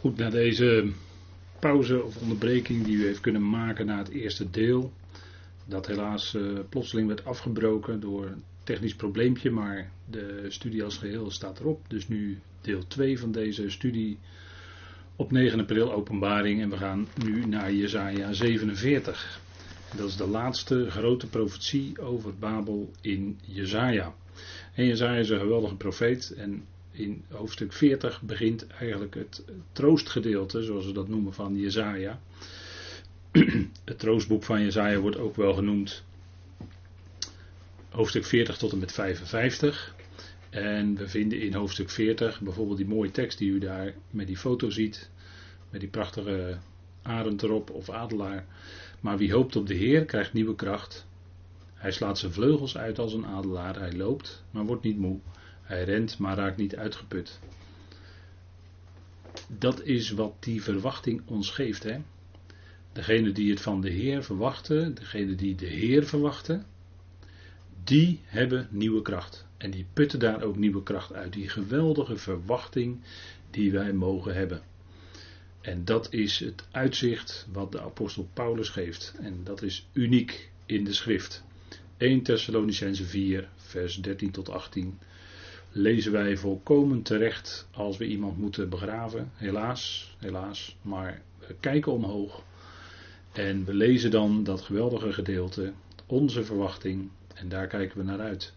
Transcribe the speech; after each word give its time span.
Goed, 0.00 0.16
na 0.16 0.30
deze 0.30 0.92
pauze 1.58 2.02
of 2.02 2.16
onderbreking 2.16 2.84
die 2.84 2.96
u 2.96 3.04
heeft 3.04 3.20
kunnen 3.20 3.48
maken 3.50 3.86
na 3.86 3.98
het 3.98 4.08
eerste 4.08 4.50
deel, 4.50 4.92
dat 5.64 5.86
helaas 5.86 6.34
uh, 6.34 6.58
plotseling 6.68 7.08
werd 7.08 7.24
afgebroken 7.24 8.00
door 8.00 8.26
een 8.26 8.42
technisch 8.64 8.94
probleempje, 8.94 9.50
maar 9.50 9.90
de 10.10 10.44
studie 10.48 10.84
als 10.84 10.96
geheel 10.96 11.30
staat 11.30 11.60
erop. 11.60 11.80
Dus 11.88 12.08
nu 12.08 12.38
deel 12.60 12.86
2 12.86 13.18
van 13.18 13.32
deze 13.32 13.70
studie 13.70 14.18
op 15.16 15.30
9 15.30 15.60
april 15.60 15.92
openbaring 15.92 16.62
en 16.62 16.70
we 16.70 16.76
gaan 16.76 17.08
nu 17.24 17.46
naar 17.46 17.72
Jesaja 17.72 18.32
47. 18.32 19.40
Dat 19.96 20.08
is 20.08 20.16
de 20.16 20.26
laatste 20.26 20.90
grote 20.90 21.26
profetie 21.26 22.00
over 22.00 22.34
Babel 22.38 22.90
in 23.00 23.38
Jesaja. 23.40 24.14
En 24.74 24.86
Jezaja 24.86 25.18
is 25.18 25.28
een 25.28 25.40
geweldige 25.40 25.76
profeet. 25.76 26.34
En 26.36 26.64
in 26.90 27.24
hoofdstuk 27.28 27.72
40 27.72 28.22
begint 28.22 28.66
eigenlijk 28.66 29.14
het 29.14 29.44
troostgedeelte, 29.72 30.62
zoals 30.62 30.86
we 30.86 30.92
dat 30.92 31.08
noemen, 31.08 31.34
van 31.34 31.56
Jezaja. 31.56 32.20
Het 33.84 33.98
troostboek 33.98 34.44
van 34.44 34.62
Jezaja 34.62 34.98
wordt 34.98 35.18
ook 35.18 35.36
wel 35.36 35.54
genoemd 35.54 36.04
hoofdstuk 37.90 38.24
40 38.24 38.56
tot 38.56 38.72
en 38.72 38.78
met 38.78 38.92
55. 38.92 39.94
En 40.50 40.96
we 40.96 41.08
vinden 41.08 41.40
in 41.40 41.54
hoofdstuk 41.54 41.90
40 41.90 42.40
bijvoorbeeld 42.40 42.76
die 42.76 42.86
mooie 42.86 43.10
tekst 43.10 43.38
die 43.38 43.50
u 43.50 43.58
daar 43.58 43.94
met 44.10 44.26
die 44.26 44.36
foto 44.36 44.70
ziet. 44.70 45.10
Met 45.70 45.80
die 45.80 45.90
prachtige 45.90 46.58
arend 47.02 47.42
erop 47.42 47.70
of 47.70 47.90
adelaar. 47.90 48.46
Maar 49.00 49.18
wie 49.18 49.32
hoopt 49.32 49.56
op 49.56 49.66
de 49.66 49.74
Heer 49.74 50.04
krijgt 50.04 50.32
nieuwe 50.32 50.54
kracht. 50.54 51.06
Hij 51.74 51.92
slaat 51.92 52.18
zijn 52.18 52.32
vleugels 52.32 52.76
uit 52.76 52.98
als 52.98 53.12
een 53.12 53.26
adelaar. 53.26 53.78
Hij 53.78 53.92
loopt, 53.92 54.44
maar 54.50 54.64
wordt 54.64 54.82
niet 54.82 54.98
moe. 54.98 55.18
Hij 55.70 55.84
rent, 55.84 56.18
maar 56.18 56.36
raakt 56.36 56.56
niet 56.56 56.76
uitgeput. 56.76 57.38
Dat 59.46 59.82
is 59.82 60.10
wat 60.10 60.34
die 60.40 60.62
verwachting 60.62 61.22
ons 61.24 61.50
geeft. 61.50 61.82
Hè? 61.82 61.98
Degene 62.92 63.32
die 63.32 63.50
het 63.50 63.60
van 63.60 63.80
de 63.80 63.90
Heer 63.90 64.24
verwachten, 64.24 64.94
degene 64.94 65.34
die 65.34 65.54
de 65.54 65.66
Heer 65.66 66.06
verwachten, 66.06 66.66
die 67.84 68.20
hebben 68.24 68.68
nieuwe 68.70 69.02
kracht. 69.02 69.46
En 69.56 69.70
die 69.70 69.86
putten 69.92 70.18
daar 70.18 70.42
ook 70.42 70.56
nieuwe 70.56 70.82
kracht 70.82 71.12
uit. 71.12 71.32
Die 71.32 71.48
geweldige 71.48 72.16
verwachting 72.16 73.00
die 73.50 73.72
wij 73.72 73.92
mogen 73.92 74.34
hebben. 74.34 74.62
En 75.60 75.84
dat 75.84 76.12
is 76.12 76.38
het 76.38 76.64
uitzicht 76.70 77.46
wat 77.52 77.72
de 77.72 77.80
apostel 77.80 78.28
Paulus 78.32 78.68
geeft. 78.68 79.14
En 79.20 79.40
dat 79.44 79.62
is 79.62 79.88
uniek 79.92 80.50
in 80.66 80.84
de 80.84 80.92
schrift. 80.92 81.44
1 81.96 82.22
Thessalonicense 82.22 83.04
4, 83.04 83.48
vers 83.56 83.96
13 83.96 84.30
tot 84.30 84.48
18. 84.48 84.98
Lezen 85.72 86.12
wij 86.12 86.36
volkomen 86.36 87.02
terecht 87.02 87.68
als 87.72 87.96
we 87.96 88.06
iemand 88.06 88.38
moeten 88.38 88.68
begraven. 88.68 89.30
Helaas, 89.34 90.14
helaas. 90.18 90.76
Maar 90.82 91.22
we 91.38 91.54
kijken 91.60 91.92
omhoog. 91.92 92.42
En 93.32 93.64
we 93.64 93.74
lezen 93.74 94.10
dan 94.10 94.44
dat 94.44 94.60
geweldige 94.60 95.12
gedeelte, 95.12 95.72
onze 96.06 96.44
verwachting. 96.44 97.10
En 97.34 97.48
daar 97.48 97.66
kijken 97.66 97.98
we 97.98 98.04
naar 98.04 98.20
uit. 98.20 98.54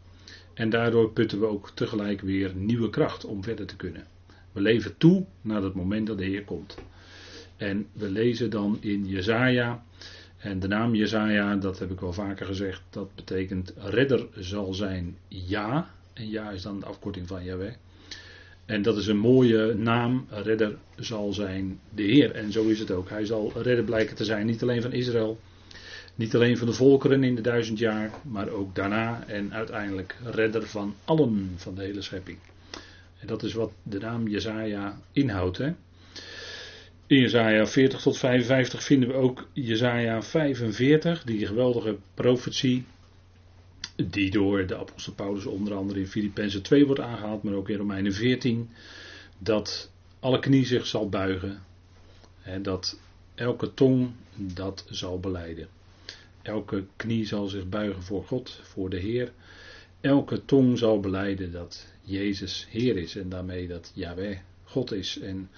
En 0.54 0.70
daardoor 0.70 1.12
putten 1.12 1.40
we 1.40 1.46
ook 1.46 1.70
tegelijk 1.70 2.22
weer 2.22 2.56
nieuwe 2.56 2.90
kracht 2.90 3.26
om 3.26 3.44
verder 3.44 3.66
te 3.66 3.76
kunnen. 3.76 4.08
We 4.52 4.62
leven 4.62 4.98
toe 4.98 5.26
naar 5.42 5.64
het 5.64 5.74
moment 5.74 6.08
dat 6.08 6.18
de 6.18 6.26
Heer 6.26 6.44
komt. 6.44 6.78
En 7.58 7.88
we 7.94 8.10
lezen 8.10 8.50
dan 8.50 8.78
in 8.82 9.06
Jezaja 9.06 9.84
en 10.38 10.60
de 10.60 10.68
naam 10.68 10.96
Jezaja, 10.96 11.56
dat 11.56 11.80
heb 11.80 11.92
ik 11.92 12.00
wel 12.00 12.14
vaker 12.14 12.46
gezegd, 12.46 12.82
dat 12.90 13.16
betekent 13.16 13.74
redder 13.78 14.28
zal 14.36 14.74
zijn 14.74 15.18
ja. 15.28 15.94
En 16.14 16.30
ja 16.30 16.50
is 16.50 16.62
dan 16.62 16.80
de 16.80 16.86
afkorting 16.86 17.28
van 17.28 17.44
Yahweh. 17.44 17.74
En 18.66 18.82
dat 18.82 18.98
is 18.98 19.08
een 19.08 19.18
mooie 19.18 19.74
naam, 19.74 20.28
redder 20.30 20.78
zal 20.96 21.34
zijn 21.34 21.80
de 21.90 22.04
Heer. 22.04 22.32
En 22.32 22.52
zo 22.52 22.66
is 22.66 22.80
het 22.80 22.92
ook. 22.92 23.10
Hij 23.10 23.26
zal 23.26 23.52
redder 23.56 23.84
blijken 23.84 24.16
te 24.16 24.26
zijn, 24.26 24.46
niet 24.46 24.62
alleen 24.62 24.82
van 24.82 24.92
Israël, 24.92 25.40
niet 26.16 26.36
alleen 26.36 26.58
van 26.58 26.68
de 26.68 26.74
volkeren 26.74 27.24
in 27.24 27.36
de 27.36 27.42
duizend 27.42 27.80
jaar, 27.80 28.12
maar 28.22 28.50
ook 28.50 28.76
daarna 28.76 29.24
en 29.28 29.54
uiteindelijk 29.54 30.18
redder 30.24 30.68
van 30.68 30.96
allen 31.06 31.52
van 31.56 31.76
de 31.76 31.82
hele 31.82 32.02
schepping. 32.02 32.38
En 33.20 33.28
dat 33.28 33.44
is 33.44 33.54
wat 33.54 33.72
de 33.84 34.00
naam 34.00 34.28
Jezaja 34.28 35.00
inhoudt. 35.12 35.58
Hè? 35.58 35.74
In 37.08 37.20
Jezaja 37.20 37.66
40 37.68 38.02
tot 38.02 38.18
55 38.18 38.84
vinden 38.84 39.10
we 39.10 39.16
ook 39.16 39.48
Jezaja 39.54 40.22
45, 40.22 41.24
die 41.24 41.48
geweldige 41.48 41.98
profetie, 42.14 42.86
die 43.96 44.32
door 44.32 44.66
de 44.66 44.78
apostel 44.78 45.14
Paulus 45.14 45.46
onder 45.46 45.74
andere 45.74 46.00
in 46.00 46.08
Filippenzen 46.08 46.62
2 46.62 46.86
wordt 46.86 47.02
aangehaald, 47.02 47.44
maar 47.44 47.54
ook 47.54 47.70
in 47.70 47.78
Romeinen 47.78 48.14
14, 48.14 48.70
dat 49.38 49.92
alle 50.20 50.40
knie 50.40 50.66
zich 50.66 50.86
zal 50.86 51.10
buigen 51.10 51.64
en 52.44 52.64
dat 52.64 53.00
elke 53.36 53.74
tong 53.74 54.12
dat 54.36 54.86
zal 54.90 55.20
beleiden. 55.20 55.68
Elke 56.42 56.86
knie 56.96 57.26
zal 57.26 57.48
zich 57.48 57.70
buigen 57.70 58.04
voor 58.04 58.24
God, 58.24 58.60
voor 58.64 58.90
de 58.90 59.00
Heer. 59.00 59.32
Elke 60.02 60.46
tong 60.46 60.78
zal 60.78 61.00
beleiden 61.00 61.52
dat 61.52 61.94
Jezus 62.02 62.68
Heer 62.70 62.98
is 62.98 63.16
en 63.16 63.30
daarmee 63.30 63.68
dat 63.68 63.92
Yahweh 63.94 64.38
God 64.64 64.92
is. 64.92 65.20
En 65.20 65.50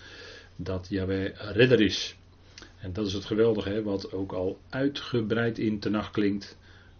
dat 0.55 0.87
Yahweh 0.89 1.33
redder 1.35 1.81
is. 1.81 2.15
En 2.79 2.93
dat 2.93 3.07
is 3.07 3.13
het 3.13 3.25
geweldige, 3.25 3.69
hè, 3.69 3.83
wat 3.83 4.11
ook 4.11 4.31
al 4.31 4.59
uitgebreid 4.69 5.59
in 5.59 5.81
nacht 5.89 6.11
klinkt. 6.11 6.57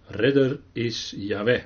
Redder 0.08 0.60
is 0.72 1.14
Yahweh. 1.18 1.64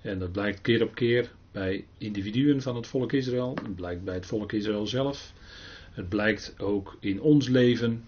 En 0.00 0.18
dat 0.18 0.32
blijkt 0.32 0.60
keer 0.60 0.82
op 0.82 0.94
keer 0.94 1.30
bij 1.52 1.84
individuen 1.98 2.62
van 2.62 2.76
het 2.76 2.86
volk 2.86 3.12
Israël. 3.12 3.54
Het 3.62 3.74
blijkt 3.74 4.04
bij 4.04 4.14
het 4.14 4.26
volk 4.26 4.52
Israël 4.52 4.86
zelf. 4.86 5.32
Het 5.92 6.08
blijkt 6.08 6.54
ook 6.58 6.96
in 7.00 7.20
ons 7.20 7.48
leven. 7.48 8.04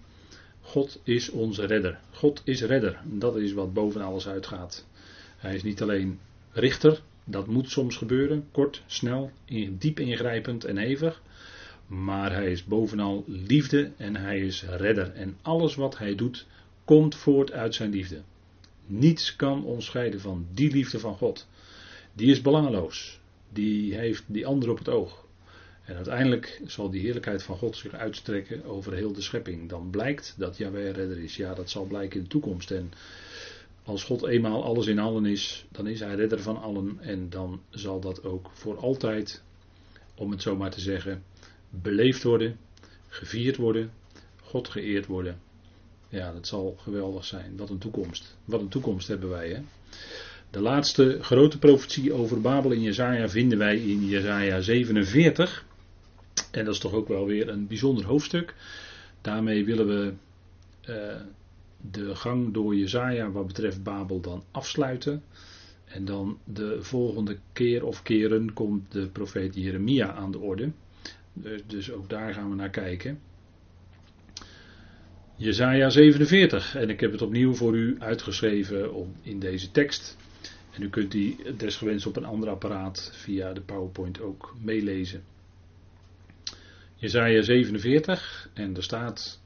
God 0.61 1.01
is 1.03 1.29
onze 1.29 1.65
redder. 1.65 1.99
God 2.11 2.41
is 2.43 2.61
redder. 2.61 2.99
Dat 3.03 3.35
is 3.37 3.53
wat 3.53 3.73
boven 3.73 4.01
alles 4.01 4.27
uitgaat. 4.27 4.87
Hij 5.37 5.55
is 5.55 5.63
niet 5.63 5.81
alleen 5.81 6.19
richter. 6.51 7.01
Dat 7.23 7.47
moet 7.47 7.69
soms 7.69 7.95
gebeuren. 7.95 8.47
Kort, 8.51 8.83
snel, 8.85 9.31
diep 9.69 9.99
ingrijpend 9.99 10.63
en 10.63 10.77
hevig. 10.77 11.21
Maar 11.87 12.31
hij 12.33 12.51
is 12.51 12.63
bovenal 12.63 13.23
liefde 13.27 13.91
en 13.97 14.15
hij 14.15 14.39
is 14.39 14.63
redder. 14.63 15.11
En 15.13 15.37
alles 15.41 15.75
wat 15.75 15.97
hij 15.97 16.15
doet, 16.15 16.45
komt 16.85 17.15
voort 17.15 17.51
uit 17.51 17.75
zijn 17.75 17.89
liefde. 17.89 18.21
Niets 18.85 19.35
kan 19.35 19.65
ons 19.65 19.85
scheiden 19.85 20.19
van 20.19 20.47
die 20.53 20.71
liefde 20.71 20.99
van 20.99 21.15
God. 21.15 21.47
Die 22.13 22.31
is 22.31 22.41
belangeloos. 22.41 23.19
Die 23.49 23.95
heeft 23.95 24.23
die 24.27 24.45
ander 24.45 24.69
op 24.69 24.77
het 24.77 24.89
oog. 24.89 25.25
En 25.83 25.95
uiteindelijk 25.95 26.61
zal 26.65 26.89
die 26.89 27.01
heerlijkheid 27.01 27.43
van 27.43 27.57
God 27.57 27.77
zich 27.77 27.93
uitstrekken 27.93 28.65
over 28.65 28.93
heel 28.93 29.13
de 29.13 29.21
schepping. 29.21 29.69
Dan 29.69 29.89
blijkt 29.89 30.35
dat 30.37 30.57
Yahweh 30.57 30.91
redder 30.91 31.23
is. 31.23 31.35
Ja, 31.35 31.53
dat 31.53 31.69
zal 31.69 31.85
blijken 31.85 32.17
in 32.17 32.23
de 32.23 32.29
toekomst. 32.29 32.71
En 32.71 32.91
als 33.83 34.03
God 34.03 34.27
eenmaal 34.27 34.63
alles 34.63 34.87
in 34.87 34.99
allen 34.99 35.25
is, 35.25 35.65
dan 35.71 35.87
is 35.87 35.99
hij 35.99 36.15
redder 36.15 36.41
van 36.41 36.61
allen. 36.61 36.97
En 36.99 37.29
dan 37.29 37.61
zal 37.69 37.99
dat 37.99 38.23
ook 38.23 38.49
voor 38.53 38.77
altijd, 38.77 39.43
om 40.15 40.31
het 40.31 40.41
zo 40.41 40.55
maar 40.55 40.71
te 40.71 40.81
zeggen, 40.81 41.23
beleefd 41.69 42.23
worden, 42.23 42.57
gevierd 43.07 43.55
worden, 43.55 43.91
God 44.41 44.67
geëerd 44.69 45.05
worden. 45.05 45.39
Ja, 46.13 46.31
dat 46.31 46.47
zal 46.47 46.75
geweldig 46.77 47.25
zijn. 47.25 47.57
Wat 47.57 47.69
een 47.69 47.77
toekomst. 47.77 48.37
Wat 48.45 48.61
een 48.61 48.67
toekomst 48.67 49.07
hebben 49.07 49.29
wij. 49.29 49.49
Hè? 49.49 49.61
De 50.49 50.61
laatste 50.61 51.17
grote 51.21 51.59
profetie 51.59 52.13
over 52.13 52.41
Babel 52.41 52.71
in 52.71 52.81
Jezaja 52.81 53.29
vinden 53.29 53.57
wij 53.57 53.77
in 53.77 54.05
Jezaja 54.05 54.61
47. 54.61 55.65
En 56.51 56.65
dat 56.65 56.73
is 56.73 56.79
toch 56.79 56.93
ook 56.93 57.07
wel 57.07 57.25
weer 57.25 57.49
een 57.49 57.67
bijzonder 57.67 58.05
hoofdstuk. 58.05 58.55
Daarmee 59.21 59.65
willen 59.65 59.87
we 59.87 60.13
uh, 60.89 61.21
de 61.91 62.15
gang 62.15 62.53
door 62.53 62.75
Jezaja 62.75 63.31
wat 63.31 63.47
betreft 63.47 63.83
Babel 63.83 64.19
dan 64.19 64.43
afsluiten. 64.51 65.23
En 65.85 66.05
dan 66.05 66.37
de 66.43 66.77
volgende 66.81 67.37
keer 67.53 67.85
of 67.85 68.03
keren 68.03 68.53
komt 68.53 68.91
de 68.91 69.07
profeet 69.07 69.55
Jeremia 69.55 70.13
aan 70.13 70.31
de 70.31 70.39
orde. 70.39 70.71
Dus, 71.33 71.61
dus 71.67 71.91
ook 71.91 72.09
daar 72.09 72.33
gaan 72.33 72.49
we 72.49 72.55
naar 72.55 72.69
kijken. 72.69 73.19
Jezaja 75.35 75.89
47. 75.89 76.75
En 76.75 76.89
ik 76.89 76.99
heb 76.99 77.11
het 77.11 77.21
opnieuw 77.21 77.53
voor 77.53 77.75
u 77.75 77.95
uitgeschreven 77.99 78.93
om, 78.93 79.15
in 79.21 79.39
deze 79.39 79.71
tekst. 79.71 80.17
En 80.71 80.81
u 80.81 80.89
kunt 80.89 81.11
die 81.11 81.55
desgewenst 81.57 82.05
op 82.05 82.15
een 82.15 82.25
ander 82.25 82.49
apparaat 82.49 83.11
via 83.13 83.53
de 83.53 83.61
PowerPoint 83.61 84.21
ook 84.21 84.55
meelezen. 84.61 85.23
Jezaja 86.95 87.41
47. 87.41 88.49
En 88.53 88.75
er 88.75 88.83
staat 88.83 89.41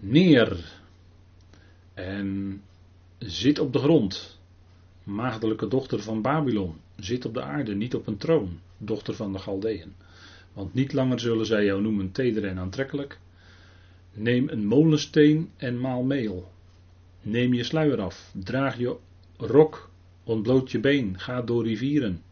neer. 0.00 0.80
En 1.94 2.60
zit 3.18 3.58
op 3.58 3.72
de 3.72 3.78
grond. 3.78 4.40
Maagdelijke 5.02 5.68
dochter 5.68 6.02
van 6.02 6.22
Babylon. 6.22 6.76
Zit 6.96 7.24
op 7.24 7.34
de 7.34 7.42
aarde, 7.42 7.74
niet 7.74 7.94
op 7.94 8.06
een 8.06 8.16
troon. 8.16 8.60
Dochter 8.78 9.14
van 9.14 9.32
de 9.32 9.38
Galdeën. 9.38 9.94
Want 10.52 10.74
niet 10.74 10.92
langer 10.92 11.20
zullen 11.20 11.46
zij 11.46 11.64
jou 11.64 11.82
noemen 11.82 12.12
teder 12.12 12.44
en 12.44 12.58
aantrekkelijk. 12.58 13.18
Neem 14.18 14.48
een 14.48 14.66
molensteen 14.66 15.50
en 15.56 15.80
maal 15.80 16.02
meel. 16.02 16.52
Neem 17.22 17.54
je 17.54 17.64
sluier 17.64 18.00
af, 18.00 18.32
draag 18.34 18.78
je 18.78 18.96
rok, 19.36 19.90
ontbloot 20.24 20.70
je 20.70 20.80
been, 20.80 21.18
ga 21.18 21.42
door 21.42 21.64
rivieren. 21.64 22.22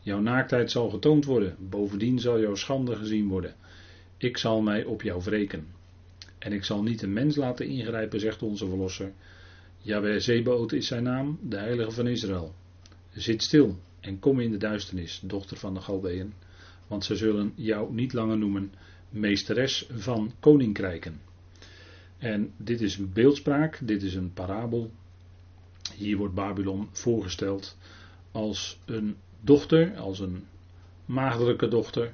Jouw 0.00 0.20
naaktheid 0.20 0.70
zal 0.70 0.90
getoond 0.90 1.24
worden, 1.24 1.56
bovendien 1.58 2.18
zal 2.18 2.40
jouw 2.40 2.54
schande 2.54 2.96
gezien 2.96 3.28
worden. 3.28 3.54
ik 4.16 4.38
zal 4.38 4.60
mij 4.60 4.84
op 4.84 5.02
jou 5.02 5.22
wreken. 5.22 5.66
En 6.38 6.52
ik 6.52 6.64
zal 6.64 6.82
niet 6.82 7.02
een 7.02 7.12
mens 7.12 7.36
laten 7.36 7.66
ingrijpen, 7.66 8.20
zegt 8.20 8.42
onze 8.42 8.66
verlosser. 8.66 9.12
Jawel 9.78 10.20
Zebaot 10.20 10.72
is 10.72 10.86
zijn 10.86 11.02
naam, 11.02 11.38
de 11.42 11.56
heilige 11.56 11.90
van 11.90 12.06
Israël. 12.06 12.54
Zit 13.12 13.42
stil 13.42 13.78
en 14.00 14.18
kom 14.18 14.40
in 14.40 14.50
de 14.50 14.56
duisternis, 14.56 15.20
dochter 15.24 15.56
van 15.56 15.74
de 15.74 15.80
Galdeën, 15.80 16.32
want 16.86 17.04
ze 17.04 17.16
zullen 17.16 17.52
jou 17.54 17.94
niet 17.94 18.12
langer 18.12 18.38
noemen 18.38 18.72
meesteres 19.12 19.86
van 19.92 20.32
koninkrijken. 20.40 21.20
En 22.18 22.52
dit 22.56 22.80
is 22.80 22.96
een 22.96 23.12
beeldspraak, 23.12 23.78
dit 23.82 24.02
is 24.02 24.14
een 24.14 24.32
parabel. 24.32 24.90
Hier 25.96 26.16
wordt 26.16 26.34
Babylon 26.34 26.88
voorgesteld 26.92 27.76
als 28.30 28.78
een 28.84 29.16
dochter, 29.40 29.96
als 29.96 30.20
een 30.20 30.44
maagdelijke 31.04 31.68
dochter. 31.68 32.12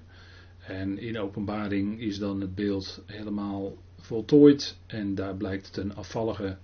En 0.59 0.99
in 0.99 1.19
openbaring 1.19 2.01
is 2.01 2.19
dan 2.19 2.41
het 2.41 2.55
beeld 2.55 3.03
helemaal 3.07 3.77
voltooid 4.01 4.79
en 4.87 5.15
daar 5.15 5.37
blijkt 5.37 5.67
het 5.67 5.77
een 5.77 5.95
afvallige 5.95 6.57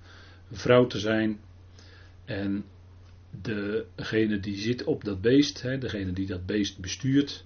vrouw 0.50 0.86
te 0.86 0.98
zijn. 0.98 1.40
En 2.24 2.64
degene 3.30 4.40
die 4.40 4.56
zit 4.56 4.84
op 4.84 5.04
dat 5.04 5.20
beest, 5.20 5.62
degene 5.62 6.12
die 6.12 6.26
dat 6.26 6.46
beest 6.46 6.78
bestuurt, 6.78 7.44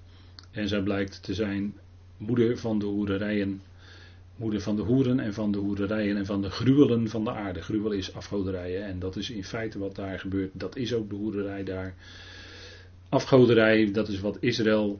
en 0.51 0.69
zij 0.69 0.83
blijkt 0.83 1.23
te 1.23 1.35
zijn 1.35 1.75
moeder 2.19 2.59
van 2.59 2.79
de 2.79 2.87
hoererijen, 2.87 3.63
moeder 4.37 4.61
van 4.61 4.77
de 4.77 4.83
hoeren 4.83 5.21
en 5.21 5.35
van 5.35 5.53
de 5.53 5.59
hoererijen 5.59 6.17
en 6.17 6.27
van 6.27 6.43
de 6.43 6.51
gruwelen 6.51 7.09
van 7.09 7.25
de 7.25 7.31
aarde. 7.31 7.63
Gruwel 7.63 7.93
is 7.93 8.15
afgoderijen 8.15 8.85
en 8.85 8.99
dat 8.99 9.17
is 9.17 9.31
in 9.31 9.45
feite 9.45 9.79
wat 9.79 9.95
daar 9.95 10.19
gebeurt. 10.19 10.51
Dat 10.53 10.77
is 10.77 10.95
ook 10.95 11.09
de 11.09 11.17
hoererij 11.17 11.65
daar. 11.65 11.95
Afgoderij, 13.09 13.91
dat 13.93 14.09
is 14.09 14.21
wat 14.21 14.37
Israël 14.41 14.99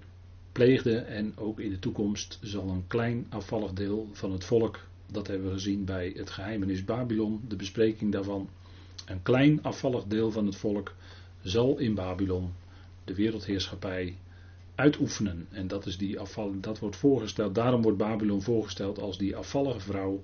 pleegde 0.53 0.97
en 0.97 1.33
ook 1.37 1.61
in 1.61 1.71
de 1.71 1.79
toekomst 1.79 2.39
zal 2.43 2.69
een 2.69 2.85
klein 2.87 3.27
afvallig 3.29 3.73
deel 3.73 4.09
van 4.13 4.33
het 4.33 4.45
volk, 4.45 4.79
dat 5.13 5.27
hebben 5.27 5.47
we 5.47 5.53
gezien 5.53 5.85
bij 5.85 6.13
het 6.17 6.31
geheimenis 6.31 6.85
Babylon, 6.85 7.41
de 7.49 7.57
bespreking 7.57 8.13
daarvan, 8.13 8.49
een 9.07 9.23
klein 9.23 9.63
afvallig 9.63 10.05
deel 10.05 10.31
van 10.31 10.47
het 10.47 10.57
volk 10.57 10.95
zal 11.43 11.79
in 11.79 11.95
Babylon 11.95 12.53
de 13.05 13.15
wereldheerschappij 13.15 14.17
uitoefenen. 14.79 15.47
En 15.51 15.67
dat, 15.67 15.87
is 15.87 15.99
die 15.99 16.19
afval, 16.19 16.61
dat 16.61 16.79
wordt 16.79 16.97
voorgesteld, 16.97 17.55
daarom 17.55 17.83
wordt 17.83 17.99
Babylon 17.99 18.43
voorgesteld 18.43 18.99
als 18.99 19.19
die 19.19 19.37
afvallige 19.37 19.81
vrouw, 19.81 20.23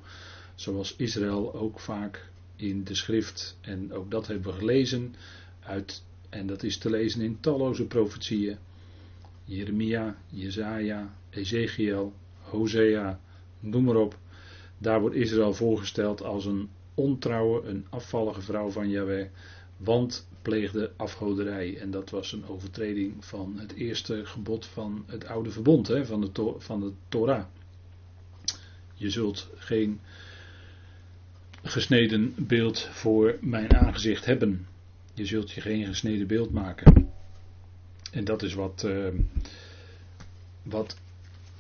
zoals 0.55 0.97
Israël 0.97 1.55
ook 1.55 1.81
vaak 1.81 2.29
in 2.57 2.85
de 2.85 2.95
schrift, 2.95 3.59
en 3.61 3.93
ook 3.93 4.11
dat 4.11 4.27
hebben 4.27 4.53
we 4.53 4.59
gelezen, 4.59 5.15
uit, 5.61 6.05
en 6.29 6.47
dat 6.47 6.63
is 6.63 6.79
te 6.79 6.91
lezen 6.91 7.21
in 7.21 7.41
talloze 7.41 7.87
profetieën, 7.87 8.57
Jeremia, 9.45 10.17
Jezaja, 10.29 11.15
Ezekiel, 11.31 12.13
Hosea, 12.41 13.21
noem 13.61 13.85
maar 13.85 13.97
op. 13.97 14.19
Daar 14.79 15.01
wordt 15.01 15.17
Israël 15.17 15.55
voorgesteld 15.55 16.23
als 16.23 16.45
een 16.45 16.69
ontrouwe, 16.95 17.69
een 17.69 17.87
afvallige 17.91 18.41
vrouw 18.41 18.71
van 18.71 18.91
Yahweh, 18.91 19.27
want 19.77 20.27
pleegde 20.43 20.93
afgoderij. 20.97 21.79
En 21.79 21.91
dat 21.91 22.11
was 22.11 22.33
een 22.33 22.47
overtreding 22.47 23.25
van 23.25 23.59
het 23.59 23.73
eerste 23.75 24.27
gebod 24.27 24.67
van 24.67 25.05
het 25.07 25.27
oude 25.27 25.51
verbond, 25.51 25.89
hè, 25.89 26.07
van, 26.07 26.21
de 26.21 26.55
van 26.59 26.81
de 26.81 26.93
Torah. 27.09 27.45
Je 28.95 29.11
zult 29.11 29.49
geen 29.57 30.01
gesneden 31.63 32.35
beeld 32.37 32.81
voor 32.81 33.39
mijn 33.41 33.75
aangezicht 33.75 34.25
hebben. 34.25 34.67
Je 35.15 35.27
zult 35.27 35.51
je 35.51 35.61
geen 35.61 35.87
gesneden 35.87 36.27
beeld 36.27 36.53
maken. 36.53 37.13
En 38.11 38.25
dat 38.25 38.43
is 38.43 38.55
wat, 38.55 38.83
uh, 38.87 39.09
wat 40.63 40.97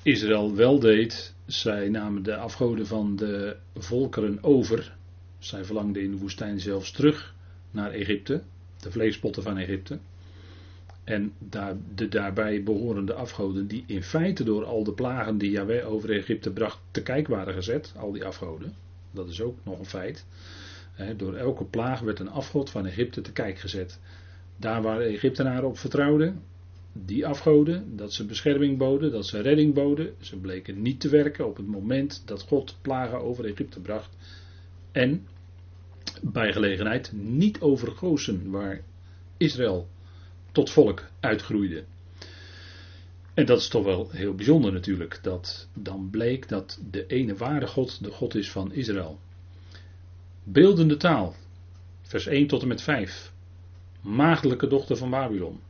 Israël 0.03 0.55
wel 0.55 0.79
deed. 0.79 1.35
Zij 1.47 1.89
namen 1.89 2.23
de 2.23 2.37
afgoden 2.37 2.87
van 2.87 3.17
de 3.17 3.57
volkeren 3.75 4.39
over. 4.43 4.97
Zij 5.39 5.65
verlangden 5.65 6.03
in 6.03 6.11
de 6.11 6.17
woestijn 6.17 6.61
zelfs 6.61 6.91
terug 6.91 7.35
naar 7.75 7.91
Egypte, 7.91 8.43
de 8.81 8.91
vleespotten 8.91 9.43
van 9.43 9.59
Egypte. 9.59 9.99
En 11.05 11.33
de 11.95 12.09
daarbij 12.09 12.63
behorende 12.63 13.15
afgoden, 13.15 13.67
die 13.67 13.85
in 13.87 14.03
feite 14.03 14.45
door 14.45 14.65
al 14.65 14.85
de 14.85 14.93
plagen 14.93 15.39
die 15.39 15.51
Yahweh 15.51 15.93
over 15.93 16.11
Egypte 16.11 16.51
bracht, 16.51 16.79
te 16.91 17.03
kijk 17.03 17.29
waren 17.29 17.55
gezet, 17.55 17.93
al 17.97 18.13
die 18.13 18.25
afgoden. 18.25 18.75
Dat 19.11 19.29
is 19.29 19.41
ook 19.41 19.59
nog 19.63 19.79
een 19.79 19.87
feit. 19.87 20.27
door 21.17 21.35
elke 21.35 21.65
plaag 21.65 22.01
werd 22.01 22.21
een 22.21 22.31
afgod 22.31 22.71
van 22.71 22.87
Egypte 22.87 23.21
te 23.21 23.33
kijk 23.33 23.59
gezet. 23.59 24.01
Daar 24.57 24.83
waar 24.83 24.99
de 24.99 25.05
Egyptenaren 25.05 25.69
op 25.69 25.79
vertrouwden, 25.79 26.43
die 26.93 27.27
afgoden, 27.27 27.97
dat 27.97 28.13
ze 28.13 28.27
bescherming 28.27 28.79
boden, 28.79 29.13
dat 29.13 29.27
ze 29.27 29.41
redding 29.41 29.75
boden, 29.75 30.15
ze 30.21 30.37
bleken 30.37 30.83
niet 30.83 31.01
te 31.01 31.09
werken 31.09 31.47
op 31.47 31.57
het 31.57 31.67
moment 31.67 32.23
dat 32.25 32.43
God 32.43 32.77
plagen 32.83 33.21
over 33.21 33.45
Egypte 33.45 33.81
bracht. 33.81 34.17
En 34.93 35.27
bij 36.23 36.53
gelegenheid 36.53 37.13
niet 37.13 37.61
over 37.61 37.93
waar 38.51 38.81
Israël 39.37 39.89
tot 40.53 40.71
volk 40.71 41.05
uitgroeide. 41.21 41.85
En 43.35 43.47
dat 43.47 43.59
is 43.59 43.69
toch 43.69 43.85
wel 43.85 44.11
heel 44.11 44.35
bijzonder 44.35 44.73
natuurlijk, 44.73 45.19
dat 45.23 45.69
dan 45.75 46.09
bleek 46.11 46.49
dat 46.49 46.81
de 46.91 47.07
ene 47.07 47.35
ware 47.37 47.67
God 47.67 48.05
de 48.05 48.11
God 48.11 48.35
is 48.35 48.51
van 48.51 48.73
Israël. 48.73 49.21
Beeldende 50.45 50.97
taal, 50.97 51.35
vers 52.03 52.27
1 52.27 52.47
tot 52.47 52.63
en 52.63 52.69
met 52.69 52.83
5 52.83 53.33
maagdelijke 54.01 54.67
dochter 54.67 54.97
van 54.97 55.11
Babylon. 55.11 55.61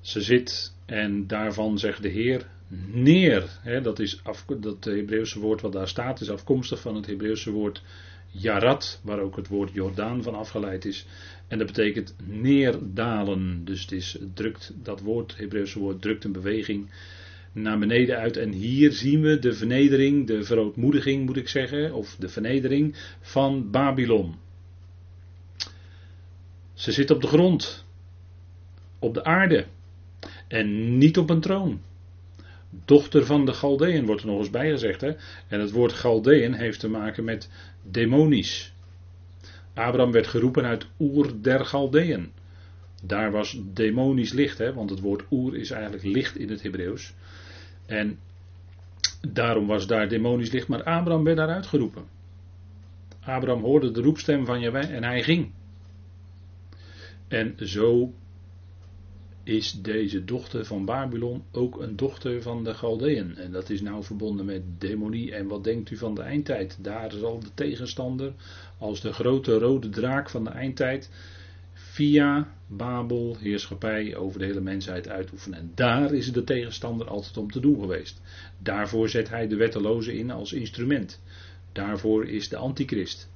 Ze 0.00 0.20
zit 0.20 0.74
en 0.86 1.26
daarvan 1.26 1.78
zegt 1.78 2.02
de 2.02 2.08
Heer 2.08 2.46
neer. 2.92 3.58
Hè, 3.60 3.80
dat 3.80 3.98
is 3.98 4.24
af, 4.24 4.44
dat 4.44 4.84
Hebreeuwse 4.84 5.40
woord 5.40 5.60
wat 5.60 5.72
daar 5.72 5.88
staat 5.88 6.20
is 6.20 6.30
afkomstig 6.30 6.80
van 6.80 6.94
het 6.96 7.06
Hebreeuwse 7.06 7.50
woord 7.50 7.82
Jarat, 8.32 9.00
waar 9.04 9.18
ook 9.18 9.36
het 9.36 9.48
woord 9.48 9.72
Jordaan 9.72 10.22
van 10.22 10.34
afgeleid 10.34 10.84
is. 10.84 11.06
En 11.48 11.58
dat 11.58 11.66
betekent 11.66 12.14
neerdalen. 12.24 13.64
Dus 13.64 13.80
het 13.80 13.92
is 13.92 14.18
drukt, 14.34 14.72
dat 14.82 15.00
woord, 15.00 15.36
Hebreeuwse 15.36 15.78
woord, 15.78 16.02
drukt 16.02 16.24
een 16.24 16.32
beweging 16.32 16.90
naar 17.52 17.78
beneden 17.78 18.18
uit. 18.18 18.36
En 18.36 18.52
hier 18.52 18.92
zien 18.92 19.20
we 19.20 19.38
de 19.38 19.52
vernedering, 19.52 20.26
de 20.26 20.44
verootmoediging 20.44 21.26
moet 21.26 21.36
ik 21.36 21.48
zeggen, 21.48 21.94
of 21.94 22.16
de 22.16 22.28
vernedering 22.28 22.96
van 23.20 23.70
Babylon. 23.70 24.34
Ze 26.74 26.92
zit 26.92 27.10
op 27.10 27.20
de 27.20 27.26
grond, 27.26 27.84
op 28.98 29.14
de 29.14 29.24
aarde 29.24 29.66
en 30.48 30.98
niet 30.98 31.18
op 31.18 31.30
een 31.30 31.40
troon. 31.40 31.80
Dochter 32.84 33.26
van 33.26 33.44
de 33.46 33.52
Galdeën 33.52 34.06
wordt 34.06 34.22
er 34.22 34.26
nog 34.26 34.38
eens 34.38 34.50
bij 34.50 34.70
gezegd. 34.70 35.00
Hè? 35.00 35.12
En 35.48 35.60
het 35.60 35.70
woord 35.70 35.92
Galdeën 35.92 36.52
heeft 36.52 36.80
te 36.80 36.88
maken 36.88 37.24
met 37.24 37.50
demonisch. 37.90 38.72
Abraham 39.74 40.12
werd 40.12 40.26
geroepen 40.26 40.64
uit 40.64 40.86
Oer 41.00 41.32
der 41.40 41.64
Galdeën. 41.64 42.32
Daar 43.02 43.30
was 43.30 43.60
demonisch 43.72 44.32
licht, 44.32 44.58
hè? 44.58 44.72
want 44.72 44.90
het 44.90 45.00
woord 45.00 45.22
Oer 45.30 45.56
is 45.56 45.70
eigenlijk 45.70 46.04
licht 46.04 46.36
in 46.36 46.50
het 46.50 46.62
Hebreeuws. 46.62 47.14
En 47.86 48.18
daarom 49.28 49.66
was 49.66 49.86
daar 49.86 50.08
demonisch 50.08 50.50
licht, 50.50 50.68
maar 50.68 50.82
Abraham 50.82 51.24
werd 51.24 51.36
daaruit 51.36 51.66
geroepen. 51.66 52.04
Abraham 53.20 53.62
hoorde 53.62 53.90
de 53.90 54.02
roepstem 54.02 54.44
van 54.44 54.60
Jaweh 54.60 54.94
en 54.94 55.04
hij 55.04 55.22
ging. 55.22 55.50
En 57.28 57.54
zo 57.58 58.12
is 59.44 59.72
deze 59.72 60.24
dochter 60.24 60.64
van 60.64 60.84
Babylon 60.84 61.42
ook 61.52 61.80
een 61.80 61.96
dochter 61.96 62.42
van 62.42 62.64
de 62.64 62.74
Galdeën. 62.74 63.36
En 63.36 63.52
dat 63.52 63.70
is 63.70 63.80
nou 63.80 64.04
verbonden 64.04 64.46
met 64.46 64.62
demonie. 64.78 65.34
En 65.34 65.46
wat 65.46 65.64
denkt 65.64 65.90
u 65.90 65.96
van 65.96 66.14
de 66.14 66.22
eindtijd? 66.22 66.78
Daar 66.80 67.12
zal 67.12 67.40
de 67.40 67.54
tegenstander 67.54 68.32
als 68.78 69.00
de 69.00 69.12
grote 69.12 69.58
rode 69.58 69.88
draak 69.88 70.30
van 70.30 70.44
de 70.44 70.50
eindtijd 70.50 71.10
via 71.72 72.54
Babel 72.66 73.36
heerschappij 73.38 74.16
over 74.16 74.38
de 74.38 74.44
hele 74.44 74.60
mensheid 74.60 75.08
uitoefenen. 75.08 75.58
En 75.58 75.72
daar 75.74 76.14
is 76.14 76.32
de 76.32 76.44
tegenstander 76.44 77.08
altijd 77.08 77.36
om 77.36 77.50
te 77.50 77.60
doen 77.60 77.80
geweest. 77.80 78.20
Daarvoor 78.58 79.08
zet 79.08 79.28
hij 79.28 79.48
de 79.48 79.56
wetteloze 79.56 80.18
in 80.18 80.30
als 80.30 80.52
instrument. 80.52 81.20
Daarvoor 81.72 82.26
is 82.26 82.48
de 82.48 82.56
antichrist 82.56 83.30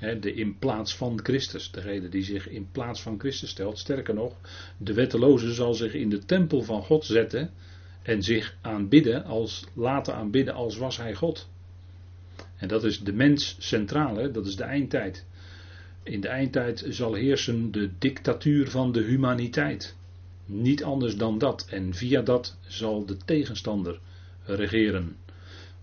de 0.00 0.34
in 0.34 0.58
plaats 0.58 0.96
van 0.96 1.20
Christus, 1.22 1.70
degene 1.70 2.08
die 2.08 2.22
zich 2.22 2.48
in 2.48 2.68
plaats 2.72 3.02
van 3.02 3.18
Christus 3.18 3.50
stelt. 3.50 3.78
Sterker 3.78 4.14
nog, 4.14 4.34
de 4.76 4.92
wetteloze 4.92 5.52
zal 5.52 5.74
zich 5.74 5.94
in 5.94 6.10
de 6.10 6.24
tempel 6.24 6.62
van 6.62 6.82
God 6.82 7.04
zetten 7.04 7.50
en 8.02 8.22
zich 8.22 8.56
aanbidden 8.60 9.24
als, 9.24 9.64
laten 9.74 10.14
aanbidden 10.14 10.54
als 10.54 10.76
was 10.76 10.96
hij 10.96 11.14
God. 11.14 11.48
En 12.56 12.68
dat 12.68 12.84
is 12.84 13.00
de 13.00 13.12
mens 13.12 13.56
centraal, 13.58 14.32
dat 14.32 14.46
is 14.46 14.56
de 14.56 14.64
eindtijd. 14.64 15.24
In 16.02 16.20
de 16.20 16.28
eindtijd 16.28 16.84
zal 16.88 17.14
heersen 17.14 17.72
de 17.72 17.90
dictatuur 17.98 18.70
van 18.70 18.92
de 18.92 19.02
humaniteit. 19.02 19.96
Niet 20.44 20.84
anders 20.84 21.16
dan 21.16 21.38
dat. 21.38 21.66
En 21.70 21.94
via 21.94 22.22
dat 22.22 22.56
zal 22.66 23.06
de 23.06 23.16
tegenstander 23.16 24.00
regeren. 24.44 25.16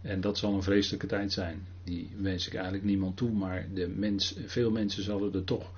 En 0.01 0.21
dat 0.21 0.37
zal 0.37 0.53
een 0.53 0.63
vreselijke 0.63 1.07
tijd 1.07 1.33
zijn. 1.33 1.67
Die 1.87 2.09
wens 2.21 2.47
ik 2.47 2.53
eigenlijk 2.53 2.83
niemand 2.83 3.17
toe, 3.17 3.31
maar 3.31 3.67
de 3.73 3.87
mens, 3.87 4.35
veel 4.45 4.71
mensen 4.71 5.03
zullen 5.03 5.33
er 5.33 5.43
toch 5.43 5.71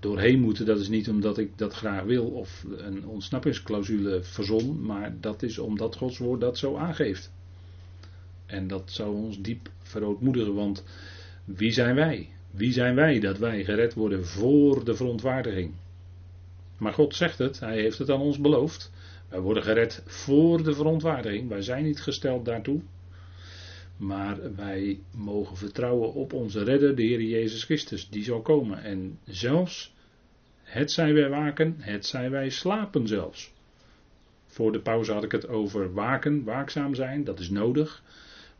doorheen 0.00 0.40
moeten. 0.40 0.66
Dat 0.66 0.80
is 0.80 0.88
niet 0.88 1.08
omdat 1.08 1.38
ik 1.38 1.58
dat 1.58 1.74
graag 1.74 2.04
wil 2.04 2.24
of 2.24 2.64
een 2.76 3.06
ontsnappingsclausule 3.06 4.22
verzon, 4.22 4.82
maar 4.82 5.20
dat 5.20 5.42
is 5.42 5.58
omdat 5.58 5.96
Gods 5.96 6.18
woord 6.18 6.40
dat 6.40 6.58
zo 6.58 6.76
aangeeft. 6.76 7.32
En 8.46 8.66
dat 8.66 8.90
zou 8.90 9.14
ons 9.14 9.40
diep 9.40 9.70
verootmoedigen, 9.82 10.54
want 10.54 10.84
wie 11.44 11.72
zijn 11.72 11.94
wij? 11.94 12.28
Wie 12.50 12.72
zijn 12.72 12.94
wij 12.94 13.20
dat 13.20 13.38
wij 13.38 13.64
gered 13.64 13.94
worden 13.94 14.26
voor 14.26 14.84
de 14.84 14.94
verontwaardiging? 14.94 15.72
Maar 16.78 16.92
God 16.92 17.14
zegt 17.14 17.38
het, 17.38 17.60
Hij 17.60 17.80
heeft 17.80 17.98
het 17.98 18.10
aan 18.10 18.20
ons 18.20 18.38
beloofd. 18.38 18.90
Wij 19.28 19.40
worden 19.40 19.62
gered 19.62 20.02
voor 20.06 20.62
de 20.62 20.74
verontwaardiging. 20.74 21.48
Wij 21.48 21.62
zijn 21.62 21.84
niet 21.84 22.00
gesteld 22.00 22.44
daartoe. 22.44 22.80
Maar 23.98 24.54
wij 24.56 25.00
mogen 25.10 25.56
vertrouwen 25.56 26.14
op 26.14 26.32
onze 26.32 26.62
redder, 26.64 26.94
de 26.94 27.02
Heer 27.02 27.22
Jezus 27.22 27.64
Christus. 27.64 28.08
Die 28.10 28.24
zal 28.24 28.40
komen. 28.40 28.82
En 28.82 29.18
zelfs, 29.24 29.94
het 30.62 30.90
zij 30.90 31.14
wij 31.14 31.28
waken, 31.28 31.76
het 31.78 32.06
zij 32.06 32.30
wij 32.30 32.50
slapen 32.50 33.06
zelfs. 33.06 33.52
Voor 34.46 34.72
de 34.72 34.80
pauze 34.80 35.12
had 35.12 35.24
ik 35.24 35.32
het 35.32 35.48
over 35.48 35.92
waken, 35.92 36.44
waakzaam 36.44 36.94
zijn, 36.94 37.24
dat 37.24 37.40
is 37.40 37.50
nodig. 37.50 38.02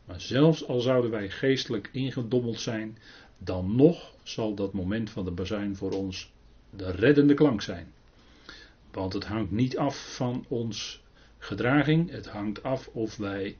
Maar 0.05 0.21
zelfs 0.21 0.67
al 0.67 0.81
zouden 0.81 1.11
wij 1.11 1.31
geestelijk 1.31 1.89
ingedommeld 1.93 2.61
zijn, 2.61 2.99
dan 3.39 3.77
nog 3.77 4.15
zal 4.23 4.55
dat 4.55 4.73
moment 4.73 5.11
van 5.11 5.25
de 5.25 5.31
bazuin 5.31 5.77
voor 5.77 5.93
ons 5.93 6.33
de 6.71 6.91
reddende 6.91 7.35
klank 7.35 7.63
zijn. 7.63 7.93
Want 8.93 9.13
het 9.13 9.25
hangt 9.25 9.51
niet 9.51 9.79
af 9.79 10.15
van 10.15 10.45
ons 10.49 11.03
gedraging, 11.39 12.11
het 12.11 12.27
hangt 12.27 12.63
af 12.63 12.89
of 12.93 13.17
wij 13.17 13.57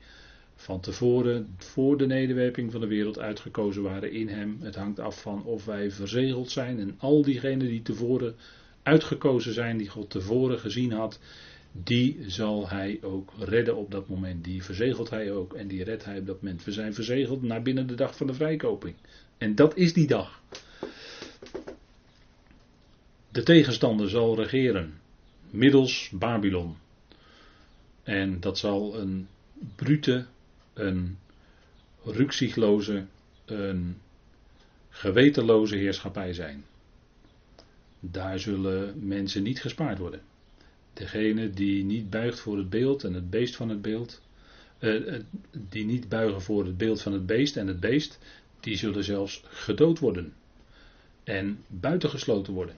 van 0.59 0.79
tevoren 0.79 1.55
voor 1.57 1.97
de 1.97 2.05
nederwerping 2.05 2.71
van 2.71 2.81
de 2.81 2.87
wereld 2.87 3.19
uitgekozen 3.19 3.81
waren 3.81 4.11
in 4.11 4.27
Hem. 4.27 4.57
Het 4.61 4.75
hangt 4.75 4.99
af 4.99 5.21
van 5.21 5.43
of 5.43 5.65
wij 5.65 5.91
verzegeld 5.91 6.51
zijn 6.51 6.79
en 6.79 6.95
al 6.97 7.21
diegenen 7.21 7.67
die 7.67 7.81
tevoren 7.81 8.35
uitgekozen 8.83 9.53
zijn, 9.53 9.77
die 9.77 9.89
God 9.89 10.09
tevoren 10.09 10.59
gezien 10.59 10.91
had, 10.91 11.19
die 11.71 12.17
zal 12.27 12.69
Hij 12.69 12.99
ook 13.01 13.33
redden 13.39 13.75
op 13.75 13.91
dat 13.91 14.07
moment. 14.07 14.43
Die 14.43 14.63
verzegelt 14.63 15.09
Hij 15.09 15.31
ook 15.31 15.53
en 15.53 15.67
die 15.67 15.83
redt 15.83 16.05
Hij 16.05 16.19
op 16.19 16.25
dat 16.25 16.41
moment. 16.41 16.63
We 16.63 16.71
zijn 16.71 16.93
verzegeld 16.93 17.41
naar 17.41 17.61
binnen 17.61 17.87
de 17.87 17.95
dag 17.95 18.15
van 18.15 18.27
de 18.27 18.33
vrijkoping. 18.33 18.95
En 19.37 19.55
dat 19.55 19.77
is 19.77 19.93
die 19.93 20.07
dag. 20.07 20.41
De 23.31 23.43
tegenstander 23.43 24.09
zal 24.09 24.35
regeren 24.35 24.99
middels 25.49 26.09
Babylon. 26.13 26.75
En 28.03 28.39
dat 28.39 28.57
zal 28.57 28.99
een 28.99 29.27
brute, 29.75 30.25
een 30.79 31.17
rukzichtloze, 32.03 33.05
een 33.45 33.97
gewetenloze 34.89 35.75
heerschappij 35.75 36.33
zijn. 36.33 36.63
Daar 37.99 38.39
zullen 38.39 39.07
mensen 39.07 39.43
niet 39.43 39.61
gespaard 39.61 39.97
worden. 39.97 40.21
Degene 40.93 41.49
die 41.49 41.83
niet 41.83 42.09
buigt 42.09 42.39
voor 42.39 42.57
het 42.57 42.69
beeld 42.69 43.03
en 43.03 43.13
het 43.13 43.29
beest 43.29 43.55
van 43.55 43.69
het 43.69 43.81
beeld, 43.81 44.21
eh, 44.79 45.19
die 45.51 45.85
niet 45.85 46.09
buigen 46.09 46.41
voor 46.41 46.65
het 46.65 46.77
beeld 46.77 47.01
van 47.01 47.13
het 47.13 47.25
beest 47.25 47.57
en 47.57 47.67
het 47.67 47.79
beest, 47.79 48.19
die 48.59 48.77
zullen 48.77 49.03
zelfs 49.03 49.43
gedood 49.47 49.99
worden 49.99 50.33
en 51.23 51.63
buitengesloten 51.67 52.53
worden. 52.53 52.75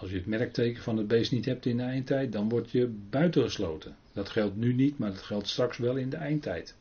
Als 0.00 0.10
je 0.10 0.16
het 0.16 0.26
merkteken 0.26 0.82
van 0.82 0.96
het 0.96 1.08
beest 1.08 1.32
niet 1.32 1.44
hebt 1.44 1.66
in 1.66 1.76
de 1.76 1.82
eindtijd, 1.82 2.32
dan 2.32 2.48
word 2.48 2.70
je 2.70 2.86
buitengesloten. 3.10 3.96
Dat 4.12 4.28
geldt 4.28 4.56
nu 4.56 4.72
niet, 4.72 4.98
maar 4.98 5.10
dat 5.10 5.22
geldt 5.22 5.48
straks 5.48 5.76
wel 5.76 5.96
in 5.96 6.10
de 6.10 6.16
eindtijd. 6.16 6.74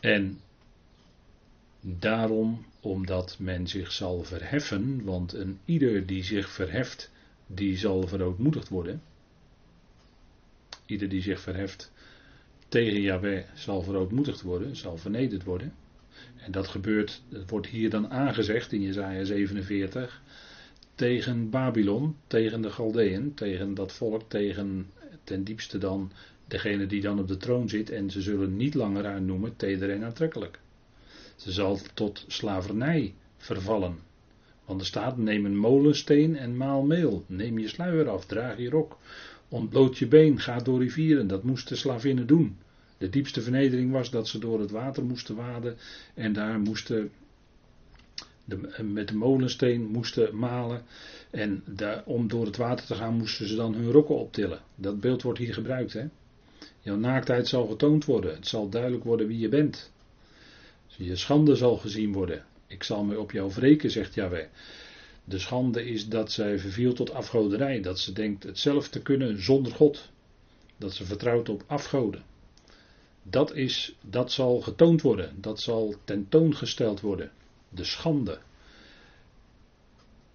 En 0.00 0.40
daarom, 1.80 2.64
omdat 2.80 3.36
men 3.38 3.66
zich 3.66 3.92
zal 3.92 4.22
verheffen, 4.22 5.04
want 5.04 5.32
een 5.32 5.58
ieder 5.64 6.06
die 6.06 6.24
zich 6.24 6.50
verheft, 6.50 7.10
die 7.46 7.76
zal 7.76 8.06
verootmoedigd 8.06 8.68
worden. 8.68 9.02
Ieder 10.86 11.08
die 11.08 11.22
zich 11.22 11.40
verheft 11.40 11.92
tegen 12.68 13.00
Yahweh 13.00 13.44
zal 13.54 13.82
verootmoedigd 13.82 14.42
worden, 14.42 14.76
zal 14.76 14.96
vernederd 14.96 15.44
worden. 15.44 15.74
En 16.36 16.52
dat 16.52 16.68
gebeurt, 16.68 17.22
dat 17.28 17.50
wordt 17.50 17.66
hier 17.66 17.90
dan 17.90 18.10
aangezegd 18.10 18.72
in 18.72 18.82
Jezaja 18.82 19.24
47 19.24 20.22
tegen 20.98 21.50
Babylon, 21.50 22.16
tegen 22.26 22.60
de 22.60 22.70
Galdeën, 22.70 23.34
tegen 23.34 23.74
dat 23.74 23.92
volk, 23.92 24.22
tegen 24.28 24.90
ten 25.24 25.44
diepste 25.44 25.78
dan 25.78 26.12
degene 26.46 26.86
die 26.86 27.00
dan 27.00 27.18
op 27.18 27.28
de 27.28 27.36
troon 27.36 27.68
zit 27.68 27.90
en 27.90 28.10
ze 28.10 28.20
zullen 28.20 28.56
niet 28.56 28.74
langer 28.74 29.04
haar 29.04 29.22
noemen 29.22 29.56
teder 29.56 29.90
en 29.90 30.04
aantrekkelijk. 30.04 30.58
Ze 31.36 31.52
zal 31.52 31.78
tot 31.94 32.24
slavernij 32.28 33.14
vervallen. 33.36 33.98
Want 34.64 34.80
er 34.80 34.86
staat: 34.86 35.16
neem 35.16 35.44
een 35.44 35.56
molensteen 35.56 36.36
en 36.36 36.56
maal 36.56 36.82
meel. 36.82 37.24
Neem 37.26 37.58
je 37.58 37.68
sluier 37.68 38.08
af, 38.08 38.26
draag 38.26 38.58
je 38.58 38.70
rok. 38.70 38.98
Ontbloot 39.48 39.98
je 39.98 40.06
been, 40.06 40.40
ga 40.40 40.58
door 40.58 40.78
rivieren. 40.78 41.26
Dat 41.26 41.42
moesten 41.42 41.76
slavinnen 41.76 42.26
doen. 42.26 42.56
De 42.98 43.08
diepste 43.08 43.42
vernedering 43.42 43.92
was 43.92 44.10
dat 44.10 44.28
ze 44.28 44.38
door 44.38 44.60
het 44.60 44.70
water 44.70 45.04
moesten 45.04 45.36
waden 45.36 45.76
en 46.14 46.32
daar 46.32 46.60
moesten 46.60 47.10
met 48.82 49.08
de 49.08 49.14
molensteen 49.14 49.86
moesten 49.86 50.36
malen. 50.36 50.82
En 51.30 51.64
om 52.04 52.28
door 52.28 52.44
het 52.44 52.56
water 52.56 52.86
te 52.86 52.94
gaan 52.94 53.14
moesten 53.14 53.48
ze 53.48 53.56
dan 53.56 53.74
hun 53.74 53.90
rokken 53.90 54.18
optillen. 54.18 54.60
Dat 54.74 55.00
beeld 55.00 55.22
wordt 55.22 55.38
hier 55.38 55.54
gebruikt. 55.54 55.92
Hè? 55.92 56.04
Jouw 56.80 56.96
naaktheid 56.96 57.48
zal 57.48 57.66
getoond 57.66 58.04
worden. 58.04 58.34
Het 58.34 58.46
zal 58.46 58.68
duidelijk 58.68 59.04
worden 59.04 59.26
wie 59.26 59.38
je 59.38 59.48
bent. 59.48 59.92
Je 60.86 61.16
schande 61.16 61.56
zal 61.56 61.76
gezien 61.76 62.12
worden. 62.12 62.44
Ik 62.66 62.82
zal 62.82 63.04
me 63.04 63.18
op 63.18 63.32
jou 63.32 63.52
wreken, 63.54 63.90
zegt 63.90 64.14
Yahweh. 64.14 64.46
De 65.24 65.38
schande 65.38 65.84
is 65.84 66.08
dat 66.08 66.32
zij 66.32 66.58
verviel 66.58 66.92
tot 66.92 67.12
afgoderij. 67.12 67.80
Dat 67.80 67.98
ze 67.98 68.12
denkt 68.12 68.42
het 68.42 68.58
zelf 68.58 68.88
te 68.88 69.02
kunnen 69.02 69.42
zonder 69.42 69.72
God. 69.72 70.08
Dat 70.76 70.94
ze 70.94 71.04
vertrouwt 71.04 71.48
op 71.48 71.64
afgoden. 71.66 72.22
Dat, 73.22 73.54
is, 73.54 73.94
dat 74.00 74.32
zal 74.32 74.60
getoond 74.60 75.02
worden. 75.02 75.34
Dat 75.40 75.60
zal 75.60 75.94
tentoongesteld 76.04 77.00
worden 77.00 77.30
de 77.68 77.84
schande. 77.84 78.38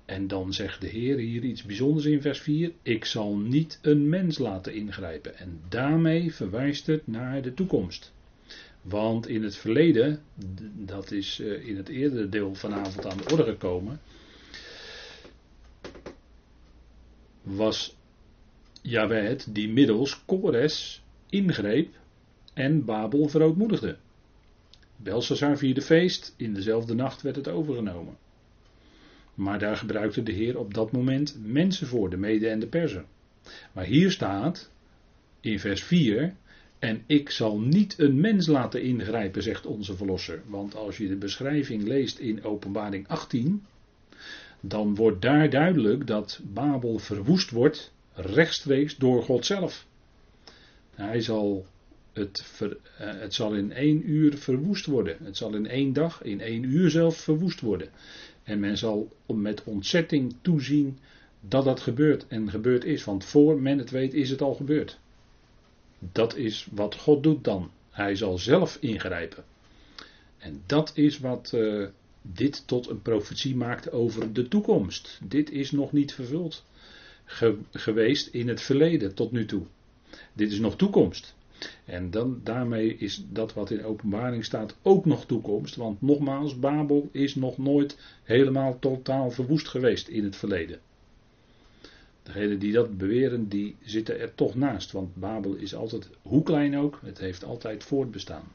En 0.05 0.27
dan 0.27 0.53
zegt 0.53 0.81
de 0.81 0.87
Heer 0.87 1.17
hier 1.17 1.43
iets 1.43 1.63
bijzonders 1.63 2.05
in 2.05 2.21
vers 2.21 2.39
4. 2.39 2.71
Ik 2.81 3.05
zal 3.05 3.37
niet 3.37 3.79
een 3.81 4.09
mens 4.09 4.37
laten 4.37 4.73
ingrijpen. 4.73 5.37
En 5.37 5.61
daarmee 5.69 6.33
verwijst 6.33 6.87
het 6.87 7.07
naar 7.07 7.41
de 7.41 7.53
toekomst. 7.53 8.13
Want 8.81 9.27
in 9.27 9.43
het 9.43 9.55
verleden, 9.55 10.21
dat 10.75 11.11
is 11.11 11.39
eh, 11.39 11.67
in 11.67 11.77
het 11.77 11.89
eerdere 11.89 12.29
deel 12.29 12.55
vanavond 12.55 13.05
aan 13.05 13.17
de 13.17 13.31
orde 13.31 13.43
gekomen, 13.43 13.99
was 17.41 17.95
Jaweh 18.81 19.27
het 19.27 19.47
die 19.49 19.69
middels 19.69 20.25
Kores 20.25 21.03
ingreep 21.29 21.95
en 22.53 22.85
Babel 22.85 23.27
verootmoedigde. 23.27 23.97
Belshazzar 24.97 25.57
vierde 25.57 25.81
feest, 25.81 26.33
in 26.37 26.53
dezelfde 26.53 26.93
nacht 26.93 27.21
werd 27.21 27.35
het 27.35 27.47
overgenomen. 27.47 28.17
Maar 29.33 29.59
daar 29.59 29.77
gebruikte 29.77 30.23
de 30.23 30.31
Heer 30.31 30.57
op 30.57 30.73
dat 30.73 30.91
moment 30.91 31.37
mensen 31.45 31.87
voor, 31.87 32.09
de 32.09 32.17
Mede 32.17 32.49
en 32.49 32.59
de 32.59 32.67
Persen. 32.67 33.05
Maar 33.71 33.85
hier 33.85 34.11
staat 34.11 34.71
in 35.39 35.59
vers 35.59 35.83
4: 35.83 36.35
En 36.79 37.03
ik 37.05 37.29
zal 37.29 37.59
niet 37.59 37.99
een 37.99 38.19
mens 38.19 38.47
laten 38.47 38.81
ingrijpen, 38.81 39.43
zegt 39.43 39.65
onze 39.65 39.95
Verlosser. 39.95 40.41
Want 40.47 40.75
als 40.75 40.97
je 40.97 41.07
de 41.07 41.15
beschrijving 41.15 41.83
leest 41.83 42.19
in 42.19 42.43
Openbaring 42.43 43.07
18, 43.07 43.65
dan 44.59 44.95
wordt 44.95 45.21
daar 45.21 45.49
duidelijk 45.49 46.07
dat 46.07 46.39
Babel 46.43 46.97
verwoest 46.97 47.49
wordt 47.49 47.93
rechtstreeks 48.13 48.95
door 48.95 49.23
God 49.23 49.45
zelf. 49.45 49.85
Hij 50.95 51.21
zal 51.21 51.65
het, 52.13 52.45
eh, 52.59 52.67
het 52.97 53.33
zal 53.33 53.53
in 53.55 53.71
één 53.71 54.09
uur 54.09 54.37
verwoest 54.37 54.85
worden. 54.85 55.17
Het 55.23 55.37
zal 55.37 55.55
in 55.55 55.67
één 55.67 55.93
dag, 55.93 56.23
in 56.23 56.41
één 56.41 56.63
uur 56.63 56.89
zelf 56.89 57.17
verwoest 57.17 57.61
worden. 57.61 57.89
En 58.43 58.59
men 58.59 58.77
zal 58.77 59.11
met 59.25 59.63
ontzetting 59.63 60.35
toezien 60.41 60.99
dat 61.39 61.63
dat 61.63 61.79
gebeurt 61.79 62.27
en 62.27 62.49
gebeurd 62.49 62.83
is. 62.83 63.03
Want 63.03 63.25
voor 63.25 63.61
men 63.61 63.77
het 63.77 63.89
weet 63.89 64.13
is 64.13 64.29
het 64.29 64.41
al 64.41 64.53
gebeurd. 64.53 64.99
Dat 65.99 66.35
is 66.35 66.67
wat 66.71 66.95
God 66.95 67.23
doet 67.23 67.43
dan. 67.43 67.71
Hij 67.89 68.15
zal 68.15 68.37
zelf 68.37 68.77
ingrijpen. 68.79 69.43
En 70.37 70.61
dat 70.65 70.91
is 70.95 71.19
wat 71.19 71.51
uh, 71.55 71.87
dit 72.21 72.67
tot 72.67 72.89
een 72.89 73.01
profetie 73.01 73.55
maakt 73.55 73.91
over 73.91 74.33
de 74.33 74.47
toekomst. 74.47 75.19
Dit 75.23 75.51
is 75.51 75.71
nog 75.71 75.91
niet 75.91 76.13
vervuld 76.13 76.63
ge 77.25 77.57
geweest 77.71 78.27
in 78.27 78.47
het 78.47 78.61
verleden 78.61 79.13
tot 79.13 79.31
nu 79.31 79.45
toe. 79.45 79.63
Dit 80.33 80.51
is 80.51 80.59
nog 80.59 80.75
toekomst. 80.75 81.35
En 81.85 82.11
dan, 82.11 82.41
daarmee 82.43 82.97
is 82.97 83.25
dat 83.29 83.53
wat 83.53 83.71
in 83.71 83.85
openbaring 83.85 84.45
staat 84.45 84.75
ook 84.81 85.05
nog 85.05 85.25
toekomst. 85.25 85.75
Want 85.75 86.01
nogmaals, 86.01 86.59
Babel 86.59 87.09
is 87.11 87.35
nog 87.35 87.57
nooit 87.57 87.97
helemaal 88.23 88.79
totaal 88.79 89.31
verwoest 89.31 89.67
geweest 89.67 90.07
in 90.07 90.23
het 90.23 90.35
verleden. 90.35 90.79
Degenen 92.23 92.59
die 92.59 92.71
dat 92.71 92.97
beweren, 92.97 93.49
die 93.49 93.75
zitten 93.81 94.19
er 94.19 94.35
toch 94.35 94.55
naast. 94.55 94.91
Want 94.91 95.15
Babel 95.15 95.53
is 95.53 95.75
altijd, 95.75 96.09
hoe 96.21 96.43
klein 96.43 96.77
ook, 96.77 96.99
het 97.03 97.17
heeft 97.17 97.43
altijd 97.43 97.83
voortbestaan. 97.83 98.51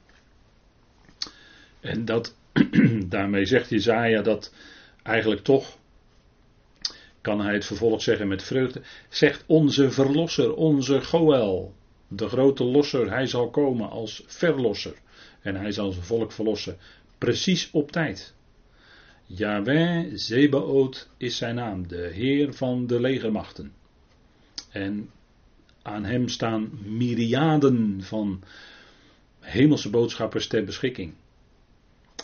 En 1.80 2.04
dat, 2.04 2.34
daarmee 3.06 3.44
zegt 3.44 3.70
Jezaja 3.70 4.22
dat 4.22 4.52
eigenlijk 5.02 5.42
toch, 5.42 5.78
kan 7.20 7.40
hij 7.40 7.54
het 7.54 7.64
vervolg 7.64 8.02
zeggen 8.02 8.28
met 8.28 8.42
vreugde, 8.42 8.80
zegt 9.08 9.44
onze 9.46 9.90
verlosser, 9.90 10.54
onze 10.54 11.04
Goel, 11.04 11.74
de 12.08 12.28
grote 12.28 12.64
losser, 12.64 13.10
hij 13.10 13.26
zal 13.26 13.50
komen 13.50 13.90
als 13.90 14.22
verlosser. 14.26 14.94
En 15.40 15.56
hij 15.56 15.72
zal 15.72 15.92
zijn 15.92 16.04
volk 16.04 16.32
verlossen. 16.32 16.76
Precies 17.18 17.70
op 17.72 17.92
tijd. 17.92 18.34
Yahweh 19.26 20.10
Zebaoth 20.14 21.08
is 21.16 21.36
zijn 21.36 21.54
naam, 21.54 21.88
de 21.88 22.10
Heer 22.12 22.54
van 22.54 22.86
de 22.86 23.00
legermachten. 23.00 23.72
En 24.70 25.10
aan 25.82 26.04
hem 26.04 26.28
staan 26.28 26.70
myriaden 26.84 28.02
van 28.02 28.42
hemelse 29.40 29.90
boodschappers 29.90 30.46
ter 30.46 30.64
beschikking. 30.64 31.14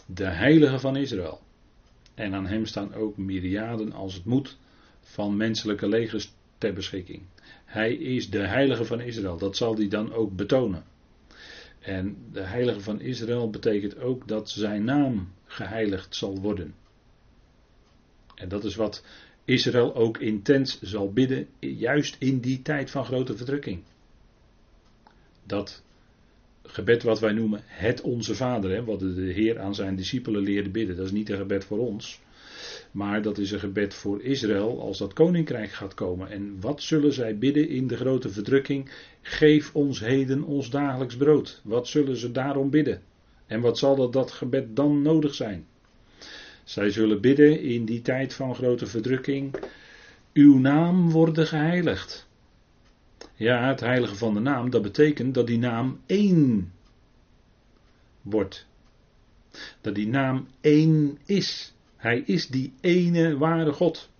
De 0.06 0.26
heilige 0.26 0.78
van 0.78 0.96
Israël. 0.96 1.40
En 2.14 2.34
aan 2.34 2.46
hem 2.46 2.66
staan 2.66 2.94
ook 2.94 3.16
myriaden, 3.16 3.92
als 3.92 4.14
het 4.14 4.24
moet, 4.24 4.56
van 5.00 5.36
menselijke 5.36 5.88
legers 5.88 6.32
ter 6.58 6.72
beschikking. 6.72 7.22
Hij 7.64 7.94
is 7.94 8.30
de 8.30 8.46
heilige 8.46 8.84
van 8.84 9.00
Israël. 9.00 9.38
Dat 9.38 9.56
zal 9.56 9.76
hij 9.76 9.88
dan 9.88 10.12
ook 10.12 10.37
betonen. 10.37 10.84
En 11.80 12.16
de 12.32 12.40
heilige 12.40 12.80
van 12.80 13.00
Israël 13.00 13.50
betekent 13.50 13.99
ook 13.99 14.28
dat 14.28 14.50
zijn 14.50 14.84
naam 14.84 15.32
geheiligd 15.44 16.14
zal 16.16 16.40
worden. 16.40 16.75
En 18.34 18.49
dat 18.49 18.64
is 18.64 18.75
wat 18.75 19.04
Israël 19.44 19.94
ook 19.94 20.18
intens 20.18 20.80
zal 20.82 21.12
bidden, 21.12 21.49
juist 21.58 22.16
in 22.18 22.40
die 22.40 22.62
tijd 22.62 22.90
van 22.90 23.04
grote 23.04 23.37
verdrukking. 23.37 23.82
Dat 25.42 25.82
gebed 26.62 27.02
wat 27.02 27.20
wij 27.20 27.32
noemen 27.32 27.61
het 27.64 28.00
Onze 28.00 28.34
Vader, 28.34 28.70
hè, 28.70 28.84
wat 28.84 29.00
de 29.00 29.32
Heer 29.32 29.61
aan 29.61 29.75
zijn 29.75 29.96
discipelen 29.96 30.42
leerde 30.42 30.70
bidden, 30.70 30.96
dat 30.96 31.06
is 31.06 31.12
niet 31.12 31.30
een 31.30 31.37
gebed 31.37 31.64
voor 31.64 31.78
ons, 31.78 32.20
maar 32.90 33.23
dat 33.23 33.38
is 33.38 33.50
een 33.50 33.59
gebed 33.59 33.94
voor 33.94 34.23
Israël 34.23 34.80
als 34.80 34.99
dat 34.99 35.12
koninkrijk 35.12 35.73
gaat 35.73 35.94
komen. 35.94 36.30
En 36.30 36.61
wat 36.61 36.83
zullen 36.83 37.12
zij 37.12 37.38
bidden 37.38 37.68
in 37.68 37.87
de 37.87 37.97
grote 37.97 38.28
verdrukking? 38.28 38.90
Geef 39.23 39.75
ons 39.75 40.00
heden 40.00 40.42
ons 40.42 40.71
dagelijks 40.71 41.16
brood. 41.16 41.61
Wat 41.64 41.88
zullen 41.88 42.16
ze 42.16 42.33
daarom 42.33 42.71
bidden? 42.71 43.02
En 43.47 43.61
wat 43.61 43.78
zal 43.78 44.11
dat, 44.11 44.33
gebed 44.33 44.76
dan 44.76 45.02
nodig 45.02 45.35
zijn? 45.35 45.66
Zij 46.64 46.90
zullen 46.90 47.21
bidden 47.21 47.61
in 47.61 47.85
die 47.85 48.02
tijd 48.02 48.35
van 48.35 48.54
grote 48.54 48.87
verdrukking. 48.87 49.54
Uw 50.33 50.59
naam 50.59 51.11
worden 51.11 51.47
geheiligd. 51.47 52.26
Ja, 53.35 53.68
het 53.68 53.80
heiligen 53.80 54.16
van 54.16 54.35
de 54.35 54.40
naam, 54.40 54.71
dat 54.71 54.83
betekent 54.83 55.35
dat 55.35 55.47
die 55.47 55.59
naam 55.59 56.00
één 56.06 56.73
wordt. 58.23 58.66
Dat 59.80 59.94
die 59.94 60.09
naam 60.09 60.47
één 60.61 61.18
is. 61.25 61.73
Hij 62.04 62.23
is 62.26 62.46
die 62.49 62.73
ene 62.80 63.37
ware 63.37 63.73
God. 63.73 64.11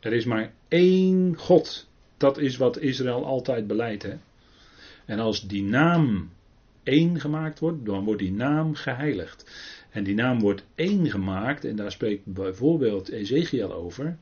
Er 0.00 0.12
is 0.12 0.24
maar 0.24 0.52
één 0.68 1.36
God. 1.36 1.88
Dat 2.16 2.38
is 2.38 2.56
wat 2.56 2.78
Israël 2.78 3.24
altijd 3.24 3.66
beleidt. 3.66 4.06
En 5.04 5.18
als 5.18 5.46
die 5.46 5.62
naam 5.62 6.30
één 6.82 7.20
gemaakt 7.20 7.58
wordt, 7.58 7.84
dan 7.84 8.04
wordt 8.04 8.20
die 8.20 8.32
naam 8.32 8.74
geheiligd. 8.74 9.50
En 9.90 10.04
die 10.04 10.14
naam 10.14 10.40
wordt 10.40 10.64
één 10.74 11.10
gemaakt, 11.10 11.64
en 11.64 11.76
daar 11.76 11.92
spreekt 11.92 12.24
bijvoorbeeld 12.24 13.08
Ezekiel 13.08 13.72
over, 13.72 14.18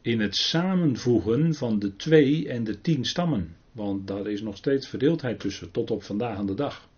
in 0.00 0.20
het 0.20 0.36
samenvoegen 0.36 1.54
van 1.54 1.78
de 1.78 1.96
twee 1.96 2.48
en 2.48 2.64
de 2.64 2.80
tien 2.80 3.04
stammen. 3.04 3.56
Want 3.72 4.06
daar 4.06 4.26
is 4.26 4.42
nog 4.42 4.56
steeds 4.56 4.88
verdeeldheid 4.88 5.40
tussen, 5.40 5.70
tot 5.70 5.90
op 5.90 6.02
vandaag 6.02 6.36
aan 6.36 6.46
de 6.46 6.54
dag. 6.54 6.88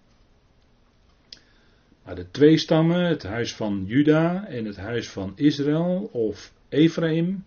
De 2.14 2.30
twee 2.30 2.58
stammen, 2.58 3.04
het 3.04 3.22
huis 3.22 3.54
van 3.54 3.84
Juda 3.86 4.46
en 4.46 4.64
het 4.64 4.76
huis 4.76 5.08
van 5.08 5.32
Israël 5.34 6.08
of 6.12 6.52
Ephraim. 6.68 7.44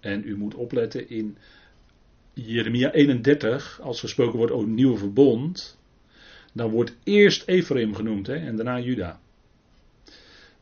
En 0.00 0.22
u 0.24 0.36
moet 0.36 0.54
opletten 0.54 1.08
in 1.10 1.36
Jeremia 2.32 2.92
31, 2.92 3.80
als 3.82 4.00
gesproken 4.00 4.38
wordt 4.38 4.52
over 4.52 4.66
het 4.66 4.76
nieuwe 4.76 4.96
verbond. 4.96 5.78
Dan 6.52 6.70
wordt 6.70 6.96
eerst 7.04 7.48
Ephraim 7.48 7.94
genoemd 7.94 8.26
hè, 8.26 8.34
en 8.34 8.56
daarna 8.56 8.80
Juda. 8.80 9.20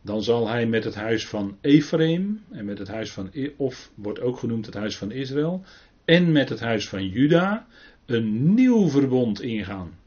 Dan 0.02 0.22
zal 0.22 0.48
hij 0.48 0.66
met 0.66 0.84
het 0.84 0.94
huis 0.94 1.26
van 1.26 1.58
Ephraim 1.60 2.40
en 2.50 2.64
met 2.64 2.78
het 2.78 2.88
huis 2.88 3.12
van, 3.12 3.30
of 3.56 3.90
wordt 3.94 4.20
ook 4.20 4.38
genoemd 4.38 4.66
het 4.66 4.74
huis 4.74 4.96
van 4.96 5.10
Israël, 5.10 5.62
en 6.04 6.32
met 6.32 6.48
het 6.48 6.60
huis 6.60 6.88
van 6.88 7.08
Juda 7.08 7.66
een 8.06 8.54
nieuw 8.54 8.88
verbond 8.88 9.40
ingaan. 9.40 9.98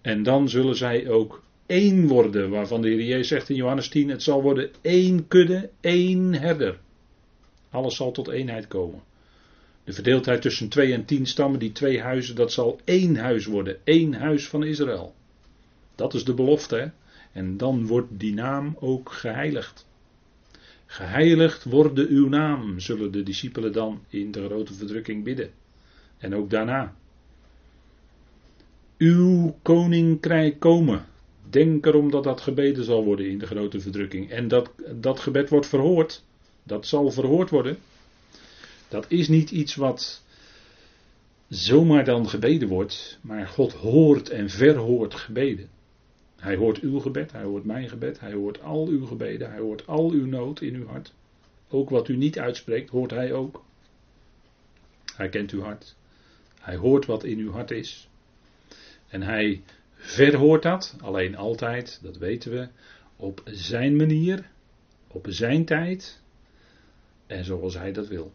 En 0.00 0.22
dan 0.22 0.48
zullen 0.48 0.76
zij 0.76 1.08
ook 1.08 1.42
één 1.66 2.06
worden, 2.08 2.50
waarvan 2.50 2.82
de 2.82 2.88
Heer 2.88 3.04
Jezus 3.04 3.28
zegt 3.28 3.48
in 3.48 3.56
Johannes 3.56 3.88
10, 3.88 4.08
het 4.08 4.22
zal 4.22 4.42
worden 4.42 4.70
één 4.80 5.28
kudde, 5.28 5.70
één 5.80 6.32
herder. 6.32 6.78
Alles 7.70 7.96
zal 7.96 8.12
tot 8.12 8.28
eenheid 8.28 8.68
komen. 8.68 9.02
De 9.84 9.92
verdeeldheid 9.92 10.42
tussen 10.42 10.68
twee 10.68 10.92
en 10.92 11.04
tien 11.04 11.26
stammen, 11.26 11.58
die 11.58 11.72
twee 11.72 12.00
huizen, 12.00 12.34
dat 12.34 12.52
zal 12.52 12.80
één 12.84 13.16
huis 13.16 13.46
worden, 13.46 13.76
één 13.84 14.14
huis 14.14 14.48
van 14.48 14.64
Israël. 14.64 15.14
Dat 15.94 16.14
is 16.14 16.24
de 16.24 16.34
belofte, 16.34 16.76
hè? 16.76 16.86
En 17.32 17.56
dan 17.56 17.86
wordt 17.86 18.08
die 18.10 18.34
naam 18.34 18.76
ook 18.80 19.12
geheiligd. 19.12 19.86
Geheiligd 20.86 21.64
worden 21.64 22.08
uw 22.08 22.28
naam, 22.28 22.80
zullen 22.80 23.12
de 23.12 23.22
discipelen 23.22 23.72
dan 23.72 24.00
in 24.08 24.30
de 24.30 24.44
grote 24.44 24.74
verdrukking 24.74 25.24
bidden. 25.24 25.50
En 26.18 26.34
ook 26.34 26.50
daarna. 26.50 26.94
Uw 28.98 29.56
koninkrijk 29.62 30.60
komen. 30.60 31.04
Denk 31.50 31.86
erom 31.86 32.10
dat 32.10 32.24
dat 32.24 32.40
gebeden 32.40 32.84
zal 32.84 33.04
worden 33.04 33.30
in 33.30 33.38
de 33.38 33.46
grote 33.46 33.80
verdrukking. 33.80 34.30
En 34.30 34.48
dat, 34.48 34.70
dat 34.94 35.20
gebed 35.20 35.48
wordt 35.48 35.66
verhoord. 35.66 36.24
Dat 36.62 36.86
zal 36.86 37.10
verhoord 37.10 37.50
worden. 37.50 37.78
Dat 38.88 39.06
is 39.08 39.28
niet 39.28 39.50
iets 39.50 39.74
wat 39.74 40.22
zomaar 41.48 42.04
dan 42.04 42.28
gebeden 42.28 42.68
wordt. 42.68 43.18
Maar 43.20 43.46
God 43.46 43.72
hoort 43.72 44.28
en 44.28 44.50
verhoort 44.50 45.14
gebeden. 45.14 45.68
Hij 46.36 46.56
hoort 46.56 46.80
uw 46.80 47.00
gebed, 47.00 47.32
hij 47.32 47.42
hoort 47.42 47.64
mijn 47.64 47.88
gebed, 47.88 48.20
hij 48.20 48.32
hoort 48.32 48.62
al 48.62 48.86
uw 48.86 49.06
gebeden, 49.06 49.50
hij 49.50 49.60
hoort 49.60 49.86
al 49.86 50.10
uw 50.10 50.26
nood 50.26 50.60
in 50.60 50.74
uw 50.74 50.86
hart. 50.86 51.12
Ook 51.68 51.90
wat 51.90 52.08
u 52.08 52.16
niet 52.16 52.38
uitspreekt, 52.38 52.90
hoort 52.90 53.10
hij 53.10 53.32
ook. 53.32 53.64
Hij 55.16 55.28
kent 55.28 55.50
uw 55.50 55.62
hart. 55.62 55.96
Hij 56.60 56.76
hoort 56.76 57.06
wat 57.06 57.24
in 57.24 57.38
uw 57.38 57.50
hart 57.50 57.70
is. 57.70 58.08
En 59.08 59.22
hij 59.22 59.62
verhoort 60.02 60.62
dat, 60.62 60.96
alleen 61.00 61.36
altijd, 61.36 62.00
dat 62.02 62.16
weten 62.16 62.52
we, 62.52 62.68
op 63.16 63.42
zijn 63.44 63.96
manier, 63.96 64.50
op 65.08 65.26
zijn 65.28 65.64
tijd 65.64 66.22
en 67.26 67.44
zoals 67.44 67.74
hij 67.74 67.92
dat 67.92 68.08
wil. 68.08 68.32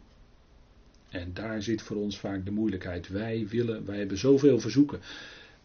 En 1.10 1.34
daar 1.34 1.62
zit 1.62 1.82
voor 1.82 1.98
ons 1.98 2.20
vaak 2.20 2.46
de 2.46 2.52
moeilijkheid. 2.52 3.08
Wij 3.08 3.48
willen, 3.48 3.86
wij 3.86 3.98
hebben 3.98 4.18
zoveel 4.18 4.60
verzoeken. 4.60 5.00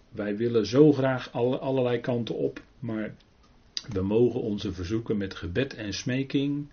Wij 0.09 0.37
willen 0.37 0.67
zo 0.67 0.93
graag 0.93 1.33
alle, 1.33 1.59
allerlei 1.59 2.01
kanten 2.01 2.35
op, 2.35 2.63
maar 2.79 3.15
we 3.89 4.03
mogen 4.03 4.41
onze 4.41 4.73
verzoeken 4.73 5.17
met 5.17 5.35
gebed 5.35 5.75
en 5.75 5.93
smeking, 5.93 6.69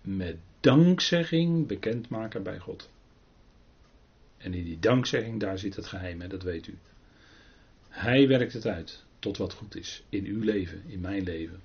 met 0.00 0.36
dankzegging 0.60 1.66
bekendmaken 1.66 2.42
bij 2.42 2.58
God. 2.58 2.90
En 4.36 4.54
in 4.54 4.64
die 4.64 4.78
dankzegging, 4.78 5.40
daar 5.40 5.58
zit 5.58 5.76
het 5.76 5.86
geheim, 5.86 6.20
hè, 6.20 6.28
dat 6.28 6.42
weet 6.42 6.66
u. 6.66 6.78
Hij 7.92 8.28
werkt 8.28 8.52
het 8.52 8.66
uit 8.66 9.04
tot 9.18 9.36
wat 9.36 9.52
goed 9.52 9.76
is. 9.76 10.02
In 10.08 10.24
uw 10.24 10.42
leven, 10.42 10.82
in 10.86 11.00
mijn 11.00 11.22
leven. 11.22 11.60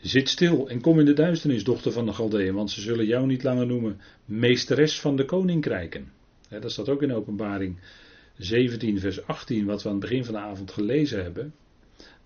Zit 0.00 0.28
stil 0.28 0.68
en 0.68 0.80
kom 0.80 0.98
in 0.98 1.04
de 1.04 1.12
duisternis, 1.12 1.64
dochter 1.64 1.92
van 1.92 2.06
de 2.06 2.12
Galdeën, 2.12 2.54
want 2.54 2.70
ze 2.70 2.80
zullen 2.80 3.06
jou 3.06 3.26
niet 3.26 3.42
langer 3.42 3.66
noemen 3.66 4.00
meesteres 4.24 5.00
van 5.00 5.16
de 5.16 5.24
koninkrijken. 5.24 6.12
dat 6.48 6.72
staat 6.72 6.88
ook 6.88 7.02
in 7.02 7.12
openbaring 7.12 7.78
17, 8.36 9.00
vers 9.00 9.26
18, 9.26 9.64
wat 9.64 9.82
we 9.82 9.88
aan 9.88 9.94
het 9.94 10.08
begin 10.08 10.24
van 10.24 10.34
de 10.34 10.40
avond 10.40 10.70
gelezen 10.70 11.22
hebben. 11.22 11.54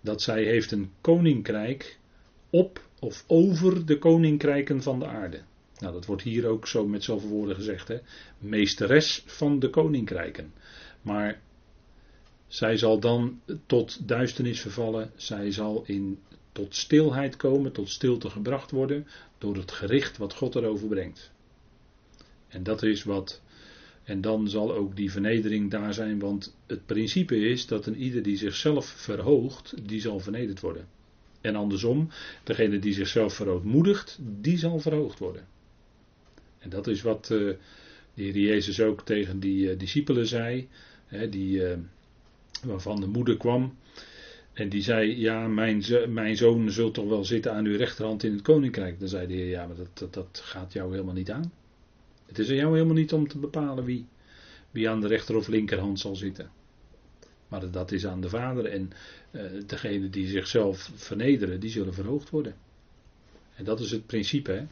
Dat 0.01 0.23
zij 0.23 0.44
heeft 0.44 0.73
een 0.73 0.90
koninkrijk 1.01 1.99
op 2.51 2.88
of 3.01 3.25
over 3.27 3.87
de 3.87 3.99
koninkrijken 3.99 4.83
van 4.83 4.99
de 4.99 5.07
aarde. 5.07 5.40
Nou, 5.79 5.92
dat 5.92 6.07
wordt 6.07 6.23
hier 6.23 6.47
ook 6.47 6.66
zo 6.66 6.87
met 6.87 7.05
zoveel 7.05 7.29
woorden 7.29 7.57
gezegd. 7.57 7.88
Hè? 7.88 7.99
Meesteres 8.38 9.23
van 9.27 9.59
de 9.59 9.70
koninkrijken. 9.70 10.53
Maar 11.03 11.40
zij 12.55 12.77
zal 12.77 13.01
dan 13.01 13.40
tot 13.67 14.09
duisternis 14.09 14.61
vervallen. 14.61 15.11
Zij 15.17 15.51
zal 15.51 15.85
in, 15.87 16.19
tot 16.53 16.75
stilheid 16.75 17.37
komen, 17.37 17.73
tot 17.73 17.88
stilte 17.88 18.31
gebracht 18.31 18.71
worden. 18.71 19.07
Door 19.38 19.57
het 19.57 19.73
gericht 19.73 20.17
wat 20.17 20.35
God 20.35 20.55
erover 20.55 20.88
brengt. 20.88 21.31
En 22.49 22.62
dat 22.62 22.83
is 22.83 23.05
wat. 23.05 23.43
En 24.05 24.21
dan 24.21 24.49
zal 24.49 24.75
ook 24.75 24.97
die 24.97 25.11
vernedering 25.11 25.71
daar 25.71 25.95
zijn. 25.95 26.19
Want 26.19 26.57
het 26.67 26.87
principe 26.87 27.37
is 27.49 27.67
dat 27.67 27.87
een 27.87 27.97
ieder 27.97 28.23
die 28.23 28.37
zichzelf 28.37 28.87
verhoogt, 28.87 29.75
die 29.88 30.01
zal 30.01 30.21
vernederd 30.21 30.61
worden. 30.61 30.88
En 31.40 31.57
andersom, 31.57 32.09
degene 32.45 32.79
die 32.79 32.93
zichzelf 32.95 33.35
verootmoedigt, 33.35 34.19
die 34.40 34.59
zal 34.59 34.79
verhoogd 34.79 35.19
worden. 35.19 35.47
En 36.59 36.71
dat 36.71 36.87
is 36.87 37.03
wat 37.03 37.31
uh, 37.33 37.38
de 38.14 38.23
Heer 38.23 38.38
Jezus 38.38 38.81
ook 38.81 39.05
tegen 39.05 39.40
die 39.40 39.71
uh, 39.71 39.79
discipelen 39.79 40.27
zei. 40.27 40.69
Hè, 41.07 41.29
die, 41.29 41.59
uh, 41.59 41.77
waarvan 42.62 43.01
de 43.01 43.07
moeder 43.07 43.37
kwam. 43.37 43.77
En 44.53 44.69
die 44.69 44.83
zei, 44.83 45.21
ja, 45.21 45.47
mijn, 45.47 45.83
mijn 46.09 46.37
zoon 46.37 46.71
zult 46.71 46.95
toch 46.95 47.09
wel 47.09 47.25
zitten 47.25 47.53
aan 47.53 47.64
uw 47.64 47.77
rechterhand 47.77 48.25
in 48.25 48.33
het 48.33 48.43
koninkrijk. 48.43 48.99
Dan 48.99 49.09
zei 49.09 49.27
de 49.27 49.35
heer, 49.35 49.49
ja, 49.49 49.67
maar 49.67 49.77
dat, 49.77 50.14
dat, 50.14 50.40
gaat 50.45 50.73
jou 50.73 50.90
helemaal 50.90 51.14
niet 51.14 51.31
aan. 51.31 51.53
Het 52.27 52.38
is 52.38 52.49
aan 52.49 52.55
jou 52.55 52.73
helemaal 52.73 52.95
niet 52.95 53.12
om 53.12 53.29
te 53.29 53.38
bepalen 53.38 53.85
wie, 53.85 54.07
wie 54.71 54.88
aan 54.88 55.01
de 55.01 55.07
rechter 55.07 55.37
of 55.37 55.49
linkerhand 55.49 56.01
zal 56.01 56.17
zitten. 56.17 56.51
Maar 57.49 57.71
dat 57.71 57.93
is 57.93 58.07
aan 58.07 58.21
de 58.21 58.29
Vader 58.29 58.67
en 58.67 58.93
uh, 59.31 59.43
degene 59.67 60.11
die 60.11 60.27
zichzelf 60.27 60.90
vernederen, 60.95 61.61
die 61.61 61.71
zullen 61.71 61.95
verhoogd 61.95 62.31
worden. 62.31 62.55
En 63.55 63.64
dat 63.64 63.81
is 63.81 63.90
het 63.90 64.07
principe. 64.07 64.53
Hè? 64.53 64.64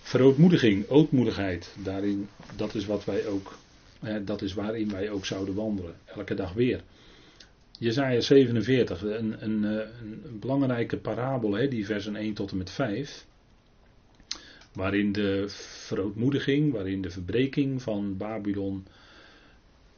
Verootmoediging, 0.00 0.88
ootmoedigheid, 0.88 1.74
daarin, 1.82 2.28
dat 2.56 2.74
is 2.74 2.86
wat 2.86 3.04
wij 3.04 3.26
ook, 3.26 3.58
dat 4.24 4.42
is 4.42 4.54
waarin 4.54 4.90
wij 4.90 5.10
ook 5.10 5.26
zouden 5.26 5.54
wandelen, 5.54 5.94
elke 6.04 6.34
dag 6.34 6.52
weer. 6.52 6.80
Jezaja 7.78 8.20
47, 8.20 9.02
een, 9.02 9.44
een, 9.44 9.64
eh, 9.64 9.86
een, 10.00 10.38
belangrijke 10.40 10.96
parabel, 10.96 11.52
hè, 11.52 11.68
die 11.68 11.86
versen 11.86 12.16
1 12.16 12.34
tot 12.34 12.50
en 12.50 12.56
met 12.56 12.70
5. 12.70 13.26
Waarin 14.72 15.12
de 15.12 15.44
verootmoediging, 15.86 16.72
waarin 16.72 17.02
de 17.02 17.10
verbreking 17.10 17.82
van 17.82 18.16
Babylon 18.16 18.86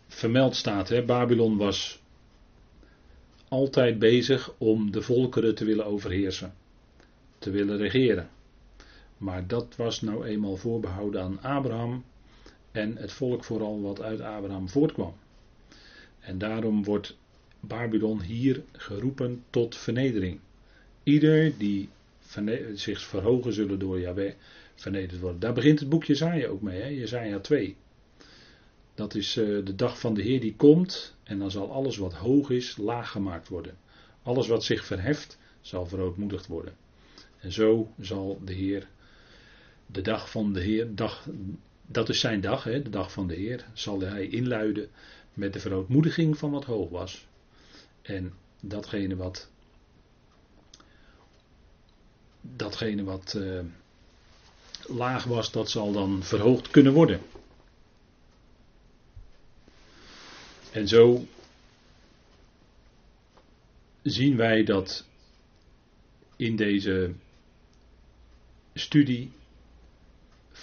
vermeld 0.08 0.56
staat. 0.56 0.88
Hè. 0.88 1.04
Babylon 1.04 1.56
was 1.56 2.02
altijd 3.48 3.98
bezig 3.98 4.54
om 4.58 4.90
de 4.90 5.02
volkeren 5.02 5.54
te 5.54 5.64
willen 5.64 5.86
overheersen, 5.86 6.54
te 7.38 7.50
willen 7.50 7.76
regeren. 7.76 8.28
Maar 9.16 9.46
dat 9.46 9.76
was 9.76 10.00
nou 10.00 10.24
eenmaal 10.26 10.56
voorbehouden 10.56 11.22
aan 11.22 11.42
Abraham 11.42 12.04
en 12.72 12.96
het 12.96 13.12
volk 13.12 13.44
vooral 13.44 13.80
wat 13.80 14.02
uit 14.02 14.20
Abraham 14.20 14.68
voortkwam. 14.68 15.14
En 16.20 16.38
daarom 16.38 16.84
wordt 16.84 17.16
Babylon 17.60 18.20
hier 18.20 18.62
geroepen 18.72 19.44
tot 19.50 19.76
vernedering. 19.76 20.38
Ieder 21.02 21.58
die 21.58 21.88
zich 22.74 23.00
verhogen 23.00 23.52
zullen 23.52 23.78
door 23.78 24.00
Yahweh, 24.00 24.32
vernederd 24.74 25.20
worden. 25.20 25.40
Daar 25.40 25.52
begint 25.52 25.80
het 25.80 25.88
boek 25.88 26.04
Jezaja 26.04 26.48
ook 26.48 26.62
mee? 26.62 26.98
Jezaja 26.98 27.38
2. 27.38 27.76
Dat 28.94 29.14
is 29.14 29.36
uh, 29.36 29.64
de 29.64 29.74
dag 29.74 30.00
van 30.00 30.14
de 30.14 30.22
Heer 30.22 30.40
die 30.40 30.54
komt 30.56 31.16
en 31.22 31.38
dan 31.38 31.50
zal 31.50 31.72
alles 31.72 31.96
wat 31.96 32.14
hoog 32.14 32.50
is 32.50 32.76
laag 32.76 33.10
gemaakt 33.10 33.48
worden. 33.48 33.76
Alles 34.22 34.46
wat 34.46 34.64
zich 34.64 34.84
verheft 34.84 35.38
zal 35.60 35.86
verootmoedigd 35.86 36.46
worden. 36.46 36.74
En 37.38 37.52
zo 37.52 37.92
zal 38.00 38.40
de 38.44 38.52
Heer, 38.52 38.88
de 39.86 40.00
dag 40.00 40.30
van 40.30 40.52
de 40.52 40.60
Heer, 40.60 40.94
dag, 40.94 41.28
dat 41.92 42.08
is 42.08 42.20
zijn 42.20 42.40
dag, 42.40 42.64
hè, 42.64 42.82
de 42.82 42.90
dag 42.90 43.12
van 43.12 43.26
de 43.26 43.34
Heer, 43.34 43.66
zal 43.72 44.00
hij 44.00 44.28
inluiden 44.28 44.90
met 45.34 45.52
de 45.52 45.60
verootmoediging 45.60 46.38
van 46.38 46.50
wat 46.50 46.64
hoog 46.64 46.88
was. 46.88 47.26
En 48.02 48.32
datgene 48.60 49.16
wat, 49.16 49.50
datgene 52.40 53.04
wat 53.04 53.34
uh, 53.36 53.60
laag 54.86 55.24
was, 55.24 55.52
dat 55.52 55.70
zal 55.70 55.92
dan 55.92 56.22
verhoogd 56.22 56.70
kunnen 56.70 56.92
worden. 56.92 57.20
En 60.72 60.88
zo 60.88 61.26
zien 64.02 64.36
wij 64.36 64.64
dat 64.64 65.06
in 66.36 66.56
deze 66.56 67.14
studie 68.74 69.32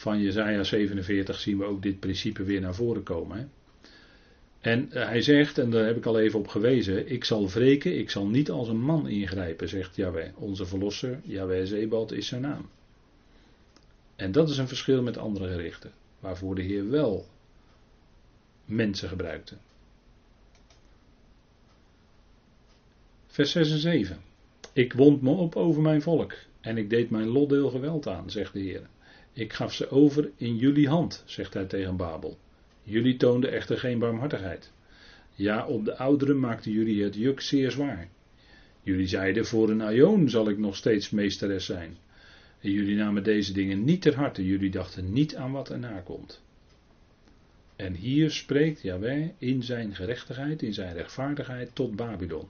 van 0.08 0.22
Jesaja 0.22 0.63
47 0.63 1.39
zien 1.39 1.58
we 1.58 1.65
ook 1.65 1.82
dit 1.82 2.00
principe 2.00 2.43
weer 2.43 2.62
naar 2.62 2.76
voren 2.76 3.04
komen. 3.04 3.38
Hè? 3.38 3.46
En 4.60 4.91
eh, 4.91 5.08
hij 5.08 5.22
zegt, 5.22 5.58
en 5.58 5.70
daar 5.70 5.86
heb 5.86 5.98
ik 5.98 6.06
al 6.06 6.20
even 6.20 6.39
op 6.39 6.48
gewezen, 6.48 7.12
ik 7.12 7.24
zal 7.24 7.50
wreken, 7.50 7.98
ik 7.98 8.10
zal 8.10 8.28
niet 8.28 8.50
als 8.50 8.67
een 8.67 8.82
man 8.82 9.08
ingrijpen, 9.08 9.70
zegt 9.70 9.96
Yahweh. 9.96 10.30
Onze 10.36 10.65
verlosser, 10.65 11.20
Yahweh 11.24 11.65
Zebald, 11.65 12.12
is 12.12 12.28
zijn 12.28 12.41
naam. 12.41 12.70
En 14.15 14.32
dat 14.32 14.50
is 14.50 14.58
een 14.58 14.67
verschil 14.67 15.02
met 15.02 15.17
andere 15.17 15.48
gerichten, 15.48 15.91
waarvoor 16.20 16.56
de 16.56 16.62
Heer 16.62 16.89
wel 16.89 17.26
mensen 18.65 19.10
gebruikte. 19.10 19.56
Vers 23.28 23.52
6 23.52 23.72
en 23.72 23.78
7. 23.78 24.22
Ik 24.74 24.93
wond 24.93 25.22
me 25.22 25.32
op 25.32 25.56
over 25.56 25.82
mijn 25.82 26.02
volk 26.02 26.34
en 26.62 26.78
ik 26.78 26.89
deed 26.89 27.10
mijn 27.10 27.28
lotdeel 27.28 27.70
geweld 27.70 28.08
aan, 28.08 28.30
zegt 28.30 28.54
de 28.54 28.60
Heer. 28.60 28.88
Ik 29.38 29.54
gaf 29.54 29.73
ze 29.73 29.89
over 29.89 30.32
in 30.38 30.56
jullie 30.56 30.88
hand, 30.88 31.23
zegt 31.26 31.54
hij 31.54 31.65
tegen 31.65 31.95
Babel. 31.95 32.38
Jullie 32.84 33.17
toonden 33.17 33.52
echter 33.52 33.78
geen 33.78 34.00
barmhartigheid. 34.00 34.71
Ja, 35.36 35.65
op 35.65 35.86
de 35.86 35.97
ouderen 35.97 36.39
maakten 36.39 36.71
jullie 36.71 37.04
het 37.04 37.15
juk 37.15 37.41
zeer 37.41 37.71
zwaar. 37.71 38.08
Jullie 38.82 39.08
zeiden: 39.08 39.45
Voor 39.45 39.69
een 39.69 39.82
aion 39.82 40.30
zal 40.30 40.50
ik 40.50 40.58
nog 40.58 40.76
steeds 40.76 41.10
meesteres 41.10 41.65
zijn. 41.65 41.97
En 42.60 42.71
jullie 42.71 42.95
namen 42.95 43.23
deze 43.23 43.54
dingen 43.54 43.84
niet 43.84 44.02
ter 44.02 44.15
harte, 44.15 44.45
jullie 44.45 44.69
dachten 44.69 45.13
niet 45.13 45.36
aan 45.36 45.52
wat 45.52 45.69
erna 45.69 46.00
komt. 46.00 46.41
En 47.76 47.93
hier 47.93 48.32
spreekt 48.32 48.82
Yahweh 48.82 49.30
in 49.38 49.63
zijn 49.63 49.95
gerechtigheid, 49.95 50.62
in 50.62 50.73
zijn 50.73 50.93
rechtvaardigheid 50.93 51.69
tot 51.76 51.95
Babylon. 51.95 52.47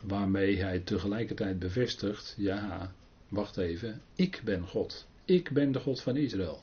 Waarmee 0.00 0.62
hij 0.62 0.78
tegelijkertijd 0.78 1.58
bevestigt: 1.58 2.34
ja, 2.38 2.92
wacht 3.28 3.56
even, 3.56 4.00
ik 4.14 4.40
ben 4.44 4.62
God. 4.62 5.07
Ik 5.28 5.50
ben 5.50 5.72
de 5.72 5.80
God 5.80 6.00
van 6.00 6.16
Israël. 6.16 6.62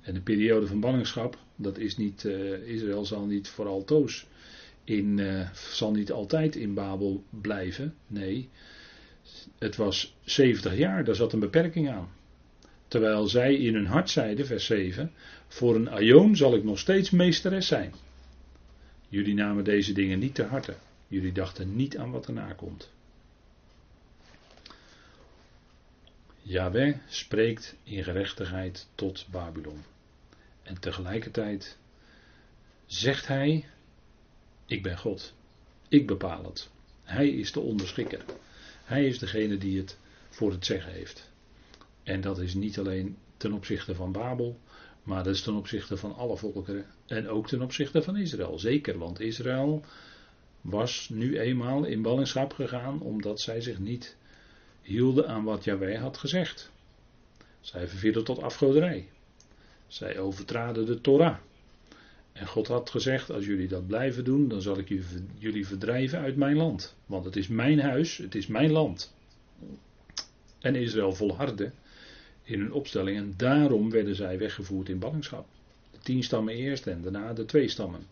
En 0.00 0.14
de 0.14 0.20
periode 0.20 0.66
van 0.66 0.80
ballingschap, 0.80 1.38
dat 1.56 1.78
is 1.78 1.96
niet, 1.96 2.24
uh, 2.24 2.68
Israël 2.68 3.04
zal 3.04 3.24
niet 3.24 3.48
voor 3.48 3.66
altoos 3.66 4.26
in, 4.84 5.18
uh, 5.18 5.50
zal 5.54 5.92
niet 5.92 6.12
altijd 6.12 6.56
in 6.56 6.74
Babel 6.74 7.24
blijven. 7.30 7.94
Nee, 8.06 8.48
het 9.58 9.76
was 9.76 10.16
70 10.24 10.76
jaar, 10.76 11.04
daar 11.04 11.14
zat 11.14 11.32
een 11.32 11.40
beperking 11.40 11.90
aan. 11.90 12.08
Terwijl 12.88 13.28
zij 13.28 13.54
in 13.54 13.74
hun 13.74 13.86
hart 13.86 14.10
zeiden, 14.10 14.46
vers 14.46 14.64
7, 14.64 15.12
voor 15.48 15.74
een 15.74 15.90
aion 15.90 16.36
zal 16.36 16.54
ik 16.54 16.64
nog 16.64 16.78
steeds 16.78 17.10
meesteres 17.10 17.66
zijn. 17.66 17.92
Jullie 19.08 19.34
namen 19.34 19.64
deze 19.64 19.92
dingen 19.92 20.18
niet 20.18 20.34
ter 20.34 20.46
harte. 20.46 20.74
Jullie 21.08 21.32
dachten 21.32 21.76
niet 21.76 21.98
aan 21.98 22.10
wat 22.10 22.26
erna 22.26 22.52
komt. 22.52 22.94
Yahweh 26.48 26.96
spreekt 27.08 27.76
in 27.82 28.04
gerechtigheid 28.04 28.88
tot 28.94 29.26
Babylon. 29.30 29.84
En 30.62 30.80
tegelijkertijd 30.80 31.78
zegt 32.86 33.26
hij: 33.26 33.64
Ik 34.66 34.82
ben 34.82 34.98
God. 34.98 35.34
Ik 35.88 36.06
bepaal 36.06 36.44
het. 36.44 36.70
Hij 37.02 37.28
is 37.28 37.52
de 37.52 37.60
onderschikker. 37.60 38.24
Hij 38.84 39.06
is 39.06 39.18
degene 39.18 39.58
die 39.58 39.78
het 39.78 39.98
voor 40.28 40.50
het 40.50 40.66
zeggen 40.66 40.92
heeft. 40.92 41.30
En 42.02 42.20
dat 42.20 42.38
is 42.38 42.54
niet 42.54 42.78
alleen 42.78 43.16
ten 43.36 43.52
opzichte 43.52 43.94
van 43.94 44.12
Babel, 44.12 44.58
maar 45.02 45.24
dat 45.24 45.34
is 45.34 45.42
ten 45.42 45.54
opzichte 45.54 45.96
van 45.96 46.14
alle 46.14 46.36
volkeren. 46.36 46.86
En 47.06 47.28
ook 47.28 47.48
ten 47.48 47.62
opzichte 47.62 48.02
van 48.02 48.16
Israël. 48.16 48.58
Zeker, 48.58 48.98
want 48.98 49.20
Israël 49.20 49.84
was 50.60 51.08
nu 51.08 51.38
eenmaal 51.38 51.84
in 51.84 52.02
ballingschap 52.02 52.52
gegaan 52.52 53.00
omdat 53.00 53.40
zij 53.40 53.60
zich 53.60 53.78
niet 53.78 54.16
hielden 54.86 55.28
aan 55.28 55.44
wat 55.44 55.64
Jahweh 55.64 56.00
had 56.00 56.16
gezegd. 56.16 56.70
Zij 57.60 57.88
vervierden 57.88 58.24
tot 58.24 58.42
afgoderij. 58.42 59.08
Zij 59.86 60.18
overtraden 60.18 60.86
de 60.86 61.00
Torah. 61.00 61.36
En 62.32 62.46
God 62.46 62.66
had 62.66 62.90
gezegd: 62.90 63.30
Als 63.30 63.46
jullie 63.46 63.68
dat 63.68 63.86
blijven 63.86 64.24
doen, 64.24 64.48
dan 64.48 64.62
zal 64.62 64.78
ik 64.78 64.88
jullie 65.38 65.66
verdrijven 65.66 66.18
uit 66.18 66.36
mijn 66.36 66.56
land. 66.56 66.96
Want 67.06 67.24
het 67.24 67.36
is 67.36 67.48
mijn 67.48 67.80
huis, 67.80 68.16
het 68.16 68.34
is 68.34 68.46
mijn 68.46 68.70
land. 68.70 69.14
En 70.58 70.74
Israël 70.74 71.14
volhardde 71.14 71.70
in 72.42 72.60
hun 72.60 72.72
opstelling 72.72 73.16
en 73.16 73.34
daarom 73.36 73.90
werden 73.90 74.14
zij 74.14 74.38
weggevoerd 74.38 74.88
in 74.88 74.98
ballingschap. 74.98 75.46
De 75.90 75.98
tien 75.98 76.22
stammen 76.22 76.54
eerst 76.54 76.86
en 76.86 77.02
daarna 77.02 77.32
de 77.32 77.44
twee 77.44 77.68
stammen. 77.68 78.06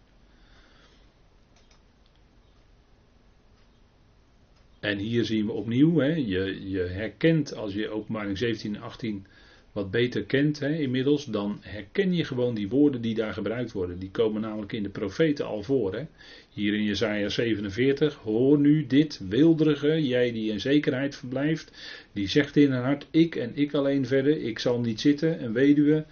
En 4.84 4.98
hier 4.98 5.24
zien 5.24 5.46
we 5.46 5.52
opnieuw, 5.52 5.98
hè, 5.98 6.14
je, 6.14 6.70
je 6.70 6.80
herkent 6.80 7.54
als 7.54 7.74
je 7.74 7.88
openbaring 7.88 8.38
17 8.38 8.74
en 8.74 8.80
18 8.80 9.26
wat 9.72 9.90
beter 9.90 10.24
kent 10.24 10.58
hè, 10.58 10.78
inmiddels, 10.78 11.24
dan 11.24 11.58
herken 11.60 12.14
je 12.14 12.24
gewoon 12.24 12.54
die 12.54 12.68
woorden 12.68 13.00
die 13.00 13.14
daar 13.14 13.32
gebruikt 13.32 13.72
worden. 13.72 13.98
Die 13.98 14.10
komen 14.10 14.40
namelijk 14.40 14.72
in 14.72 14.82
de 14.82 14.88
profeten 14.88 15.46
al 15.46 15.62
voor. 15.62 15.94
Hè. 15.94 16.04
Hier 16.50 16.74
in 16.74 16.82
Jesaja 16.82 17.28
47, 17.28 18.14
hoor 18.14 18.58
nu 18.58 18.86
dit, 18.86 19.20
wilderige, 19.28 20.06
jij 20.06 20.32
die 20.32 20.52
in 20.52 20.60
zekerheid 20.60 21.16
verblijft, 21.16 21.72
die 22.12 22.28
zegt 22.28 22.56
in 22.56 22.70
haar 22.70 22.84
hart, 22.84 23.06
ik 23.10 23.36
en 23.36 23.50
ik 23.54 23.74
alleen 23.74 24.06
verder, 24.06 24.42
ik 24.42 24.58
zal 24.58 24.80
niet 24.80 25.00
zitten, 25.00 25.44
een 25.44 25.52
weduwe, 25.52 26.04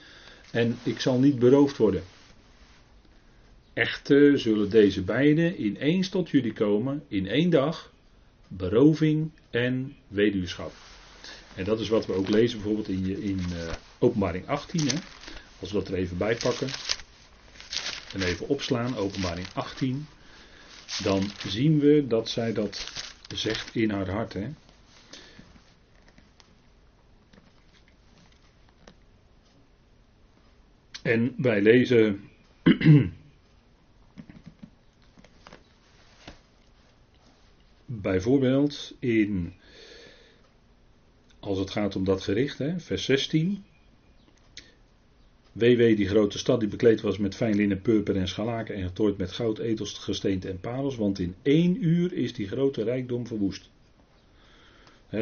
en 0.52 0.76
ik 0.82 1.00
zal 1.00 1.18
niet 1.18 1.38
beroofd 1.38 1.76
worden. 1.76 2.02
Echter 3.72 4.38
zullen 4.38 4.70
deze 4.70 5.02
beiden 5.02 5.64
ineens 5.64 6.08
tot 6.08 6.30
jullie 6.30 6.52
komen, 6.52 7.02
in 7.08 7.26
één 7.26 7.50
dag, 7.50 7.91
beroving 8.56 9.30
en 9.50 9.96
weduwschap. 10.08 10.72
En 11.54 11.64
dat 11.64 11.80
is 11.80 11.88
wat 11.88 12.06
we 12.06 12.12
ook 12.12 12.28
lezen 12.28 12.58
bijvoorbeeld 12.58 12.88
in, 12.88 13.22
in 13.22 13.40
uh, 13.52 13.72
openbaring 13.98 14.48
18. 14.48 14.88
Hè? 14.88 14.96
Als 15.60 15.72
we 15.72 15.78
dat 15.78 15.88
er 15.88 15.94
even 15.94 16.16
bij 16.16 16.36
pakken. 16.36 16.68
En 18.12 18.22
even 18.22 18.48
opslaan, 18.48 18.96
openbaring 18.96 19.46
18. 19.54 20.06
Dan 21.02 21.30
zien 21.46 21.78
we 21.78 22.06
dat 22.06 22.28
zij 22.28 22.52
dat 22.52 22.92
zegt 23.34 23.74
in 23.74 23.90
haar 23.90 24.10
hart. 24.10 24.32
Hè? 24.32 24.48
En 31.02 31.34
wij 31.36 31.62
lezen 31.62 32.28
Bijvoorbeeld 38.12 38.94
in, 38.98 39.52
als 41.40 41.58
het 41.58 41.70
gaat 41.70 41.96
om 41.96 42.04
dat 42.04 42.22
gericht, 42.22 42.58
hè, 42.58 42.80
vers 42.80 43.04
16. 43.04 43.64
WW, 45.52 45.96
die 45.96 46.08
grote 46.08 46.38
stad 46.38 46.60
die 46.60 46.68
bekleed 46.68 47.00
was 47.00 47.18
met 47.18 47.34
fijn 47.34 47.56
linnen, 47.56 47.82
purper 47.82 48.16
en 48.16 48.28
schalaken 48.28 48.74
en 48.74 48.82
getooid 48.82 49.16
met 49.16 49.32
goud, 49.32 49.58
etels, 49.58 49.92
gesteente 49.92 50.48
en 50.48 50.60
parels, 50.60 50.96
want 50.96 51.18
in 51.18 51.34
één 51.42 51.84
uur 51.84 52.12
is 52.12 52.32
die 52.32 52.48
grote 52.48 52.82
rijkdom 52.82 53.26
verwoest. 53.26 53.70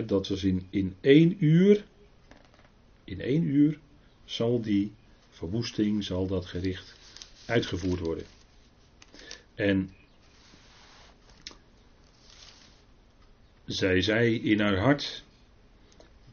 dat 0.06 0.28
was 0.28 0.44
in, 0.44 0.66
in 0.70 0.94
één 1.00 1.36
uur, 1.44 1.84
in 3.04 3.20
één 3.20 3.42
uur 3.42 3.78
zal 4.24 4.60
die 4.60 4.92
verwoesting, 5.30 6.04
zal 6.04 6.26
dat 6.26 6.46
gericht 6.46 6.94
uitgevoerd 7.46 8.00
worden. 8.00 8.24
En 9.54 9.90
zij 13.72 14.00
zei 14.00 14.42
in 14.42 14.60
haar 14.60 14.76
hart 14.76 15.24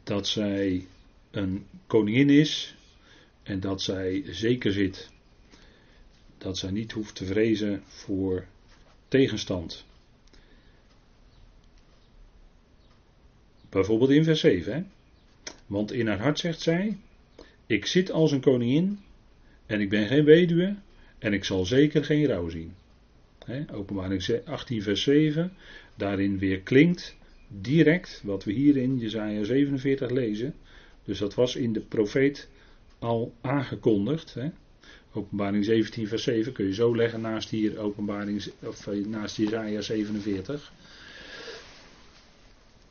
dat 0.02 0.26
zij 0.26 0.86
een 1.30 1.66
koningin 1.86 2.30
is 2.30 2.74
en 3.42 3.60
dat 3.60 3.82
zij 3.82 4.22
zeker 4.26 4.72
zit 4.72 5.10
dat 6.38 6.58
zij 6.58 6.70
niet 6.70 6.92
hoeft 6.92 7.14
te 7.14 7.24
vrezen 7.24 7.82
voor 7.86 8.46
tegenstand. 9.08 9.86
Bijvoorbeeld 13.68 14.10
in 14.10 14.24
vers 14.24 14.40
7. 14.40 14.72
Hè? 14.72 14.82
Want 15.66 15.92
in 15.92 16.06
haar 16.06 16.20
hart 16.20 16.38
zegt 16.38 16.60
zij: 16.60 16.96
Ik 17.66 17.86
zit 17.86 18.10
als 18.10 18.32
een 18.32 18.40
koningin 18.40 19.00
en 19.66 19.80
ik 19.80 19.88
ben 19.88 20.06
geen 20.06 20.24
weduwe 20.24 20.76
en 21.18 21.32
ik 21.32 21.44
zal 21.44 21.64
zeker 21.64 22.04
geen 22.04 22.26
rouw 22.26 22.48
zien. 22.48 22.74
Hè? 23.44 23.64
Openbaring 23.72 24.40
18, 24.44 24.82
vers 24.82 25.02
7. 25.02 25.52
Daarin 25.94 26.38
weer 26.38 26.60
klinkt 26.60 27.16
direct 27.48 28.22
wat 28.24 28.44
we 28.44 28.52
hier 28.52 28.76
in 28.76 28.98
Jezaja 28.98 29.44
47 29.44 30.10
lezen. 30.10 30.54
Dus 31.04 31.18
dat 31.18 31.34
was 31.34 31.56
in 31.56 31.72
de 31.72 31.80
profeet 31.80 32.48
al 32.98 33.34
aangekondigd. 33.40 34.34
Hè? 34.34 34.48
Openbaring 35.12 35.64
17 35.64 36.08
vers 36.08 36.22
7 36.22 36.52
kun 36.52 36.66
je 36.66 36.74
zo 36.74 36.96
leggen 36.96 37.20
naast 37.20 37.50
hier 37.50 37.78
openbaring 37.78 38.44
of 38.62 38.86
eh, 38.86 39.06
naast 39.06 39.36
Jezaja 39.36 39.80
47. 39.80 40.72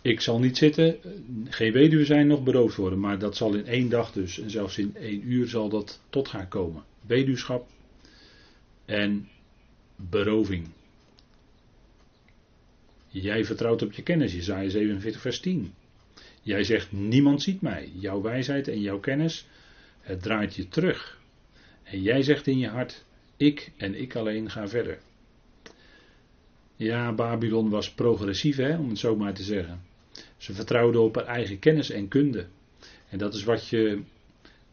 Ik 0.01 0.21
zal 0.21 0.39
niet 0.39 0.57
zitten, 0.57 0.97
geen 1.45 1.71
weduwe 1.71 2.05
zijn, 2.05 2.27
nog 2.27 2.43
beroofd 2.43 2.75
worden. 2.75 2.99
Maar 2.99 3.19
dat 3.19 3.35
zal 3.35 3.53
in 3.53 3.65
één 3.65 3.89
dag 3.89 4.11
dus, 4.11 4.39
en 4.39 4.49
zelfs 4.49 4.77
in 4.77 4.95
één 4.95 5.31
uur 5.31 5.47
zal 5.47 5.69
dat 5.69 6.01
tot 6.09 6.27
haar 6.27 6.47
komen. 6.47 6.83
Weduwschap 7.01 7.67
en 8.85 9.27
beroving. 9.95 10.67
Jij 13.21 13.45
vertrouwt 13.45 13.81
op 13.81 13.91
je 13.91 14.03
kennis, 14.03 14.33
Jezaja 14.33 14.69
47 14.69 15.21
vers 15.21 15.39
10. 15.39 15.73
Jij 16.41 16.63
zegt, 16.63 16.91
niemand 16.91 17.41
ziet 17.41 17.61
mij. 17.61 17.91
Jouw 17.93 18.21
wijsheid 18.21 18.67
en 18.67 18.81
jouw 18.81 18.99
kennis, 18.99 19.47
het 20.01 20.21
draait 20.21 20.55
je 20.55 20.67
terug. 20.67 21.21
En 21.83 22.01
jij 22.01 22.21
zegt 22.21 22.47
in 22.47 22.57
je 22.57 22.67
hart, 22.67 23.05
ik 23.37 23.71
en 23.77 24.01
ik 24.01 24.15
alleen 24.15 24.49
ga 24.49 24.67
verder. 24.67 24.99
Ja, 26.75 27.13
Babylon 27.13 27.69
was 27.69 27.93
progressief, 27.93 28.55
hè, 28.55 28.77
om 28.77 28.89
het 28.89 28.97
zo 28.97 29.15
maar 29.15 29.33
te 29.33 29.43
zeggen. 29.43 29.81
Ze 30.37 30.53
vertrouwden 30.53 31.01
op 31.01 31.15
haar 31.15 31.25
eigen 31.25 31.59
kennis 31.59 31.89
en 31.89 32.07
kunde. 32.07 32.47
En 33.09 33.17
dat 33.17 33.33
is 33.33 33.43
wat 33.43 33.67
je 33.67 34.01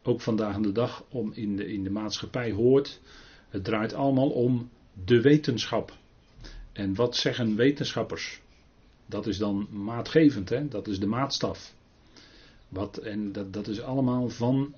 ook 0.03 0.21
vandaag 0.21 0.59
de 0.59 0.73
dag 0.73 1.05
om 1.09 1.33
in, 1.35 1.57
de, 1.57 1.73
in 1.73 1.85
de 1.85 1.91
maatschappij 1.91 2.51
hoort. 2.51 3.01
Het 3.49 3.65
draait 3.65 3.95
allemaal 3.95 4.31
om 4.31 4.71
de 5.05 5.21
wetenschap. 5.21 5.99
En 6.75 6.95
wat 6.95 7.17
zeggen 7.17 7.57
wetenschappers? 7.57 8.41
Dat 9.07 9.27
is 9.27 9.39
dan 9.39 9.69
maatgevend, 9.71 10.49
hè? 10.49 10.69
dat 10.69 10.89
is 10.89 10.99
de 10.99 11.07
maatstaf. 11.07 11.75
Wat, 12.69 12.97
en 12.97 13.33
dat, 13.33 13.53
dat 13.53 13.69
is 13.69 13.81
allemaal 13.81 14.29
van, 14.29 14.75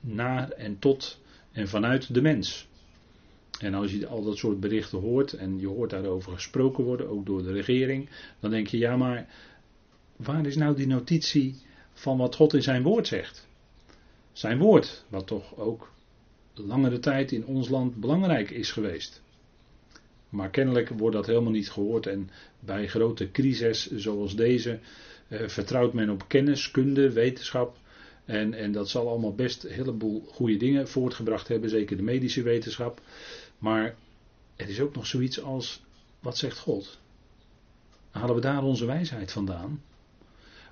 naar 0.00 0.50
en 0.50 0.78
tot 0.78 1.20
en 1.52 1.68
vanuit 1.68 2.14
de 2.14 2.22
mens. 2.22 2.68
En 3.60 3.74
als 3.74 3.92
je 3.92 4.06
al 4.06 4.22
dat 4.22 4.36
soort 4.36 4.60
berichten 4.60 4.98
hoort 4.98 5.32
en 5.32 5.58
je 5.58 5.66
hoort 5.66 5.90
daarover 5.90 6.32
gesproken 6.32 6.84
worden, 6.84 7.08
ook 7.08 7.26
door 7.26 7.42
de 7.42 7.52
regering, 7.52 8.08
dan 8.40 8.50
denk 8.50 8.66
je, 8.66 8.78
ja 8.78 8.96
maar 8.96 9.28
waar 10.16 10.46
is 10.46 10.56
nou 10.56 10.76
die 10.76 10.86
notitie 10.86 11.54
van 11.92 12.18
wat 12.18 12.34
God 12.34 12.54
in 12.54 12.62
zijn 12.62 12.82
woord 12.82 13.06
zegt? 13.06 13.48
Zijn 14.32 14.58
woord, 14.58 15.04
wat 15.08 15.26
toch 15.26 15.56
ook 15.56 15.92
langere 16.54 16.98
tijd 16.98 17.32
in 17.32 17.46
ons 17.46 17.68
land 17.68 17.94
belangrijk 17.94 18.50
is 18.50 18.72
geweest. 18.72 19.22
Maar 20.30 20.50
kennelijk 20.50 20.88
wordt 20.88 21.16
dat 21.16 21.26
helemaal 21.26 21.52
niet 21.52 21.70
gehoord 21.70 22.06
en 22.06 22.30
bij 22.60 22.88
grote 22.88 23.30
crises 23.30 23.90
zoals 23.90 24.36
deze 24.36 24.78
eh, 25.28 25.48
vertrouwt 25.48 25.92
men 25.92 26.10
op 26.10 26.24
kennis, 26.28 26.70
kunde, 26.70 27.12
wetenschap. 27.12 27.76
En, 28.24 28.54
en 28.54 28.72
dat 28.72 28.88
zal 28.88 29.08
allemaal 29.08 29.34
best 29.34 29.64
een 29.64 29.72
heleboel 29.72 30.24
goede 30.26 30.56
dingen 30.56 30.88
voortgebracht 30.88 31.48
hebben, 31.48 31.70
zeker 31.70 31.96
de 31.96 32.02
medische 32.02 32.42
wetenschap. 32.42 33.00
Maar 33.58 33.94
er 34.56 34.68
is 34.68 34.80
ook 34.80 34.94
nog 34.94 35.06
zoiets 35.06 35.42
als, 35.42 35.82
wat 36.20 36.38
zegt 36.38 36.58
God? 36.58 36.98
Halen 38.10 38.34
we 38.34 38.40
daar 38.40 38.62
onze 38.62 38.86
wijsheid 38.86 39.32
vandaan? 39.32 39.82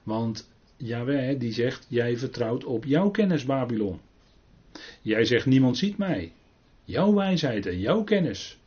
Want 0.03 0.49
Jaweh 0.77 1.39
die 1.39 1.53
zegt, 1.53 1.87
jij 1.89 2.17
vertrouwt 2.17 2.65
op 2.65 2.85
jouw 2.85 3.11
kennis 3.11 3.45
Babylon. 3.45 4.01
Jij 5.03 5.25
zegt, 5.25 5.47
niemand 5.47 5.79
ziet 5.79 5.99
mij. 5.99 6.33
Jouw 6.85 7.15
wijsheid 7.15 7.67
en 7.67 7.79
jouw 7.79 8.05
kennis. 8.05 8.59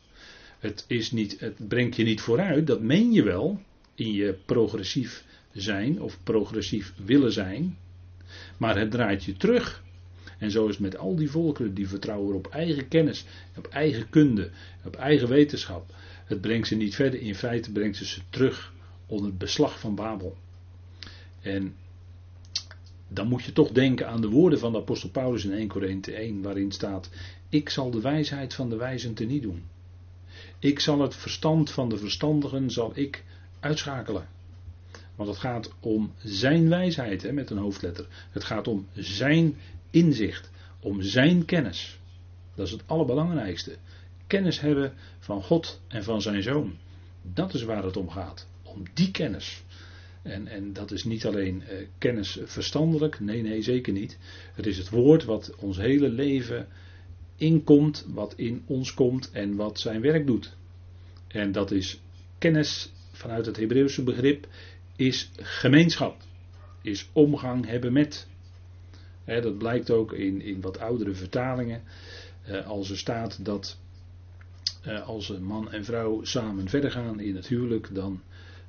Het, 0.61 0.85
is 0.87 1.11
niet, 1.11 1.39
het 1.39 1.67
brengt 1.67 1.95
je 1.95 2.03
niet 2.03 2.21
vooruit, 2.21 2.67
dat 2.67 2.81
meen 2.81 3.11
je 3.11 3.23
wel 3.23 3.61
in 3.95 4.13
je 4.13 4.37
progressief 4.45 5.25
zijn 5.53 6.01
of 6.01 6.17
progressief 6.23 6.93
willen 7.05 7.31
zijn. 7.31 7.77
Maar 8.57 8.77
het 8.77 8.91
draait 8.91 9.23
je 9.23 9.37
terug. 9.37 9.83
En 10.37 10.51
zo 10.51 10.63
is 10.65 10.71
het 10.71 10.79
met 10.79 10.97
al 10.97 11.15
die 11.15 11.29
volkeren 11.29 11.73
die 11.73 11.87
vertrouwen 11.87 12.35
op 12.35 12.47
eigen 12.47 12.87
kennis, 12.87 13.25
op 13.57 13.67
eigen 13.67 14.09
kunde, 14.09 14.49
op 14.85 14.95
eigen 14.95 15.27
wetenschap. 15.27 15.93
Het 16.25 16.41
brengt 16.41 16.67
ze 16.67 16.75
niet 16.75 16.95
verder, 16.95 17.21
in 17.21 17.35
feite 17.35 17.71
brengt 17.71 17.97
ze 17.97 18.05
ze 18.05 18.21
terug 18.29 18.73
onder 19.05 19.25
het 19.25 19.37
beslag 19.37 19.79
van 19.79 19.95
Babel. 19.95 20.37
En 21.41 21.75
dan 23.07 23.27
moet 23.27 23.43
je 23.43 23.53
toch 23.53 23.71
denken 23.71 24.07
aan 24.07 24.21
de 24.21 24.29
woorden 24.29 24.59
van 24.59 24.71
de 24.71 24.77
apostel 24.77 25.09
Paulus 25.09 25.45
in 25.45 25.51
1 25.51 25.67
Korinthe 25.67 26.13
1, 26.13 26.41
waarin 26.41 26.71
staat: 26.71 27.09
Ik 27.49 27.69
zal 27.69 27.91
de 27.91 28.01
wijsheid 28.01 28.53
van 28.53 28.69
de 28.69 28.75
wijzen 28.75 29.13
teniet 29.13 29.41
doen. 29.41 29.63
Ik 30.61 30.79
zal 30.79 30.99
het 30.99 31.15
verstand 31.15 31.71
van 31.71 31.89
de 31.89 31.97
verstandigen 31.97 32.71
zal 32.71 32.91
ik 32.95 33.23
uitschakelen. 33.59 34.27
Want 35.15 35.29
het 35.29 35.37
gaat 35.37 35.71
om 35.79 36.13
zijn 36.23 36.69
wijsheid 36.69 37.21
hè, 37.21 37.31
met 37.31 37.49
een 37.49 37.57
hoofdletter. 37.57 38.07
Het 38.31 38.43
gaat 38.43 38.67
om 38.67 38.87
zijn 38.93 39.55
inzicht, 39.89 40.49
om 40.79 41.01
zijn 41.01 41.45
kennis. 41.45 41.99
Dat 42.55 42.65
is 42.65 42.71
het 42.71 42.83
allerbelangrijkste. 42.85 43.75
Kennis 44.27 44.59
hebben 44.59 44.93
van 45.19 45.43
God 45.43 45.81
en 45.87 46.03
van 46.03 46.21
zijn 46.21 46.43
zoon. 46.43 46.77
Dat 47.21 47.53
is 47.53 47.63
waar 47.63 47.83
het 47.83 47.97
om 47.97 48.09
gaat. 48.09 48.47
Om 48.63 48.83
die 48.93 49.11
kennis. 49.11 49.63
En, 50.21 50.47
en 50.47 50.73
dat 50.73 50.91
is 50.91 51.03
niet 51.03 51.25
alleen 51.25 51.63
eh, 51.63 51.87
kennis 51.97 52.39
verstandelijk, 52.43 53.19
nee, 53.19 53.41
nee, 53.41 53.61
zeker 53.61 53.93
niet. 53.93 54.17
Het 54.53 54.65
is 54.65 54.77
het 54.77 54.89
woord 54.89 55.23
wat 55.23 55.55
ons 55.55 55.77
hele 55.77 56.09
leven 56.09 56.67
inkomt, 57.41 58.05
wat 58.07 58.33
in 58.35 58.63
ons 58.65 58.93
komt 58.93 59.31
en 59.31 59.55
wat 59.55 59.79
zijn 59.79 60.01
werk 60.01 60.27
doet. 60.27 60.55
En 61.27 61.51
dat 61.51 61.71
is 61.71 62.01
kennis 62.37 62.91
vanuit 63.11 63.45
het 63.45 63.57
Hebreeuwse 63.57 64.03
begrip, 64.03 64.47
is 64.95 65.31
gemeenschap, 65.35 66.21
is 66.81 67.09
omgang 67.13 67.65
hebben 67.65 67.93
met. 67.93 68.27
dat 69.25 69.57
blijkt 69.57 69.91
ook 69.91 70.13
in, 70.13 70.41
in 70.41 70.61
wat 70.61 70.79
oudere 70.79 71.13
vertalingen, 71.13 71.81
eh, 72.43 72.67
als 72.67 72.89
er 72.89 72.97
staat 72.97 73.45
dat 73.45 73.77
eh, 74.81 75.07
als 75.07 75.29
een 75.29 75.43
man 75.43 75.71
en 75.71 75.85
vrouw 75.85 76.23
samen 76.23 76.69
verder 76.69 76.91
gaan 76.91 77.19
in 77.19 77.35
het 77.35 77.47
huwelijk, 77.47 77.95
dan 77.95 78.21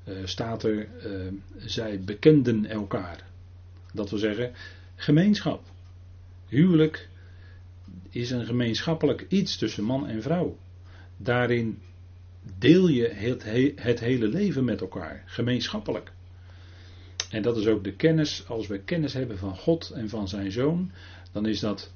uh, 0.09 0.17
staat 0.25 0.63
er, 0.63 0.89
uh, 1.07 1.33
zij 1.57 2.01
bekenden 2.01 2.67
elkaar. 2.67 3.27
Dat 3.93 4.11
wil 4.11 4.19
zeggen, 4.19 4.53
gemeenschap. 4.95 5.63
Huwelijk 6.49 7.09
is 8.13 8.31
een 8.31 8.47
gemeenschappelijk 8.47 9.27
iets 9.29 9.57
tussen 9.57 9.85
man 9.85 10.07
en 10.07 10.23
vrouw. 10.23 10.57
Daarin 11.17 11.79
deel 12.59 12.89
je 12.89 13.09
het, 13.77 14.01
hele 14.01 14.29
leven 14.29 14.65
met 14.65 14.81
elkaar, 14.81 15.23
gemeenschappelijk. 15.27 16.13
En 17.31 17.43
dat 17.43 17.57
is 17.57 17.67
ook 17.67 17.85
de 17.85 17.97
kennis, 17.97 18.45
als 18.49 18.67
we 18.67 18.79
kennis 18.79 19.13
hebben 19.13 19.39
van 19.39 19.57
God 19.57 19.91
en 19.91 20.09
van 20.09 20.29
zijn 20.29 20.53
zoon, 20.53 20.91
dan 21.33 21.47
is 21.47 21.61
dat 21.61 21.93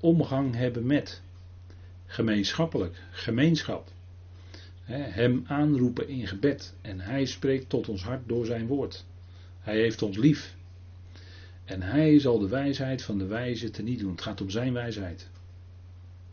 omgang 0.00 0.54
hebben 0.54 0.86
met. 0.86 1.22
Gemeenschappelijk, 2.06 3.02
gemeenschap 3.10 3.90
hem 4.92 5.44
aanroepen 5.46 6.08
in 6.08 6.26
gebed. 6.26 6.74
En 6.80 7.00
hij 7.00 7.24
spreekt 7.24 7.68
tot 7.68 7.88
ons 7.88 8.02
hart 8.02 8.28
door 8.28 8.46
zijn 8.46 8.66
woord. 8.66 9.04
Hij 9.60 9.76
heeft 9.76 10.02
ons 10.02 10.16
lief. 10.16 10.54
En 11.64 11.82
hij 11.82 12.18
zal 12.18 12.38
de 12.38 12.48
wijsheid 12.48 13.02
van 13.02 13.18
de 13.18 13.26
wijze 13.26 13.70
te 13.70 13.82
niet 13.82 13.98
doen. 13.98 14.10
Het 14.10 14.20
gaat 14.20 14.40
om 14.40 14.50
zijn 14.50 14.72
wijsheid. 14.72 15.30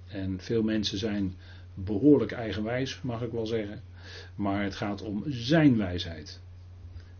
En 0.10 0.40
veel 0.40 0.64
mensen 0.64 0.98
zijn 0.98 1.34
behoorlijk 1.74 2.32
eigenwijs, 2.32 3.02
mag 3.02 3.22
ik 3.22 3.32
wel 3.32 3.46
zeggen. 3.46 3.82
Maar 4.36 4.64
het 4.64 4.76
gaat 4.76 5.02
om 5.02 5.24
zijn 5.28 5.78
wijsheid. 5.78 6.42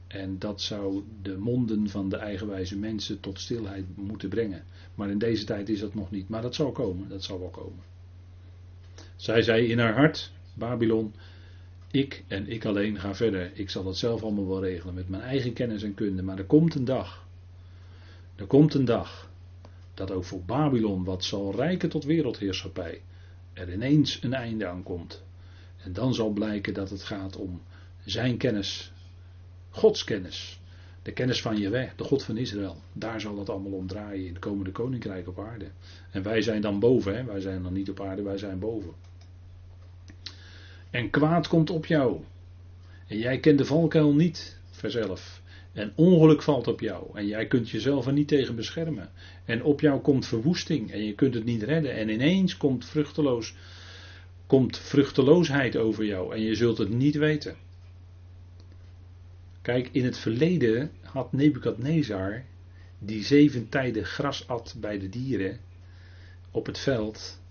En 0.08 0.40
dat 0.40 0.62
zou 0.62 1.04
de 1.22 1.38
monden 1.38 1.90
van 1.90 2.10
de 2.10 2.18
eigenwijze 2.18 2.78
mensen 2.78 3.20
tot 3.20 3.40
stilheid 3.40 3.86
moeten 3.96 4.30
brengen. 4.30 4.64
Maar 4.96 5.10
in 5.10 5.18
deze 5.18 5.46
tijd 5.46 5.70
is 5.70 5.80
dat 5.80 5.94
nog 5.94 6.12
niet. 6.12 6.30
Maar 6.30 6.42
dat 6.42 6.56
zal 6.56 6.72
komen, 6.72 7.10
dat 7.10 7.24
zal 7.24 7.40
wel 7.40 7.50
komen. 7.50 7.84
Zij 9.16 9.42
zei 9.42 9.68
in 9.68 9.80
haar 9.80 9.96
hart, 9.96 10.32
Babylon, 10.54 11.14
ik 11.92 12.24
en 12.28 12.48
ik 12.48 12.66
alleen 12.66 13.00
ga 13.00 13.16
verder. 13.16 13.52
Ik 13.54 13.70
zal 13.70 13.86
het 13.86 13.98
zelf 13.98 14.24
allemaal 14.24 14.48
wel 14.48 14.64
regelen 14.64 14.94
met 14.94 15.10
mijn 15.10 15.22
eigen 15.22 15.54
kennis 15.54 15.84
en 15.84 15.94
kunde. 15.94 16.22
Maar 16.22 16.38
er 16.38 16.46
komt 16.46 16.76
een 16.76 16.86
dag. 16.86 17.28
Er 18.36 18.46
komt 18.46 18.74
een 18.74 18.86
dag. 18.86 19.29
Dat 20.00 20.12
ook 20.12 20.24
voor 20.24 20.44
Babylon, 20.44 21.04
wat 21.04 21.24
zal 21.24 21.56
rijken 21.56 21.90
tot 21.90 22.04
wereldheerschappij, 22.04 23.02
er 23.54 23.74
ineens 23.74 24.24
een 24.24 24.34
einde 24.34 24.68
aan 24.68 24.84
komt. 24.84 25.24
En 25.84 25.94
dan 25.94 26.14
zal 26.14 26.30
blijken 26.30 26.74
dat 26.74 26.90
het 26.90 27.04
gaat 27.04 27.36
om 27.36 27.62
zijn 28.06 28.38
kennis, 28.38 28.92
Gods 29.70 30.04
kennis. 30.04 30.60
De 31.02 31.12
kennis 31.12 31.42
van 31.42 31.58
Jehovah, 31.58 31.90
de 31.96 32.04
God 32.04 32.24
van 32.24 32.38
Israël. 32.38 32.78
Daar 32.94 33.22
zal 33.22 33.40
het 33.40 33.50
allemaal 33.50 33.72
om 33.72 33.88
draaien 33.88 34.26
in 34.26 34.34
het 34.34 34.40
komende 34.40 34.72
koninkrijk 34.72 35.28
op 35.28 35.40
aarde. 35.40 35.68
En 36.12 36.24
wij 36.24 36.42
zijn 36.42 36.62
dan 36.62 36.80
boven, 36.80 37.16
hè? 37.16 37.24
wij 37.24 37.40
zijn 37.40 37.64
dan 37.64 37.74
niet 37.74 37.90
op 37.90 38.02
aarde, 38.02 38.22
wij 38.22 38.38
zijn 38.38 38.60
boven. 38.60 38.94
En 40.90 41.10
kwaad 41.10 41.48
komt 41.48 41.70
op 41.70 41.86
jou. 41.86 42.24
En 43.08 43.18
jij 43.18 43.40
kent 43.40 43.58
de 43.58 43.66
valkuil 43.66 44.14
niet, 44.14 44.60
verzelf. 44.72 45.39
En 45.80 45.92
ongeluk 45.96 46.42
valt 46.42 46.68
op 46.68 46.80
jou. 46.80 47.08
En 47.14 47.28
jij 47.28 47.48
kunt 47.48 47.70
jezelf 47.70 48.06
er 48.06 48.14
niet 48.14 48.28
tegen 48.28 48.56
beschermen. 48.56 49.10
En 49.46 49.64
op 49.64 49.82
jou 49.82 50.02
komt 50.02 50.26
verwoesting. 50.26 50.92
En 50.92 51.04
je 51.04 51.16
kunt 51.16 51.34
het 51.34 51.46
niet 51.46 51.64
redden. 51.64 51.96
En 51.96 52.10
ineens 52.10 52.58
komt 52.58 52.86
vruchteloos. 52.86 53.56
Komt 54.48 54.78
vruchteloosheid 54.78 55.76
over 55.78 56.06
jou. 56.06 56.36
En 56.36 56.42
je 56.42 56.56
zult 56.56 56.78
het 56.78 56.90
niet 56.90 57.16
weten. 57.16 57.56
Kijk, 59.62 59.90
in 59.92 60.06
het 60.06 60.18
verleden 60.18 60.92
had 61.02 61.34
Nebukadnezar. 61.34 62.44
Die 63.00 63.24
zeven 63.24 63.70
tijden 63.70 64.06
gras 64.06 64.48
at 64.48 64.76
bij 64.80 65.00
de 65.00 65.10
dieren. 65.10 65.60
Op 66.52 66.66
het 66.66 66.80
veld. 66.80 67.42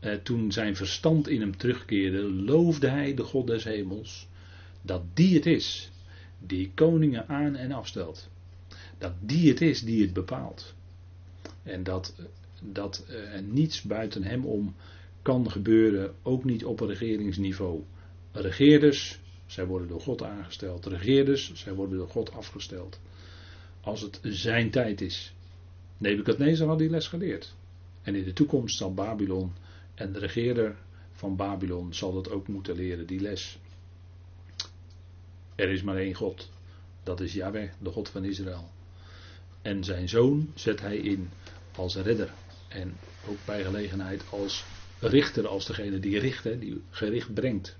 Eh, 0.00 0.14
toen 0.14 0.52
zijn 0.52 0.76
verstand 0.76 1.28
in 1.28 1.40
hem 1.40 1.56
terugkeerde. 1.56 2.22
Loofde 2.32 2.88
hij 2.88 3.14
de 3.14 3.22
God 3.22 3.46
des 3.46 3.64
hemels. 3.64 4.28
Dat 4.82 5.02
die 5.14 5.34
het 5.34 5.46
is 5.46 5.90
die 6.38 6.70
koningen 6.74 7.28
aan 7.28 7.56
en 7.56 7.72
afstelt. 7.72 8.28
Dat 8.98 9.12
die 9.20 9.48
het 9.48 9.60
is 9.60 9.80
die 9.80 10.02
het 10.02 10.12
bepaalt. 10.12 10.74
En 11.62 11.82
dat, 11.82 12.14
dat 12.60 13.06
uh, 13.10 13.40
niets 13.40 13.82
buiten 13.82 14.22
hem 14.22 14.44
om 14.44 14.74
kan 15.22 15.50
gebeuren, 15.50 16.14
ook 16.22 16.44
niet 16.44 16.64
op 16.64 16.80
regeringsniveau. 16.80 17.82
Regeerders, 18.32 19.20
zij 19.46 19.66
worden 19.66 19.88
door 19.88 20.00
God 20.00 20.22
aangesteld. 20.22 20.86
Regeerders, 20.86 21.52
zij 21.54 21.72
worden 21.72 21.98
door 21.98 22.08
God 22.08 22.32
afgesteld. 22.32 23.00
Als 23.80 24.00
het 24.00 24.20
zijn 24.22 24.70
tijd 24.70 25.00
is. 25.00 25.34
Nebukadnezar 25.98 26.68
had 26.68 26.78
die 26.78 26.90
les 26.90 27.06
geleerd. 27.06 27.54
En 28.02 28.14
in 28.14 28.24
de 28.24 28.32
toekomst 28.32 28.76
zal 28.76 28.94
Babylon 28.94 29.52
en 29.94 30.12
de 30.12 30.18
regeerder 30.18 30.76
van 31.12 31.36
Babylon 31.36 31.94
zal 31.94 32.12
dat 32.12 32.30
ook 32.30 32.48
moeten 32.48 32.76
leren, 32.76 33.06
die 33.06 33.20
les. 33.20 33.58
Er 35.58 35.70
is 35.70 35.82
maar 35.82 35.96
één 35.96 36.14
God. 36.14 36.50
Dat 37.02 37.20
is 37.20 37.32
Yahweh, 37.32 37.70
de 37.78 37.90
God 37.90 38.08
van 38.08 38.24
Israël. 38.24 38.70
En 39.62 39.84
zijn 39.84 40.08
zoon 40.08 40.52
zet 40.54 40.80
hij 40.80 40.96
in 40.96 41.30
als 41.76 41.96
redder. 41.96 42.32
En 42.68 42.96
ook 43.28 43.36
bij 43.44 43.64
gelegenheid 43.64 44.22
als 44.30 44.64
richter, 44.98 45.46
als 45.46 45.66
degene 45.66 46.00
die 46.00 46.18
richt, 46.18 46.42
die 46.60 46.82
gericht 46.90 47.34
brengt. 47.34 47.76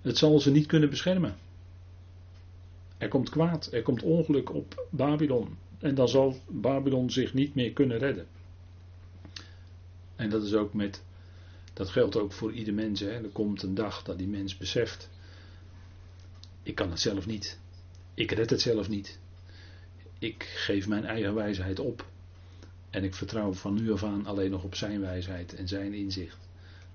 Het 0.00 0.18
zal 0.18 0.40
ze 0.40 0.50
niet 0.50 0.66
kunnen 0.66 0.90
beschermen. 0.90 1.36
Er 2.98 3.08
komt 3.08 3.30
kwaad, 3.30 3.72
er 3.72 3.82
komt 3.82 4.02
ongeluk 4.02 4.54
op 4.54 4.86
Babylon. 4.90 5.56
En 5.78 5.94
dan 5.94 6.08
zal 6.08 6.36
Babylon 6.48 7.10
zich 7.10 7.34
niet 7.34 7.54
meer 7.54 7.72
kunnen 7.72 7.98
redden. 7.98 8.26
En 10.16 10.30
dat 10.30 10.42
is 10.42 10.54
ook 10.54 10.74
met, 10.74 11.02
dat 11.72 11.88
geldt 11.88 12.16
ook 12.16 12.32
voor 12.32 12.52
ieder 12.52 12.74
mens. 12.74 13.00
Hè. 13.00 13.10
Er 13.10 13.28
komt 13.32 13.62
een 13.62 13.74
dag 13.74 14.02
dat 14.02 14.18
die 14.18 14.28
mens 14.28 14.56
beseft 14.56 15.10
ik 16.62 16.74
kan 16.74 16.90
het 16.90 17.00
zelf 17.00 17.26
niet. 17.26 17.58
Ik 18.14 18.30
red 18.30 18.50
het 18.50 18.60
zelf 18.60 18.88
niet. 18.88 19.18
Ik 20.18 20.42
geef 20.42 20.88
mijn 20.88 21.04
eigen 21.04 21.34
wijsheid 21.34 21.78
op. 21.78 22.06
En 22.90 23.04
ik 23.04 23.14
vertrouw 23.14 23.52
van 23.52 23.74
nu 23.74 23.92
af 23.92 24.04
aan 24.04 24.26
alleen 24.26 24.50
nog 24.50 24.64
op 24.64 24.74
zijn 24.74 25.00
wijsheid 25.00 25.54
en 25.54 25.68
zijn 25.68 25.94
inzicht. 25.94 26.38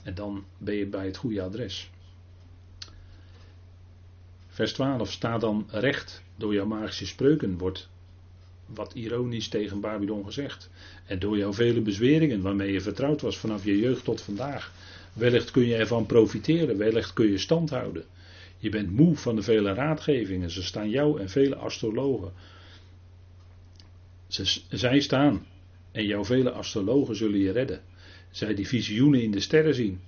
En 0.03 0.15
dan 0.15 0.45
ben 0.57 0.75
je 0.75 0.85
bij 0.85 1.05
het 1.05 1.17
goede 1.17 1.41
adres. 1.41 1.89
Vers 4.47 4.73
12 4.73 5.11
staat 5.11 5.41
dan 5.41 5.67
recht 5.71 6.23
door 6.35 6.53
jouw 6.53 6.65
magische 6.65 7.05
spreuken 7.05 7.57
wordt 7.57 7.89
wat 8.65 8.93
ironisch 8.93 9.47
tegen 9.47 9.79
Babylon 9.79 10.25
gezegd. 10.25 10.69
En 11.05 11.19
door 11.19 11.37
jouw 11.37 11.53
vele 11.53 11.81
bezweringen 11.81 12.41
waarmee 12.41 12.71
je 12.71 12.81
vertrouwd 12.81 13.21
was 13.21 13.37
vanaf 13.37 13.63
je 13.63 13.79
jeugd 13.79 14.03
tot 14.03 14.21
vandaag. 14.21 14.71
Wellicht 15.13 15.51
kun 15.51 15.65
je 15.65 15.75
ervan 15.75 16.05
profiteren, 16.05 16.77
wellicht 16.77 17.13
kun 17.13 17.31
je 17.31 17.37
stand 17.37 17.69
houden. 17.69 18.05
Je 18.57 18.69
bent 18.69 18.91
moe 18.91 19.15
van 19.15 19.35
de 19.35 19.41
vele 19.41 19.73
raadgevingen. 19.73 20.51
Ze 20.51 20.63
staan 20.63 20.89
jou 20.89 21.19
en 21.21 21.29
vele 21.29 21.55
astrologen. 21.55 22.33
Ze, 24.27 24.61
zij 24.69 24.99
staan 24.99 25.45
en 25.91 26.05
jouw 26.05 26.25
vele 26.25 26.51
astrologen 26.51 27.15
zullen 27.15 27.39
je 27.39 27.51
redden. 27.51 27.81
Zij 28.31 28.55
die 28.55 28.67
visioenen 28.67 29.21
in 29.21 29.31
de 29.31 29.39
sterren 29.39 29.75
zien. 29.75 29.99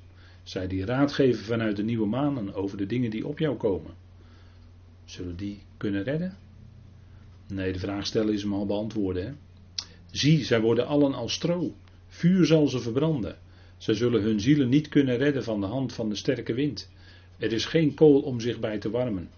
Zij 0.44 0.68
die 0.68 0.86
raad 0.86 1.12
geven 1.12 1.44
vanuit 1.44 1.76
de 1.76 1.84
nieuwe 1.84 2.08
manen 2.08 2.54
over 2.54 2.78
de 2.78 2.86
dingen 2.86 3.10
die 3.10 3.28
op 3.28 3.40
jou 3.40 3.58
komen. 3.58 3.94
Zullen 5.06 5.36
die 5.36 5.60
kunnen 5.78 6.04
redden? 6.04 6.38
Nee, 7.48 7.74
de 7.74 7.80
vraag 7.80 8.06
stellen 8.06 8.34
is 8.34 8.42
hem 8.42 8.54
al 8.54 8.66
beantwoorden. 8.66 9.26
Hè? 9.26 9.32
Zie, 10.12 10.44
zij 10.44 10.62
worden 10.62 10.88
allen 10.88 11.14
als 11.14 11.34
stro. 11.34 11.76
Vuur 12.08 12.46
zal 12.46 12.68
ze 12.68 12.80
verbranden. 12.80 13.38
Zij 13.78 13.94
zullen 13.94 14.22
hun 14.22 14.40
zielen 14.40 14.70
niet 14.70 14.88
kunnen 14.88 15.18
redden 15.18 15.44
van 15.44 15.62
de 15.62 15.68
hand 15.68 15.94
van 15.94 16.10
de 16.10 16.16
sterke 16.16 16.54
wind. 16.54 16.90
Er 17.40 17.54
is 17.54 17.66
geen 17.66 17.94
kool 17.94 18.22
om 18.22 18.40
zich 18.40 18.60
bij 18.60 18.78
te 18.78 18.90
warmen, 18.90 19.30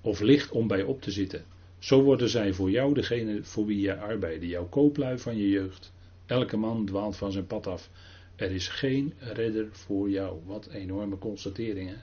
of 0.00 0.20
licht 0.20 0.50
om 0.50 0.66
bij 0.66 0.82
op 0.82 1.02
te 1.02 1.10
zitten. 1.10 1.44
Zo 1.78 2.02
worden 2.02 2.28
zij 2.28 2.52
voor 2.52 2.70
jou 2.70 2.94
degene 2.94 3.44
voor 3.44 3.66
wie 3.66 3.80
jij 3.80 3.96
arbeidt, 3.96 4.44
jouw 4.44 4.68
kooplui 4.68 5.18
van 5.18 5.36
je 5.36 5.48
jeugd. 5.48 5.92
Elke 6.26 6.56
man 6.56 6.86
dwaalt 6.86 7.16
van 7.16 7.32
zijn 7.32 7.46
pad 7.46 7.66
af. 7.66 7.90
Er 8.36 8.50
is 8.50 8.68
geen 8.68 9.12
redder 9.18 9.68
voor 9.70 10.10
jou. 10.10 10.38
Wat 10.46 10.66
enorme 10.66 11.18
constateringen. 11.18 12.02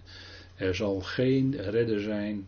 Er 0.55 0.75
zal 0.75 1.01
geen 1.01 1.55
redder 1.61 2.01
zijn 2.01 2.47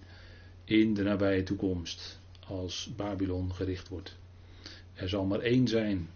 in 0.63 0.93
de 0.93 1.03
nabije 1.03 1.43
toekomst 1.43 2.19
als 2.47 2.91
Babylon 2.95 3.53
gericht 3.53 3.87
wordt. 3.87 4.17
Er 4.93 5.09
zal 5.09 5.25
maar 5.25 5.39
één 5.39 5.67
zijn, 5.67 6.09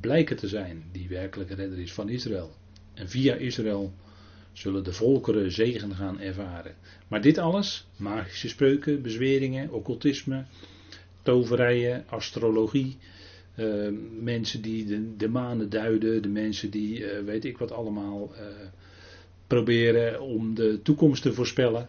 blijken 0.00 0.36
te 0.36 0.48
zijn, 0.48 0.84
die 0.92 1.08
werkelijke 1.08 1.54
redder 1.54 1.78
is 1.78 1.92
van 1.92 2.08
Israël. 2.08 2.54
En 2.94 3.08
via 3.08 3.34
Israël 3.34 3.92
zullen 4.54 4.84
de 4.84 4.92
volkeren 4.92 5.52
zegen 5.52 5.94
gaan 5.94 6.20
ervaren. 6.20 6.74
Maar 7.08 7.20
dit 7.20 7.38
alles, 7.38 7.86
magische 7.96 8.48
spreuken, 8.48 9.02
bezweringen, 9.02 9.72
occultisme, 9.72 10.44
toverijen, 11.22 12.04
astrologie, 12.08 12.96
uh, 13.56 13.88
mensen 14.20 14.62
die 14.62 14.84
de, 14.84 15.16
de, 15.16 15.28
manen 15.28 15.70
duiden, 15.70 16.22
de 16.22 16.28
mensen 16.28 16.70
die 16.70 16.98
uh, 16.98 17.24
weet 17.24 17.44
ik 17.44 17.58
wat 17.58 17.72
allemaal 17.72 18.32
uh, 18.32 18.40
proberen 19.46 20.20
om 20.20 20.54
de 20.54 20.80
toekomst 20.82 21.22
te 21.22 21.32
voorspellen. 21.32 21.88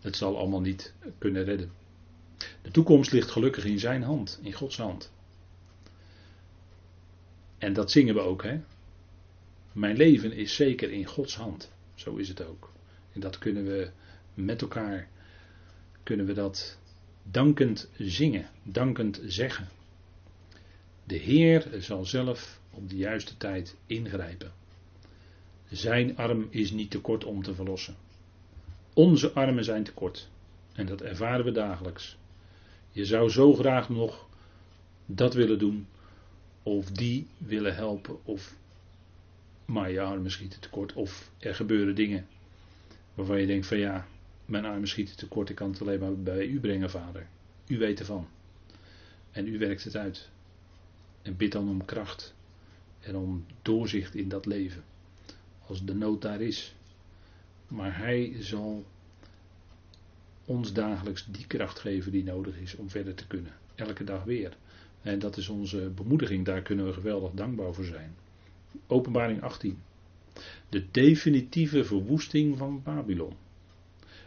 Het 0.00 0.16
zal 0.16 0.38
allemaal 0.38 0.60
niet 0.60 0.94
kunnen 1.18 1.44
redden. 1.44 1.70
De 2.62 2.70
toekomst 2.70 3.12
ligt 3.12 3.30
gelukkig 3.30 3.64
in 3.64 3.78
zijn 3.78 4.02
hand, 4.02 4.40
in 4.42 4.52
Gods 4.52 4.76
hand. 4.76 5.12
En 7.58 7.72
dat 7.72 7.90
zingen 7.90 8.14
we 8.14 8.20
ook, 8.20 8.42
hè? 8.42 8.60
Mijn 9.76 9.96
leven 9.96 10.32
is 10.32 10.54
zeker 10.54 10.92
in 10.92 11.04
Gods 11.04 11.36
hand. 11.36 11.72
Zo 11.94 12.16
is 12.16 12.28
het 12.28 12.44
ook. 12.44 12.72
En 13.12 13.20
dat 13.20 13.38
kunnen 13.38 13.64
we 13.64 13.90
met 14.34 14.62
elkaar, 14.62 15.08
kunnen 16.02 16.26
we 16.26 16.32
dat 16.32 16.78
dankend 17.22 17.88
zingen, 17.98 18.48
dankend 18.62 19.20
zeggen. 19.26 19.68
De 21.04 21.16
Heer 21.16 21.68
zal 21.78 22.04
zelf 22.04 22.60
op 22.70 22.88
de 22.88 22.96
juiste 22.96 23.36
tijd 23.36 23.76
ingrijpen. 23.86 24.52
Zijn 25.70 26.16
arm 26.16 26.46
is 26.50 26.70
niet 26.70 26.90
te 26.90 27.00
kort 27.00 27.24
om 27.24 27.42
te 27.42 27.54
verlossen. 27.54 27.96
Onze 28.94 29.32
armen 29.32 29.64
zijn 29.64 29.84
te 29.84 29.92
kort. 29.92 30.28
En 30.72 30.86
dat 30.86 31.00
ervaren 31.00 31.44
we 31.44 31.52
dagelijks. 31.52 32.16
Je 32.90 33.04
zou 33.04 33.30
zo 33.30 33.54
graag 33.54 33.88
nog 33.88 34.28
dat 35.06 35.34
willen 35.34 35.58
doen, 35.58 35.86
of 36.62 36.90
die 36.90 37.26
willen 37.38 37.74
helpen, 37.74 38.24
of 38.24 38.56
maar 39.66 39.90
je 39.90 40.00
armen 40.00 40.30
schieten 40.30 40.60
tekort. 40.60 40.92
Of 40.92 41.30
er 41.38 41.54
gebeuren 41.54 41.94
dingen 41.94 42.26
waarvan 43.14 43.40
je 43.40 43.46
denkt 43.46 43.66
van 43.66 43.78
ja, 43.78 44.06
mijn 44.44 44.64
armen 44.64 44.88
schieten 44.88 45.16
tekort, 45.16 45.48
ik 45.48 45.56
kan 45.56 45.70
het 45.70 45.80
alleen 45.80 46.00
maar 46.00 46.16
bij 46.16 46.46
u 46.46 46.60
brengen, 46.60 46.90
vader. 46.90 47.26
U 47.66 47.78
weet 47.78 48.00
ervan. 48.00 48.28
En 49.30 49.46
u 49.46 49.58
werkt 49.58 49.84
het 49.84 49.96
uit. 49.96 50.28
En 51.22 51.36
bid 51.36 51.52
dan 51.52 51.68
om 51.68 51.84
kracht. 51.84 52.34
en 53.00 53.16
om 53.16 53.46
doorzicht 53.62 54.14
in 54.14 54.28
dat 54.28 54.46
leven. 54.46 54.84
Als 55.66 55.84
de 55.84 55.94
nood 55.94 56.22
daar 56.22 56.40
is. 56.40 56.74
Maar 57.68 57.98
Hij 57.98 58.36
zal 58.40 58.84
ons 60.44 60.72
dagelijks 60.72 61.26
die 61.30 61.46
kracht 61.46 61.78
geven 61.78 62.12
die 62.12 62.24
nodig 62.24 62.56
is 62.56 62.74
om 62.74 62.90
verder 62.90 63.14
te 63.14 63.26
kunnen. 63.26 63.52
Elke 63.74 64.04
dag 64.04 64.24
weer. 64.24 64.56
En 65.02 65.18
dat 65.18 65.36
is 65.36 65.48
onze 65.48 65.90
bemoediging, 65.94 66.44
daar 66.44 66.62
kunnen 66.62 66.86
we 66.86 66.92
geweldig 66.92 67.32
dankbaar 67.32 67.74
voor 67.74 67.84
zijn. 67.84 68.14
Openbaring 68.86 69.42
18. 69.42 69.78
De 70.68 70.84
definitieve 70.90 71.84
verwoesting 71.84 72.58
van 72.58 72.82
Babylon. 72.82 73.32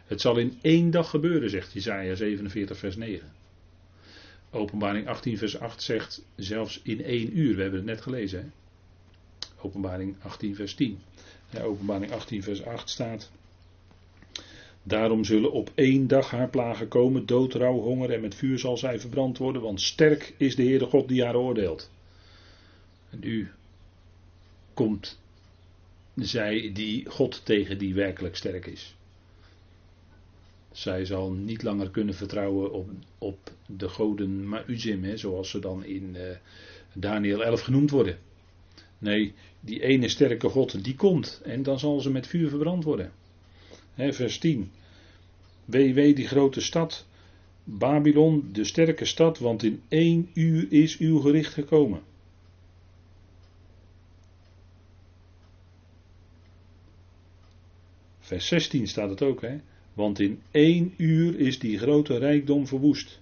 Het 0.06 0.20
zal 0.20 0.36
in 0.36 0.58
één 0.62 0.90
dag 0.90 1.10
gebeuren, 1.10 1.50
zegt 1.50 1.72
Jesaja 1.72 2.14
47, 2.14 2.78
vers 2.78 2.96
9. 2.96 3.32
Openbaring 4.50 5.08
18, 5.08 5.38
vers 5.38 5.58
8 5.58 5.82
zegt 5.82 6.24
zelfs 6.36 6.80
in 6.82 7.04
één 7.04 7.38
uur. 7.38 7.56
We 7.56 7.62
hebben 7.62 7.80
het 7.80 7.88
net 7.88 8.00
gelezen. 8.00 8.40
Hè? 8.40 8.46
Openbaring 9.62 10.16
18, 10.22 10.54
vers 10.54 10.74
10. 10.74 10.98
Ja, 11.50 11.62
openbaring 11.62 12.12
18, 12.12 12.42
vers 12.42 12.64
8 12.64 12.90
staat. 12.90 13.30
Daarom 14.82 15.24
zullen 15.24 15.52
op 15.52 15.70
één 15.74 16.06
dag 16.06 16.30
haar 16.30 16.48
plagen 16.48 16.88
komen, 16.88 17.26
dood, 17.26 17.54
rouw, 17.54 17.78
honger 17.80 18.10
en 18.10 18.20
met 18.20 18.34
vuur 18.34 18.58
zal 18.58 18.76
zij 18.76 19.00
verbrand 19.00 19.38
worden, 19.38 19.62
want 19.62 19.80
sterk 19.80 20.34
is 20.36 20.56
de 20.56 20.62
Heere 20.62 20.86
God 20.86 21.08
die 21.08 21.24
haar 21.24 21.36
oordeelt. 21.36 21.90
En 23.10 23.18
nu 23.20 23.50
komt 24.80 25.18
zij 26.14 26.70
die 26.72 27.08
God 27.08 27.44
tegen 27.44 27.78
die 27.78 27.94
werkelijk 27.94 28.36
sterk 28.36 28.66
is. 28.66 28.94
Zij 30.72 31.04
zal 31.04 31.32
niet 31.32 31.62
langer 31.62 31.90
kunnen 31.90 32.14
vertrouwen 32.14 32.72
op, 32.72 32.90
op 33.18 33.52
de 33.66 33.88
goden 33.88 34.48
Mauzim, 34.48 35.16
zoals 35.16 35.50
ze 35.50 35.58
dan 35.58 35.84
in 35.84 36.14
uh, 36.14 36.22
Daniel 36.92 37.44
11 37.44 37.60
genoemd 37.60 37.90
worden. 37.90 38.18
Nee, 38.98 39.34
die 39.60 39.82
ene 39.82 40.08
sterke 40.08 40.48
God 40.48 40.84
die 40.84 40.94
komt 40.94 41.40
en 41.44 41.62
dan 41.62 41.78
zal 41.78 42.00
ze 42.00 42.10
met 42.10 42.26
vuur 42.26 42.48
verbrand 42.48 42.84
worden. 42.84 43.12
Vers 43.96 44.38
10. 44.38 44.70
Wee, 45.64 45.94
wee 45.94 46.14
die 46.14 46.26
grote 46.26 46.60
stad, 46.60 47.06
Babylon, 47.64 48.48
de 48.52 48.64
sterke 48.64 49.04
stad, 49.04 49.38
want 49.38 49.62
in 49.62 49.82
één 49.88 50.30
uur 50.34 50.66
is 50.72 50.98
uw 50.98 51.18
gericht 51.18 51.52
gekomen. 51.52 52.02
Vers 58.30 58.46
16 58.46 58.86
staat 58.86 59.10
het 59.10 59.22
ook, 59.22 59.40
hè? 59.40 59.56
Want 59.94 60.20
in 60.20 60.40
één 60.50 60.94
uur 60.96 61.38
is 61.38 61.58
die 61.58 61.78
grote 61.78 62.18
rijkdom 62.18 62.66
verwoest. 62.66 63.20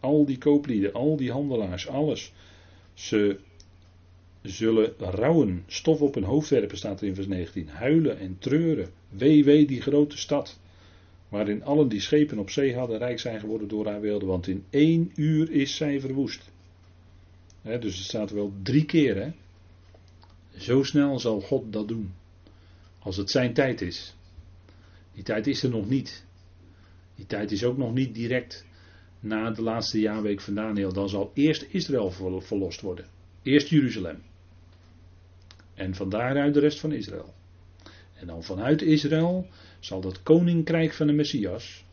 Al 0.00 0.24
die 0.24 0.38
kooplieden, 0.38 0.92
al 0.92 1.16
die 1.16 1.30
handelaars, 1.30 1.88
alles. 1.88 2.32
Ze 2.94 3.38
zullen 4.42 4.94
rouwen, 4.98 5.64
stof 5.66 6.00
op 6.00 6.14
hun 6.14 6.24
hoofd 6.24 6.48
werpen, 6.48 6.76
staat 6.76 7.00
er 7.00 7.06
in 7.06 7.14
vers 7.14 7.26
19. 7.26 7.68
Huilen 7.68 8.18
en 8.18 8.36
treuren. 8.38 8.90
Wee, 9.08 9.44
wee 9.44 9.66
die 9.66 9.80
grote 9.80 10.18
stad. 10.18 10.58
Waarin 11.28 11.64
allen 11.64 11.88
die 11.88 12.00
schepen 12.00 12.38
op 12.38 12.50
zee 12.50 12.74
hadden 12.74 12.98
rijk 12.98 13.18
zijn 13.18 13.40
geworden 13.40 13.68
door 13.68 13.86
haar 13.86 14.00
wilde. 14.00 14.26
Want 14.26 14.46
in 14.46 14.64
één 14.70 15.12
uur 15.14 15.50
is 15.50 15.76
zij 15.76 16.00
verwoest. 16.00 16.50
dus 17.62 17.96
het 17.96 18.06
staat 18.06 18.30
wel 18.30 18.52
drie 18.62 18.84
keer. 18.84 19.16
Hè? 19.16 19.30
Zo 20.56 20.82
snel 20.82 21.18
zal 21.18 21.40
God 21.40 21.72
dat 21.72 21.88
doen. 21.88 22.12
Als 23.00 23.16
het 23.16 23.30
zijn 23.30 23.52
tijd 23.52 23.80
is. 23.80 24.14
Die 25.14 25.22
tijd 25.22 25.46
is 25.46 25.62
er 25.62 25.70
nog 25.70 25.88
niet. 25.88 26.24
Die 27.14 27.26
tijd 27.26 27.52
is 27.52 27.64
ook 27.64 27.76
nog 27.76 27.92
niet 27.92 28.14
direct 28.14 28.66
na 29.20 29.50
de 29.50 29.62
laatste 29.62 30.00
jaarweek 30.00 30.40
van 30.40 30.54
Daniel. 30.54 30.92
Dan 30.92 31.08
zal 31.08 31.30
eerst 31.34 31.66
Israël 31.70 32.10
verlost 32.40 32.80
worden. 32.80 33.06
Eerst 33.42 33.68
Jeruzalem. 33.68 34.22
En 35.74 35.94
van 35.94 36.08
daaruit 36.08 36.54
de 36.54 36.60
rest 36.60 36.80
van 36.80 36.92
Israël. 36.92 37.34
En 38.14 38.26
dan 38.26 38.42
vanuit 38.42 38.82
Israël 38.82 39.46
zal 39.78 40.00
dat 40.00 40.22
koninkrijk 40.22 40.92
van 40.92 41.06
de 41.06 41.12
Messias. 41.12 41.84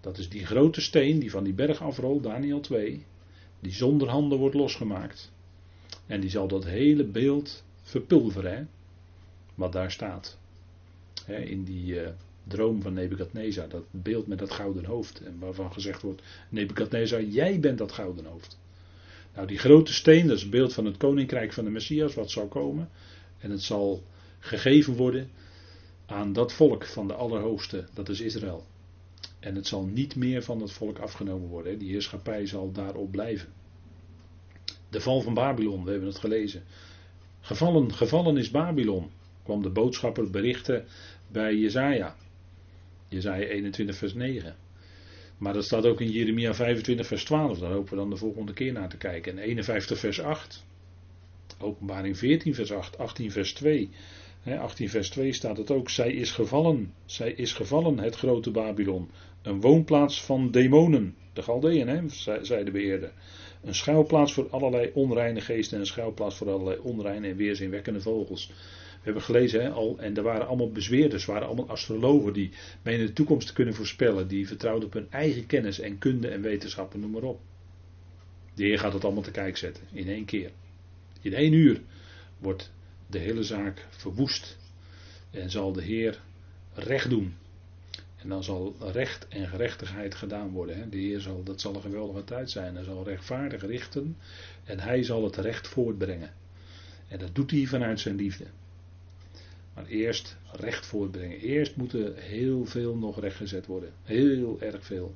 Dat 0.00 0.18
is 0.18 0.28
die 0.28 0.46
grote 0.46 0.80
steen 0.80 1.18
die 1.18 1.30
van 1.30 1.44
die 1.44 1.54
berg 1.54 1.82
afrolt, 1.82 2.22
Daniel 2.22 2.60
2. 2.60 3.04
Die 3.60 3.72
zonder 3.72 4.08
handen 4.08 4.38
wordt 4.38 4.54
losgemaakt. 4.54 5.32
En 6.06 6.20
die 6.20 6.30
zal 6.30 6.48
dat 6.48 6.64
hele 6.64 7.04
beeld 7.04 7.64
verpulveren. 7.82 8.68
Wat 9.56 9.72
daar 9.72 9.90
staat. 9.90 10.38
in 11.26 11.64
die 11.64 11.94
uh, 11.94 12.08
droom 12.44 12.82
van 12.82 12.92
Nebukadnezar. 12.92 13.68
Dat 13.68 13.84
beeld 13.90 14.26
met 14.26 14.38
dat 14.38 14.50
gouden 14.50 14.84
hoofd. 14.84 15.20
En 15.20 15.38
waarvan 15.38 15.72
gezegd 15.72 16.02
wordt: 16.02 16.22
Nebukadnezar, 16.48 17.22
jij 17.22 17.60
bent 17.60 17.78
dat 17.78 17.92
gouden 17.92 18.24
hoofd. 18.24 18.58
Nou, 19.34 19.46
die 19.46 19.58
grote 19.58 19.92
steen, 19.92 20.26
dat 20.26 20.36
is 20.36 20.42
het 20.42 20.50
beeld 20.50 20.72
van 20.72 20.84
het 20.84 20.96
koninkrijk 20.96 21.52
van 21.52 21.64
de 21.64 21.70
Messias, 21.70 22.14
wat 22.14 22.30
zal 22.30 22.48
komen. 22.48 22.88
En 23.38 23.50
het 23.50 23.62
zal 23.62 24.02
gegeven 24.38 24.94
worden 24.94 25.30
aan 26.06 26.32
dat 26.32 26.52
volk 26.52 26.84
van 26.84 27.08
de 27.08 27.14
Allerhoogste, 27.14 27.84
dat 27.94 28.08
is 28.08 28.20
Israël. 28.20 28.66
En 29.40 29.54
het 29.54 29.66
zal 29.66 29.84
niet 29.84 30.16
meer 30.16 30.42
van 30.42 30.58
dat 30.58 30.72
volk 30.72 30.98
afgenomen 30.98 31.48
worden. 31.48 31.78
Die 31.78 31.90
heerschappij 31.90 32.46
zal 32.46 32.72
daarop 32.72 33.10
blijven. 33.10 33.48
De 34.88 35.00
val 35.00 35.20
van 35.20 35.34
Babylon, 35.34 35.84
we 35.84 35.90
hebben 35.90 36.08
het 36.08 36.18
gelezen. 36.18 36.62
Gevallen, 37.40 37.92
gevallen 37.94 38.36
is 38.36 38.50
Babylon, 38.50 39.10
kwam 39.46 39.62
de 39.62 39.70
boodschapper 39.70 40.30
berichten 40.30 40.84
bij 41.28 41.54
Jezaja. 41.54 42.16
Jezaja 43.08 43.46
21 43.46 43.96
vers 43.96 44.14
9. 44.14 44.56
Maar 45.38 45.52
dat 45.52 45.64
staat 45.64 45.86
ook 45.86 46.00
in 46.00 46.10
Jeremia 46.10 46.54
25 46.54 47.06
vers 47.06 47.24
12. 47.24 47.58
Daar 47.58 47.72
hopen 47.72 47.90
we 47.90 47.96
dan 47.96 48.10
de 48.10 48.16
volgende 48.16 48.52
keer 48.52 48.72
naar 48.72 48.88
te 48.88 48.96
kijken. 48.96 49.32
En 49.32 49.38
51 49.38 49.98
vers 49.98 50.20
8. 50.20 50.64
Openbaring 51.60 52.18
14 52.18 52.54
vers 52.54 52.72
8. 52.72 52.98
18 52.98 53.30
vers 53.30 53.52
2. 53.52 53.90
18 54.44 54.88
vers 54.88 55.10
2 55.10 55.32
staat 55.32 55.56
het 55.56 55.70
ook. 55.70 55.90
Zij 55.90 56.12
is 56.12 56.30
gevallen. 56.30 56.92
Zij 57.04 57.32
is 57.32 57.52
gevallen, 57.52 57.98
het 57.98 58.16
grote 58.16 58.50
Babylon. 58.50 59.10
Een 59.42 59.60
woonplaats 59.60 60.24
van 60.24 60.50
demonen. 60.50 61.14
De 61.32 61.42
Galdeën, 61.42 61.88
hè, 61.88 62.00
zei 62.42 62.64
de 62.64 62.70
beheerder. 62.70 63.12
Een 63.62 63.74
schuilplaats 63.74 64.32
voor 64.32 64.48
allerlei 64.50 64.90
onreine 64.94 65.40
geesten. 65.40 65.74
En 65.74 65.80
een 65.80 65.86
schuilplaats 65.86 66.36
voor 66.36 66.50
allerlei 66.50 66.78
onreine 66.82 67.28
en 67.28 67.36
weerzinwekkende 67.36 68.00
vogels. 68.00 68.52
Hebben 69.06 69.24
gelezen 69.24 69.62
hè, 69.62 69.70
al, 69.70 69.98
en 69.98 70.16
er 70.16 70.22
waren 70.22 70.46
allemaal 70.46 70.70
bezweerders, 70.70 71.24
waren 71.24 71.46
allemaal 71.46 71.68
astrologen 71.68 72.32
die 72.32 72.50
menen 72.82 73.06
de 73.06 73.12
toekomst 73.12 73.46
te 73.46 73.52
kunnen 73.52 73.74
voorspellen, 73.74 74.28
die 74.28 74.46
vertrouwden 74.46 74.86
op 74.86 74.92
hun 74.92 75.10
eigen 75.10 75.46
kennis 75.46 75.80
en 75.80 75.98
kunde 75.98 76.28
en 76.28 76.42
wetenschappen, 76.42 77.00
noem 77.00 77.10
maar 77.10 77.22
op. 77.22 77.40
De 78.54 78.64
Heer 78.64 78.78
gaat 78.78 78.92
het 78.92 79.04
allemaal 79.04 79.22
te 79.22 79.30
kijk 79.30 79.56
zetten, 79.56 79.82
in 79.92 80.08
één 80.08 80.24
keer. 80.24 80.50
In 81.20 81.34
één 81.34 81.52
uur 81.52 81.80
wordt 82.38 82.72
de 83.06 83.18
hele 83.18 83.42
zaak 83.42 83.86
verwoest 83.90 84.58
en 85.30 85.50
zal 85.50 85.72
de 85.72 85.82
Heer 85.82 86.20
recht 86.74 87.10
doen. 87.10 87.34
En 88.16 88.28
dan 88.28 88.44
zal 88.44 88.76
recht 88.92 89.28
en 89.28 89.48
gerechtigheid 89.48 90.14
gedaan 90.14 90.50
worden. 90.50 90.76
Hè. 90.76 90.88
De 90.88 90.96
Heer 90.96 91.20
zal, 91.20 91.42
dat 91.42 91.60
zal 91.60 91.74
een 91.74 91.80
geweldige 91.80 92.24
tijd 92.24 92.50
zijn. 92.50 92.74
Hij 92.74 92.84
zal 92.84 93.04
rechtvaardig 93.04 93.62
richten 93.62 94.16
en 94.64 94.80
hij 94.80 95.02
zal 95.02 95.24
het 95.24 95.36
recht 95.36 95.68
voortbrengen. 95.68 96.34
En 97.08 97.18
dat 97.18 97.34
doet 97.34 97.50
hij 97.50 97.66
vanuit 97.66 98.00
zijn 98.00 98.16
liefde. 98.16 98.44
Maar 99.76 99.86
eerst 99.86 100.36
recht 100.52 100.86
voortbrengen. 100.86 101.40
Eerst 101.40 101.76
moet 101.76 101.92
er 101.92 102.16
heel 102.16 102.64
veel 102.64 102.96
nog 102.96 103.20
rechtgezet 103.20 103.66
worden. 103.66 103.92
Heel 104.02 104.56
erg 104.60 104.84
veel. 104.84 105.14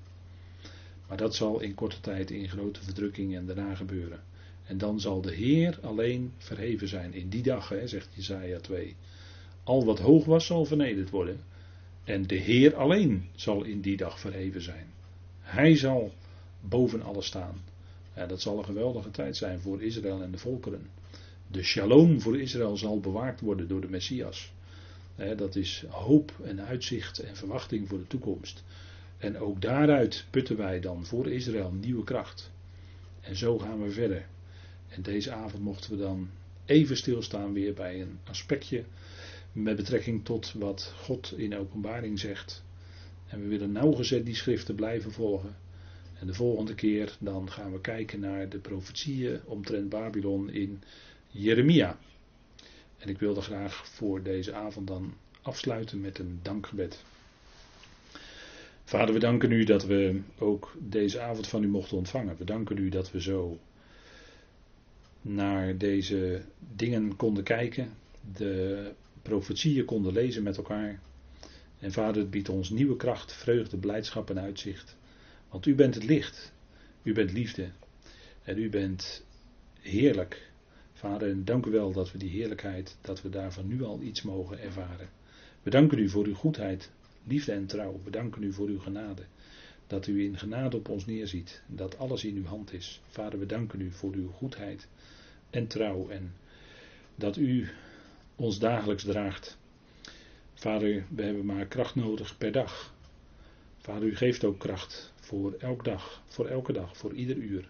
Maar 1.08 1.16
dat 1.16 1.34
zal 1.34 1.60
in 1.60 1.74
korte 1.74 2.00
tijd 2.00 2.30
in 2.30 2.48
grote 2.48 2.82
verdrukking 2.82 3.36
en 3.36 3.46
daarna 3.46 3.74
gebeuren. 3.74 4.20
En 4.64 4.78
dan 4.78 5.00
zal 5.00 5.20
de 5.20 5.34
Heer 5.34 5.78
alleen 5.82 6.32
verheven 6.36 6.88
zijn 6.88 7.12
in 7.12 7.28
die 7.28 7.42
dag, 7.42 7.68
hè, 7.68 7.86
zegt 7.86 8.08
Jesaja 8.14 8.58
2. 8.58 8.96
Al 9.64 9.84
wat 9.84 9.98
hoog 9.98 10.24
was 10.24 10.46
zal 10.46 10.64
vernederd 10.64 11.10
worden. 11.10 11.40
En 12.04 12.26
de 12.26 12.36
Heer 12.36 12.74
alleen 12.74 13.28
zal 13.34 13.64
in 13.64 13.80
die 13.80 13.96
dag 13.96 14.20
verheven 14.20 14.62
zijn. 14.62 14.86
Hij 15.40 15.76
zal 15.76 16.12
boven 16.60 17.02
alles 17.02 17.26
staan. 17.26 17.60
Dat 18.28 18.40
zal 18.40 18.58
een 18.58 18.64
geweldige 18.64 19.10
tijd 19.10 19.36
zijn 19.36 19.60
voor 19.60 19.82
Israël 19.82 20.22
en 20.22 20.30
de 20.30 20.38
volkeren. 20.38 20.86
De 21.52 21.62
shalom 21.62 22.20
voor 22.20 22.40
Israël 22.40 22.76
zal 22.76 23.00
bewaakt 23.00 23.40
worden 23.40 23.68
door 23.68 23.80
de 23.80 23.88
Messias. 23.88 24.52
Dat 25.36 25.56
is 25.56 25.84
hoop 25.88 26.32
en 26.42 26.60
uitzicht 26.60 27.18
en 27.18 27.36
verwachting 27.36 27.88
voor 27.88 27.98
de 27.98 28.06
toekomst. 28.06 28.62
En 29.18 29.38
ook 29.38 29.60
daaruit 29.60 30.26
putten 30.30 30.56
wij 30.56 30.80
dan 30.80 31.06
voor 31.06 31.30
Israël 31.30 31.72
nieuwe 31.72 32.04
kracht. 32.04 32.50
En 33.20 33.36
zo 33.36 33.58
gaan 33.58 33.82
we 33.82 33.90
verder. 33.90 34.26
En 34.88 35.02
deze 35.02 35.32
avond 35.32 35.62
mochten 35.62 35.90
we 35.90 35.96
dan 35.96 36.30
even 36.64 36.96
stilstaan 36.96 37.52
weer 37.52 37.74
bij 37.74 38.00
een 38.00 38.18
aspectje 38.24 38.84
met 39.52 39.76
betrekking 39.76 40.24
tot 40.24 40.52
wat 40.52 40.94
God 40.96 41.34
in 41.36 41.56
openbaring 41.56 42.18
zegt. 42.18 42.64
En 43.26 43.40
we 43.40 43.46
willen 43.46 43.72
nauwgezet 43.72 44.26
die 44.26 44.34
schriften 44.34 44.74
blijven 44.74 45.12
volgen. 45.12 45.56
En 46.18 46.26
de 46.26 46.34
volgende 46.34 46.74
keer 46.74 47.16
dan 47.20 47.50
gaan 47.50 47.72
we 47.72 47.80
kijken 47.80 48.20
naar 48.20 48.48
de 48.48 48.58
profetieën 48.58 49.40
omtrent 49.44 49.88
Babylon 49.88 50.50
in 50.50 50.82
Jeremia. 51.30 51.98
En 52.98 53.08
ik 53.08 53.18
wilde 53.18 53.40
graag 53.40 53.88
voor 53.88 54.22
deze 54.22 54.52
avond 54.52 54.86
dan 54.86 55.14
afsluiten 55.42 56.00
met 56.00 56.18
een 56.18 56.38
dankgebed. 56.42 57.04
Vader, 58.84 59.14
we 59.14 59.20
danken 59.20 59.52
u 59.52 59.64
dat 59.64 59.84
we 59.84 60.20
ook 60.38 60.76
deze 60.78 61.20
avond 61.20 61.46
van 61.46 61.62
u 61.62 61.68
mochten 61.68 61.96
ontvangen. 61.96 62.36
We 62.36 62.44
danken 62.44 62.76
u 62.76 62.88
dat 62.88 63.10
we 63.10 63.22
zo 63.22 63.58
naar 65.22 65.76
deze 65.76 66.42
dingen 66.76 67.16
konden 67.16 67.44
kijken, 67.44 67.92
de 68.34 68.92
profetieën 69.22 69.84
konden 69.84 70.12
lezen 70.12 70.42
met 70.42 70.56
elkaar. 70.56 71.00
En 71.78 71.92
Vader, 71.92 72.22
het 72.22 72.30
biedt 72.30 72.48
ons 72.48 72.70
nieuwe 72.70 72.96
kracht, 72.96 73.32
vreugde, 73.32 73.76
blijdschap 73.76 74.30
en 74.30 74.40
uitzicht. 74.40 74.96
Want 75.48 75.66
u 75.66 75.74
bent 75.74 75.94
het 75.94 76.04
licht, 76.04 76.52
u 77.02 77.12
bent 77.12 77.32
liefde 77.32 77.70
en 78.42 78.58
u 78.58 78.70
bent 78.70 79.24
heerlijk. 79.80 80.49
Vader, 81.00 81.44
dank 81.44 81.66
u 81.66 81.70
wel 81.70 81.92
dat 81.92 82.12
we 82.12 82.18
die 82.18 82.30
heerlijkheid, 82.30 82.96
dat 83.00 83.22
we 83.22 83.28
daarvan 83.28 83.66
nu 83.66 83.82
al 83.82 84.00
iets 84.00 84.22
mogen 84.22 84.60
ervaren. 84.60 85.08
We 85.62 85.70
danken 85.70 85.98
u 85.98 86.08
voor 86.08 86.24
uw 86.24 86.34
goedheid, 86.34 86.90
liefde 87.24 87.52
en 87.52 87.66
trouw. 87.66 88.00
We 88.04 88.10
danken 88.10 88.42
u 88.42 88.52
voor 88.52 88.68
uw 88.68 88.78
genade. 88.78 89.22
Dat 89.86 90.06
u 90.06 90.24
in 90.24 90.38
genade 90.38 90.76
op 90.76 90.88
ons 90.88 91.06
neerziet. 91.06 91.62
Dat 91.66 91.98
alles 91.98 92.24
in 92.24 92.36
uw 92.36 92.44
hand 92.44 92.72
is. 92.72 93.00
Vader, 93.08 93.38
we 93.38 93.46
danken 93.46 93.80
u 93.80 93.90
voor 93.90 94.12
uw 94.12 94.30
goedheid 94.30 94.88
en 95.50 95.66
trouw. 95.66 96.08
En 96.08 96.34
dat 97.14 97.36
u 97.36 97.68
ons 98.36 98.58
dagelijks 98.58 99.04
draagt. 99.04 99.58
Vader, 100.54 101.04
we 101.08 101.22
hebben 101.22 101.44
maar 101.44 101.66
kracht 101.66 101.94
nodig 101.94 102.38
per 102.38 102.52
dag. 102.52 102.94
Vader, 103.78 104.08
u 104.08 104.16
geeft 104.16 104.44
ook 104.44 104.58
kracht 104.58 105.12
voor 105.14 105.54
elke 105.58 105.82
dag, 105.82 106.22
voor 106.26 106.46
elke 106.46 106.72
dag, 106.72 106.96
voor 106.96 107.14
ieder 107.14 107.36
uur. 107.36 107.68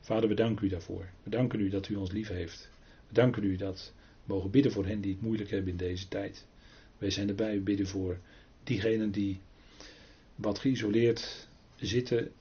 Vader, 0.00 0.28
we 0.28 0.34
danken 0.34 0.66
u 0.66 0.68
daarvoor. 0.68 1.08
We 1.22 1.30
danken 1.30 1.60
u 1.60 1.68
dat 1.68 1.88
u 1.88 1.94
ons 1.94 2.10
lief 2.10 2.28
heeft. 2.28 2.70
We 3.08 3.14
danken 3.14 3.44
u 3.44 3.56
dat 3.56 3.92
we 4.24 4.32
mogen 4.32 4.50
bidden 4.50 4.72
voor 4.72 4.86
hen 4.86 5.00
die 5.00 5.12
het 5.12 5.22
moeilijk 5.22 5.50
hebben 5.50 5.70
in 5.70 5.76
deze 5.76 6.08
tijd. 6.08 6.46
Wij 6.98 7.10
zijn 7.10 7.28
erbij, 7.28 7.54
we 7.54 7.60
bidden 7.60 7.86
voor 7.86 8.18
diegenen 8.64 9.10
die 9.10 9.40
wat 10.34 10.58
geïsoleerd 10.58 11.48
zitten 11.76 12.32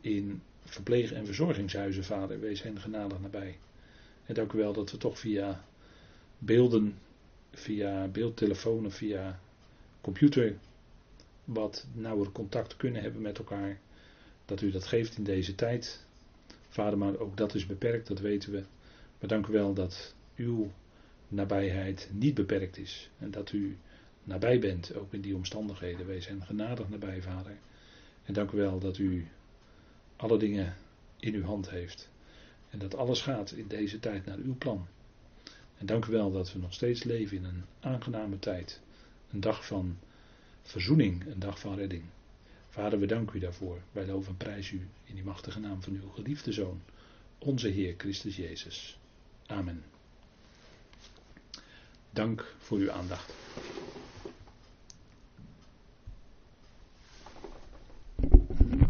in 0.00 0.42
verpleeg- 0.64 1.12
en 1.12 1.26
verzorgingshuizen, 1.26 2.04
vader. 2.04 2.40
Wees 2.40 2.62
hen 2.62 2.80
genadig 2.80 3.20
nabij. 3.20 3.58
En 4.26 4.34
dank 4.34 4.52
u 4.52 4.58
wel 4.58 4.72
dat 4.72 4.90
we 4.90 4.96
toch 4.96 5.18
via 5.18 5.64
beelden, 6.38 6.98
via 7.52 8.08
beeldtelefoon 8.08 8.90
via 8.90 9.40
computer 10.00 10.56
wat 11.44 11.86
nauwer 11.92 12.32
contact 12.32 12.76
kunnen 12.76 13.02
hebben 13.02 13.22
met 13.22 13.38
elkaar. 13.38 13.80
Dat 14.44 14.60
u 14.60 14.70
dat 14.70 14.86
geeft 14.86 15.16
in 15.16 15.24
deze 15.24 15.54
tijd. 15.54 16.06
Vader, 16.78 16.98
maar 16.98 17.18
ook 17.18 17.36
dat 17.36 17.54
is 17.54 17.66
beperkt, 17.66 18.08
dat 18.08 18.20
weten 18.20 18.52
we. 18.52 18.62
Maar 19.18 19.28
dank 19.28 19.46
u 19.46 19.52
wel 19.52 19.74
dat 19.74 20.14
uw 20.36 20.70
nabijheid 21.28 22.10
niet 22.12 22.34
beperkt 22.34 22.78
is. 22.78 23.10
En 23.18 23.30
dat 23.30 23.52
u 23.52 23.76
nabij 24.24 24.58
bent, 24.58 24.94
ook 24.94 25.12
in 25.12 25.20
die 25.20 25.34
omstandigheden. 25.34 26.06
Wees 26.06 26.28
hen 26.28 26.42
genadig 26.42 26.88
nabij, 26.88 27.22
Vader. 27.22 27.56
En 28.24 28.34
dank 28.34 28.50
u 28.50 28.56
wel 28.56 28.78
dat 28.78 28.98
u 28.98 29.28
alle 30.16 30.38
dingen 30.38 30.76
in 31.16 31.34
uw 31.34 31.42
hand 31.42 31.70
heeft. 31.70 32.10
En 32.70 32.78
dat 32.78 32.94
alles 32.94 33.22
gaat 33.22 33.50
in 33.50 33.68
deze 33.68 34.00
tijd 34.00 34.26
naar 34.26 34.38
uw 34.38 34.56
plan. 34.56 34.86
En 35.78 35.86
dank 35.86 36.06
u 36.06 36.12
wel 36.12 36.32
dat 36.32 36.52
we 36.52 36.58
nog 36.58 36.74
steeds 36.74 37.04
leven 37.04 37.36
in 37.36 37.44
een 37.44 37.64
aangename 37.80 38.38
tijd. 38.38 38.80
Een 39.30 39.40
dag 39.40 39.66
van 39.66 39.98
verzoening, 40.62 41.26
een 41.26 41.40
dag 41.40 41.60
van 41.60 41.76
redding. 41.76 42.02
Vader, 42.68 42.98
we 42.98 43.06
danken 43.06 43.36
u 43.36 43.38
daarvoor. 43.38 43.80
Wij 43.92 44.06
loven 44.06 44.30
en 44.30 44.36
prijzen 44.36 44.76
u 44.76 44.88
in 45.04 45.14
die 45.14 45.24
machtige 45.24 45.60
naam 45.60 45.82
van 45.82 45.92
uw 45.92 46.08
geliefde 46.08 46.52
Zoon, 46.52 46.82
onze 47.38 47.68
Heer 47.68 47.94
Christus 47.96 48.36
Jezus. 48.36 48.98
Amen. 49.46 49.84
Dank 52.10 52.54
voor 52.58 52.78
uw 52.78 52.90
aandacht. 52.90 53.34